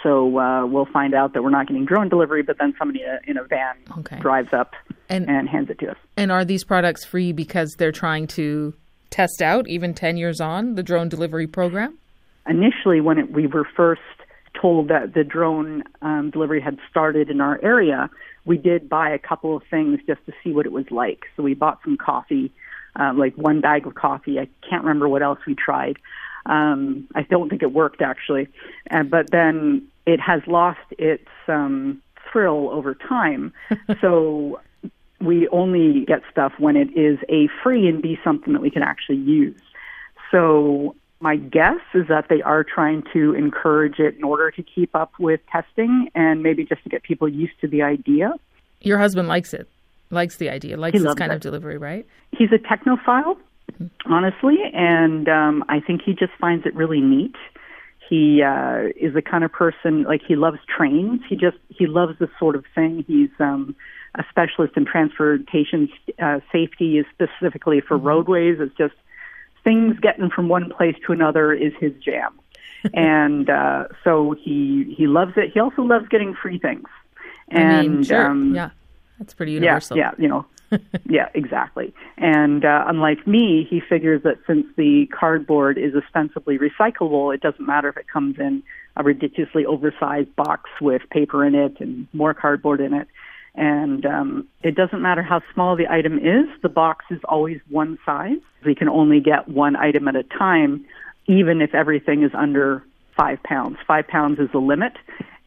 So 0.03 0.37
uh, 0.37 0.65
we'll 0.67 0.85
find 0.85 1.13
out 1.13 1.33
that 1.33 1.43
we're 1.43 1.49
not 1.49 1.67
getting 1.67 1.83
drone 1.85 2.09
delivery, 2.09 2.43
but 2.43 2.57
then 2.59 2.73
somebody 2.77 3.01
in 3.01 3.09
a, 3.09 3.19
in 3.31 3.37
a 3.37 3.43
van 3.43 3.75
Okay. 3.99 4.19
drives 4.19 4.53
up 4.53 4.73
And- 5.09 5.27
and 5.29 5.49
hands 5.49 5.69
it 5.69 5.79
to 5.79 5.91
us. 5.91 5.97
And 6.15 6.31
are 6.31 6.45
these 6.45 6.63
products 6.63 7.03
free 7.03 7.31
because 7.33 7.75
they're 7.77 7.91
trying 7.91 8.27
to 8.27 8.75
test 9.09 9.41
out, 9.41 9.67
even 9.67 9.93
10 9.93 10.17
years 10.17 10.39
on, 10.39 10.75
the 10.75 10.83
drone 10.83 11.09
delivery 11.09 11.47
program? 11.47 11.97
initially 12.49 12.99
when 12.99 13.17
it, 13.19 13.31
we 13.31 13.47
were 13.47 13.65
first 13.77 14.01
told 14.59 14.89
that 14.89 15.13
the 15.13 15.23
drone 15.23 15.83
um, 16.01 16.31
delivery 16.31 16.59
had 16.59 16.77
started 16.89 17.29
in 17.29 17.39
our 17.39 17.59
area, 17.63 18.09
we 18.45 18.57
did 18.57 18.89
buy 18.89 19.09
a 19.09 19.19
couple 19.19 19.55
of 19.55 19.63
things 19.69 19.99
just 20.07 20.25
to 20.25 20.33
see 20.43 20.51
what 20.51 20.65
it 20.65 20.71
was 20.71 20.89
like. 20.89 21.25
So 21.37 21.43
we 21.43 21.53
bought 21.53 21.79
some 21.83 21.97
coffee, 21.97 22.51
um, 22.95 23.17
like 23.17 23.35
one 23.35 23.61
bag 23.61 23.85
of 23.85 23.95
coffee. 23.95 24.39
I 24.39 24.49
can't 24.67 24.83
remember 24.83 25.07
what 25.07 25.21
else 25.21 25.39
we 25.45 25.55
tried. 25.55 25.97
Um, 26.45 27.07
I 27.15 27.21
don't 27.23 27.49
think 27.49 27.61
it 27.61 27.71
worked 27.71 28.01
actually, 28.01 28.47
uh, 28.89 29.03
but 29.03 29.29
then 29.29 29.87
it 30.05 30.19
has 30.19 30.41
lost 30.47 30.79
its 30.97 31.27
um, 31.47 32.01
thrill 32.31 32.69
over 32.71 32.95
time. 32.95 33.53
so 34.01 34.59
we 35.21 35.47
only 35.49 36.05
get 36.05 36.21
stuff 36.31 36.53
when 36.57 36.75
it 36.75 36.89
is 36.97 37.19
a 37.29 37.49
free 37.63 37.87
and 37.87 38.01
b 38.01 38.17
something 38.23 38.53
that 38.53 38.61
we 38.61 38.71
can 38.71 38.83
actually 38.83 39.17
use. 39.17 39.59
So 40.31 40.95
my 41.19 41.35
guess 41.35 41.81
is 41.93 42.07
that 42.07 42.27
they 42.29 42.41
are 42.41 42.63
trying 42.63 43.03
to 43.13 43.33
encourage 43.33 43.99
it 43.99 44.15
in 44.15 44.23
order 44.23 44.51
to 44.51 44.63
keep 44.63 44.95
up 44.95 45.11
with 45.19 45.41
testing 45.51 46.09
and 46.15 46.41
maybe 46.41 46.63
just 46.65 46.83
to 46.83 46.89
get 46.89 47.03
people 47.03 47.27
used 47.27 47.59
to 47.61 47.67
the 47.67 47.81
idea. 47.81 48.33
Your 48.81 48.97
husband 48.97 49.27
likes 49.27 49.53
it, 49.53 49.67
likes 50.09 50.37
the 50.37 50.49
idea, 50.49 50.77
likes 50.77 50.97
He 50.97 51.03
this 51.03 51.15
kind 51.15 51.31
it. 51.31 51.35
of 51.35 51.41
delivery, 51.41 51.77
right? 51.77 52.05
He's 52.31 52.49
a 52.53 52.57
technophile, 52.57 53.37
honestly, 54.05 54.57
and 54.73 55.27
um, 55.27 55.65
I 55.67 55.81
think 55.81 56.01
he 56.05 56.13
just 56.13 56.31
finds 56.39 56.65
it 56.65 56.73
really 56.75 57.01
neat. 57.01 57.35
He 58.09 58.41
uh, 58.41 58.87
is 58.95 59.13
the 59.13 59.21
kind 59.21 59.43
of 59.43 59.51
person 59.51 60.03
like 60.03 60.21
he 60.25 60.35
loves 60.35 60.57
trains. 60.75 61.21
He 61.29 61.35
just 61.35 61.57
he 61.67 61.85
loves 61.85 62.17
this 62.17 62.29
sort 62.39 62.55
of 62.55 62.63
thing. 62.73 63.03
He's 63.05 63.29
um, 63.39 63.75
a 64.15 64.23
specialist 64.29 64.75
in 64.75 64.85
transportation 64.85 65.89
uh, 66.19 66.39
safety, 66.51 67.03
specifically 67.13 67.81
for 67.81 67.97
roadways. 67.97 68.57
It's 68.59 68.75
just 68.75 68.95
things 69.63 69.99
getting 69.99 70.29
from 70.29 70.49
one 70.49 70.69
place 70.71 70.95
to 71.05 71.13
another 71.13 71.53
is 71.53 71.73
his 71.79 71.93
jam, 72.03 72.39
and 72.93 73.49
uh, 73.49 73.85
so 74.03 74.35
he 74.39 74.95
he 74.97 75.07
loves 75.07 75.33
it. 75.37 75.51
He 75.53 75.59
also 75.59 75.83
loves 75.83 76.07
getting 76.09 76.33
free 76.33 76.59
things. 76.59 76.87
And 77.49 77.73
I 77.73 77.81
mean, 77.81 78.03
sure. 78.03 78.27
um, 78.27 78.55
yeah. 78.55 78.69
That's 79.17 79.33
pretty 79.33 79.51
universal. 79.51 79.97
yeah, 79.97 80.11
yeah, 80.17 80.23
you 80.23 80.29
know, 80.29 80.45
yeah, 81.05 81.29
exactly. 81.33 81.93
And 82.17 82.63
uh, 82.63 82.85
unlike 82.87 83.27
me, 83.27 83.67
he 83.69 83.81
figures 83.81 84.23
that 84.23 84.37
since 84.47 84.65
the 84.77 85.07
cardboard 85.07 85.77
is 85.77 85.93
ostensibly 85.95 86.57
recyclable, 86.57 87.33
it 87.33 87.41
doesn't 87.41 87.65
matter 87.65 87.89
if 87.89 87.97
it 87.97 88.07
comes 88.07 88.39
in 88.39 88.63
a 88.95 89.03
ridiculously 89.03 89.65
oversized 89.65 90.33
box 90.35 90.69
with 90.81 91.01
paper 91.09 91.45
in 91.45 91.55
it 91.55 91.79
and 91.79 92.07
more 92.13 92.33
cardboard 92.33 92.81
in 92.81 92.93
it. 92.93 93.07
And 93.55 94.05
um, 94.05 94.47
it 94.63 94.75
doesn't 94.75 95.01
matter 95.01 95.21
how 95.21 95.41
small 95.53 95.75
the 95.75 95.91
item 95.91 96.17
is, 96.17 96.47
the 96.61 96.69
box 96.69 97.05
is 97.09 97.19
always 97.27 97.59
one 97.69 97.97
size. 98.05 98.39
We 98.65 98.75
can 98.75 98.87
only 98.89 99.19
get 99.19 99.47
one 99.47 99.75
item 99.75 100.07
at 100.07 100.15
a 100.15 100.23
time, 100.23 100.85
even 101.27 101.61
if 101.61 101.73
everything 101.73 102.23
is 102.23 102.31
under 102.33 102.83
five 103.17 103.41
pounds. 103.43 103.77
Five 103.87 104.07
pounds 104.07 104.39
is 104.39 104.49
the 104.51 104.59
limit, 104.59 104.93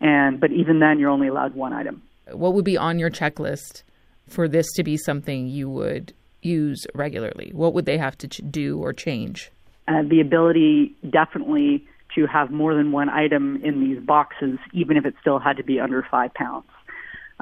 and 0.00 0.40
but 0.40 0.53
even 0.53 0.80
then, 0.80 0.98
you're 0.98 1.11
only 1.11 1.28
allowed 1.28 1.55
one 1.55 1.72
item. 1.72 2.03
What 2.30 2.55
would 2.55 2.64
be 2.64 2.76
on 2.76 2.98
your 2.98 3.11
checklist 3.11 3.82
for 4.28 4.48
this 4.48 4.66
to 4.74 4.82
be 4.82 4.96
something 4.96 5.46
you 5.46 5.70
would 5.70 6.12
use 6.42 6.86
regularly? 6.94 7.50
What 7.55 7.72
would 7.74 7.86
they 7.86 7.98
have 7.98 8.18
to 8.18 8.28
ch- 8.28 8.40
do 8.50 8.78
or 8.78 8.92
change? 8.92 9.53
uh, 9.88 10.03
the 10.09 10.20
ability 10.20 10.94
definitely 11.11 11.86
to 12.14 12.26
have 12.26 12.50
more 12.50 12.74
than 12.74 12.92
one 12.92 13.09
item 13.09 13.61
in 13.64 13.80
these 13.80 13.98
boxes, 14.00 14.59
even 14.72 14.96
if 14.96 15.07
it 15.07 15.14
still 15.20 15.38
had 15.38 15.57
to 15.57 15.64
be 15.64 15.80
under 15.80 16.07
five 16.11 16.32
pounds. 16.34 16.66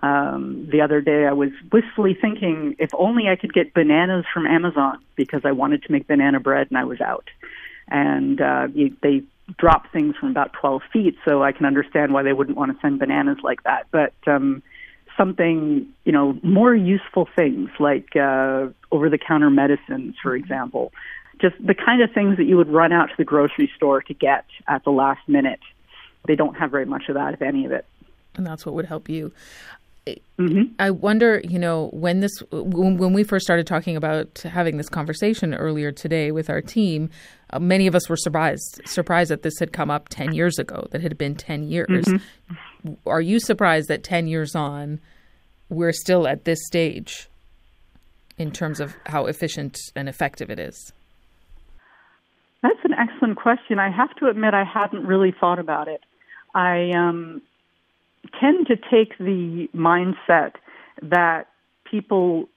Um, 0.02 0.68
the 0.70 0.80
other 0.80 1.00
day, 1.00 1.26
I 1.26 1.32
was 1.32 1.50
wistfully 1.70 2.16
thinking 2.18 2.76
if 2.78 2.90
only 2.94 3.28
I 3.28 3.36
could 3.36 3.52
get 3.52 3.74
bananas 3.74 4.24
from 4.32 4.46
Amazon 4.46 4.98
because 5.14 5.42
I 5.44 5.52
wanted 5.52 5.82
to 5.84 5.92
make 5.92 6.06
banana 6.06 6.40
bread 6.40 6.68
and 6.70 6.78
I 6.78 6.84
was 6.84 7.00
out. 7.00 7.28
And 7.88 8.40
uh, 8.40 8.68
you, 8.72 8.96
they 9.02 9.22
drop 9.58 9.92
things 9.92 10.16
from 10.16 10.30
about 10.30 10.52
12 10.54 10.82
feet, 10.92 11.16
so 11.24 11.42
I 11.42 11.52
can 11.52 11.66
understand 11.66 12.12
why 12.12 12.22
they 12.22 12.32
wouldn't 12.32 12.56
want 12.56 12.72
to 12.72 12.80
send 12.80 12.98
bananas 12.98 13.38
like 13.42 13.62
that. 13.64 13.86
But 13.90 14.14
um, 14.26 14.62
something, 15.16 15.86
you 16.04 16.12
know, 16.12 16.38
more 16.42 16.74
useful 16.74 17.28
things 17.36 17.68
like 17.78 18.16
uh, 18.16 18.68
over 18.90 19.10
the 19.10 19.18
counter 19.18 19.50
medicines, 19.50 20.14
for 20.22 20.34
example. 20.34 20.92
Just 21.40 21.56
the 21.64 21.74
kind 21.74 22.02
of 22.02 22.12
things 22.12 22.36
that 22.36 22.44
you 22.44 22.56
would 22.56 22.68
run 22.68 22.92
out 22.92 23.06
to 23.06 23.14
the 23.18 23.24
grocery 23.24 23.70
store 23.76 24.02
to 24.02 24.14
get 24.14 24.44
at 24.68 24.84
the 24.84 24.90
last 24.90 25.26
minute. 25.28 25.60
They 26.26 26.36
don't 26.36 26.54
have 26.54 26.70
very 26.70 26.84
much 26.84 27.08
of 27.08 27.14
that, 27.14 27.34
if 27.34 27.42
any 27.42 27.64
of 27.64 27.72
it. 27.72 27.86
And 28.36 28.46
that's 28.46 28.64
what 28.64 28.74
would 28.74 28.86
help 28.86 29.08
you. 29.08 29.32
Mm-hmm. 30.06 30.72
I 30.78 30.90
wonder, 30.90 31.40
you 31.44 31.58
know, 31.58 31.90
when 31.92 32.20
this 32.20 32.32
when, 32.50 33.12
we 33.12 33.22
first 33.22 33.44
started 33.44 33.66
talking 33.66 33.96
about 33.96 34.38
having 34.38 34.76
this 34.76 34.88
conversation 34.88 35.54
earlier 35.54 35.92
today 35.92 36.32
with 36.32 36.48
our 36.48 36.60
team, 36.62 37.10
uh, 37.50 37.58
many 37.58 37.86
of 37.86 37.94
us 37.94 38.08
were 38.08 38.16
surprised 38.16 38.80
surprised 38.86 39.30
that 39.30 39.42
this 39.42 39.58
had 39.58 39.72
come 39.72 39.90
up 39.90 40.08
10 40.08 40.34
years 40.34 40.58
ago, 40.58 40.86
that 40.90 40.98
it 40.98 41.02
had 41.02 41.18
been 41.18 41.34
10 41.34 41.64
years. 41.64 42.06
Mhm. 42.06 42.96
Are 43.06 43.20
you 43.20 43.38
surprised 43.38 43.88
that 43.88 44.02
10 44.02 44.26
years 44.26 44.54
on 44.54 45.00
we're 45.68 45.92
still 45.92 46.26
at 46.26 46.44
this 46.44 46.58
stage 46.66 47.28
in 48.38 48.50
terms 48.50 48.80
of 48.80 48.96
how 49.06 49.26
efficient 49.26 49.78
and 49.94 50.08
effective 50.08 50.50
it 50.50 50.58
is? 50.58 50.92
That's 52.62 52.82
an 52.84 52.94
excellent 52.94 53.36
question. 53.36 53.78
I 53.78 53.90
have 53.90 54.14
to 54.16 54.28
admit, 54.28 54.54
I 54.54 54.64
hadn't 54.64 55.06
really 55.06 55.32
thought 55.38 55.58
about 55.58 55.88
it. 55.88 56.02
I 56.54 56.90
um, 56.90 57.42
tend 58.40 58.66
to 58.66 58.76
take 58.76 59.16
the 59.18 59.68
mindset 59.74 60.52
that 61.02 61.48
people 61.90 62.48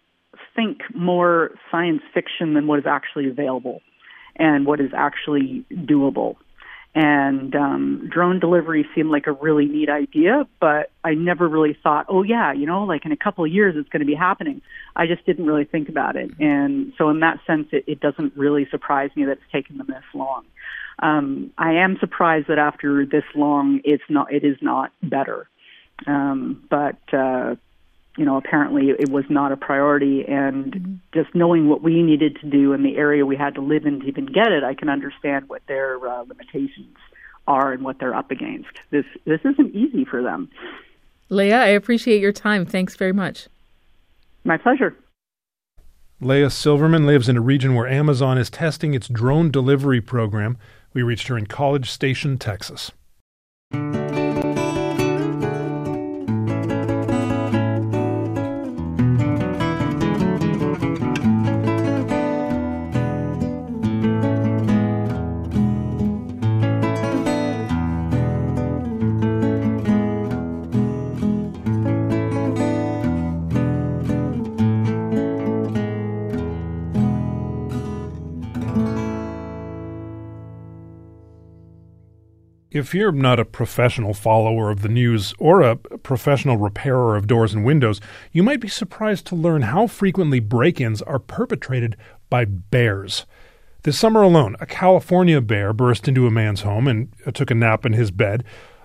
think 0.56 0.82
more 0.94 1.52
science 1.72 2.02
fiction 2.14 2.54
than 2.54 2.68
what 2.68 2.80
is 2.80 2.86
actually 2.86 3.30
available 3.30 3.82
and 4.36 4.66
what 4.66 4.80
is 4.80 4.92
actually 4.96 5.66
doable. 5.72 6.36
And 6.96 7.56
um, 7.56 8.08
drone 8.12 8.40
delivery 8.40 8.88
seemed 8.94 9.10
like 9.10 9.26
a 9.26 9.32
really 9.32 9.66
neat 9.66 9.90
idea, 9.90 10.48
but 10.60 10.92
I 11.04 11.16
never 11.16 11.48
really 11.48 11.76
thought, 11.82 12.06
oh 12.08 12.22
yeah, 12.22 12.54
you 12.54 12.68
know, 12.68 12.84
like 12.84 13.04
in 13.04 13.12
a 13.12 13.18
couple 13.18 13.44
of 13.44 13.52
years 13.52 13.76
it's 13.76 13.90
going 13.90 14.02
to 14.02 14.06
be 14.06 14.14
happening. 14.14 14.62
I 14.96 15.08
just 15.08 15.26
didn't 15.26 15.48
really 15.48 15.66
think 15.66 15.90
about 15.90 16.16
it, 16.16 16.30
and 16.40 16.94
so 17.00 17.10
in 17.10 17.20
that 17.22 17.40
sense, 17.48 17.68
it, 17.72 17.84
it 17.88 18.00
doesn't 18.00 18.38
really 18.38 18.68
surprise 18.70 19.10
me 19.16 19.26
that 19.26 19.34
it's 19.34 19.52
taken 19.52 19.80
them 19.80 19.88
this 19.88 20.04
long. 20.14 20.46
Um, 21.00 21.52
I 21.58 21.74
am 21.74 21.98
surprised 22.00 22.48
that 22.50 22.60
after 22.60 23.08
this 23.08 23.24
long, 23.34 23.82
it's 23.84 24.04
not, 24.08 24.32
it 24.32 24.44
is 24.44 24.58
not 24.62 24.92
better. 25.02 25.50
Um, 26.08 26.64
but 26.70 26.98
uh, 27.14 27.56
you 28.18 28.26
know, 28.26 28.38
apparently 28.38 28.90
it 28.90 29.10
was 29.10 29.26
not 29.30 29.52
a 29.52 29.58
priority. 29.58 30.26
And 30.28 31.00
just 31.14 31.34
knowing 31.34 31.68
what 31.68 31.82
we 31.82 32.04
needed 32.04 32.38
to 32.42 32.50
do 32.50 32.74
in 32.74 32.84
the 32.84 32.96
area 32.96 33.26
we 33.26 33.36
had 33.36 33.56
to 33.56 33.62
live 33.62 33.86
in 33.86 34.02
to 34.02 34.06
even 34.06 34.26
get 34.26 34.52
it, 34.52 34.64
I 34.64 34.76
can 34.76 34.90
understand 34.90 35.50
what 35.50 35.62
their 35.68 35.96
uh, 36.08 36.24
limitations 36.24 36.96
are 37.48 37.74
and 37.74 37.84
what 37.84 38.00
they're 38.00 38.16
up 38.16 38.32
against. 38.32 38.70
This 38.92 39.06
this 39.26 39.42
isn't 39.44 39.76
easy 39.76 40.06
for 40.06 40.22
them. 40.22 40.50
Leah, 41.30 41.62
I 41.62 41.68
appreciate 41.68 42.22
your 42.22 42.32
time. 42.32 42.66
Thanks 42.66 42.96
very 42.96 43.14
much. 43.14 43.48
My 44.44 44.58
pleasure. 44.58 44.96
Leah 46.22 46.50
Silverman 46.50 47.06
lives 47.06 47.28
in 47.28 47.36
a 47.36 47.42
region 47.42 47.76
where 47.76 47.88
Amazon 47.88 48.38
is 48.38 48.50
testing 48.50 48.94
its 48.94 49.08
drone 49.08 49.52
delivery 49.52 50.00
program. 50.00 50.58
We 50.94 51.02
reached 51.02 51.28
her 51.28 51.38
in 51.38 51.48
College 51.48 51.90
Station, 51.90 52.38
Texas. 52.38 52.92
If 82.74 82.96
you're 82.96 83.12
not 83.12 83.40
a 83.40 83.46
professional 83.46 84.16
follower 84.16 84.72
of 84.72 84.82
the 84.82 84.90
news 84.90 85.36
or 85.38 85.62
a 85.62 85.76
professional 85.76 86.58
repairer 86.58 87.16
of 87.16 87.28
doors 87.28 87.54
and 87.54 87.64
windows, 87.64 88.02
you 88.32 88.42
might 88.42 88.62
be 88.62 88.68
surprised 88.68 89.28
to 89.28 89.36
learn 89.36 89.62
how 89.62 89.86
frequently 89.86 90.40
break 90.40 90.82
ins 90.82 91.00
are 91.04 91.20
perpetrated 91.20 91.96
by 92.32 92.46
bears. 92.46 93.28
This 93.84 94.00
summer 94.00 94.24
alone, 94.24 94.56
a 94.60 94.66
California 94.66 95.40
bear 95.40 95.72
burst 95.72 96.08
into 96.08 96.26
a 96.26 96.32
man's 96.32 96.62
home 96.62 96.88
and 96.88 97.14
took 97.36 97.52
a 97.52 97.56
nap 97.56 97.86
in 97.86 97.94
his 97.94 98.10
bed. 98.10 98.44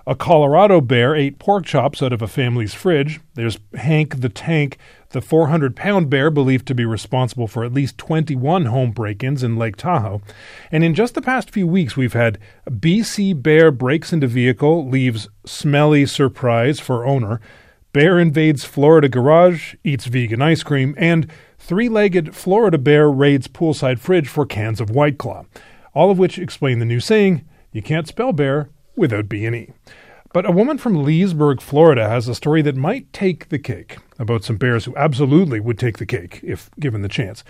A 0.08 0.14
Colorado 0.14 0.80
bear 0.80 1.14
ate 1.14 1.38
pork 1.38 1.66
chops 1.66 2.02
out 2.02 2.14
of 2.14 2.22
a 2.22 2.26
family's 2.26 2.72
fridge. 2.72 3.20
There's 3.34 3.58
Hank 3.74 4.22
the 4.22 4.30
Tank, 4.30 4.78
the 5.10 5.20
400 5.20 5.76
pound 5.76 6.08
bear 6.08 6.30
believed 6.30 6.66
to 6.68 6.74
be 6.74 6.86
responsible 6.86 7.46
for 7.46 7.62
at 7.62 7.74
least 7.74 7.98
21 7.98 8.64
home 8.64 8.92
break 8.92 9.22
ins 9.22 9.42
in 9.42 9.58
Lake 9.58 9.76
Tahoe. 9.76 10.22
And 10.72 10.82
in 10.82 10.94
just 10.94 11.14
the 11.14 11.20
past 11.20 11.50
few 11.50 11.66
weeks, 11.66 11.94
we've 11.94 12.14
had 12.14 12.38
BC 12.70 13.42
bear 13.42 13.70
breaks 13.70 14.10
into 14.10 14.26
vehicle, 14.26 14.88
leaves 14.88 15.28
smelly 15.44 16.06
surprise 16.06 16.80
for 16.80 17.04
owner, 17.04 17.38
bear 17.92 18.18
invades 18.18 18.64
Florida 18.64 19.10
garage, 19.10 19.74
eats 19.84 20.06
vegan 20.06 20.40
ice 20.40 20.62
cream, 20.62 20.94
and 20.96 21.30
three 21.58 21.90
legged 21.90 22.34
Florida 22.34 22.78
bear 22.78 23.10
raids 23.10 23.46
poolside 23.46 23.98
fridge 23.98 24.28
for 24.28 24.46
cans 24.46 24.80
of 24.80 24.88
White 24.88 25.18
Claw. 25.18 25.44
All 25.92 26.10
of 26.10 26.18
which 26.18 26.38
explain 26.38 26.78
the 26.78 26.86
new 26.86 26.98
saying 26.98 27.46
you 27.72 27.82
can't 27.82 28.08
spell 28.08 28.32
bear 28.32 28.70
without 28.98 29.28
B&E. 29.28 29.72
But 30.34 30.44
a 30.44 30.52
woman 30.52 30.76
from 30.76 31.02
Leesburg, 31.02 31.62
Florida 31.62 32.06
has 32.06 32.28
a 32.28 32.34
story 32.34 32.60
that 32.62 32.76
might 32.76 33.10
take 33.14 33.48
the 33.48 33.58
cake 33.58 33.96
about 34.18 34.44
some 34.44 34.56
bears 34.56 34.84
who 34.84 34.94
absolutely 34.94 35.58
would 35.58 35.78
take 35.78 35.96
the 35.96 36.06
cake 36.06 36.40
if 36.42 36.70
given 36.78 37.00
the 37.00 37.08
chance. 37.08 37.42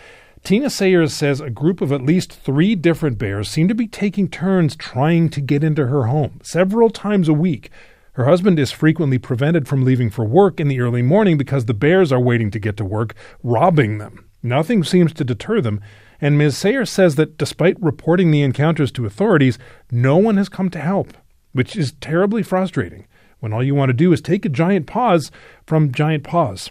Tina 0.44 0.70
Sayers 0.70 1.12
says 1.12 1.40
a 1.40 1.50
group 1.50 1.80
of 1.80 1.90
at 1.90 2.02
least 2.02 2.32
three 2.32 2.76
different 2.76 3.18
bears 3.18 3.48
seem 3.50 3.66
to 3.66 3.74
be 3.74 3.88
taking 3.88 4.28
turns 4.28 4.76
trying 4.76 5.28
to 5.30 5.40
get 5.40 5.64
into 5.64 5.88
her 5.88 6.04
home 6.04 6.40
several 6.44 6.88
times 6.88 7.28
a 7.28 7.32
week. 7.32 7.70
Her 8.12 8.26
husband 8.26 8.58
is 8.60 8.70
frequently 8.70 9.18
prevented 9.18 9.66
from 9.66 9.84
leaving 9.84 10.10
for 10.10 10.24
work 10.24 10.60
in 10.60 10.68
the 10.68 10.80
early 10.80 11.02
morning 11.02 11.36
because 11.36 11.64
the 11.64 11.74
bears 11.74 12.12
are 12.12 12.20
waiting 12.20 12.50
to 12.52 12.60
get 12.60 12.76
to 12.76 12.84
work, 12.84 13.14
robbing 13.42 13.98
them. 13.98 14.28
Nothing 14.40 14.84
seems 14.84 15.12
to 15.14 15.24
deter 15.24 15.60
them, 15.60 15.80
and 16.20 16.38
Ms. 16.38 16.56
Sayers 16.56 16.90
says 16.90 17.16
that 17.16 17.36
despite 17.36 17.80
reporting 17.82 18.30
the 18.30 18.42
encounters 18.42 18.92
to 18.92 19.06
authorities, 19.06 19.58
no 19.90 20.16
one 20.16 20.36
has 20.36 20.48
come 20.48 20.70
to 20.70 20.80
help 20.80 21.12
which 21.52 21.76
is 21.76 21.92
terribly 22.00 22.42
frustrating 22.42 23.06
when 23.40 23.52
all 23.52 23.62
you 23.62 23.74
want 23.74 23.88
to 23.88 23.94
do 23.94 24.12
is 24.12 24.20
take 24.20 24.44
a 24.44 24.48
giant 24.48 24.86
pause 24.86 25.30
from 25.66 25.92
Giant 25.92 26.24
Paws. 26.24 26.70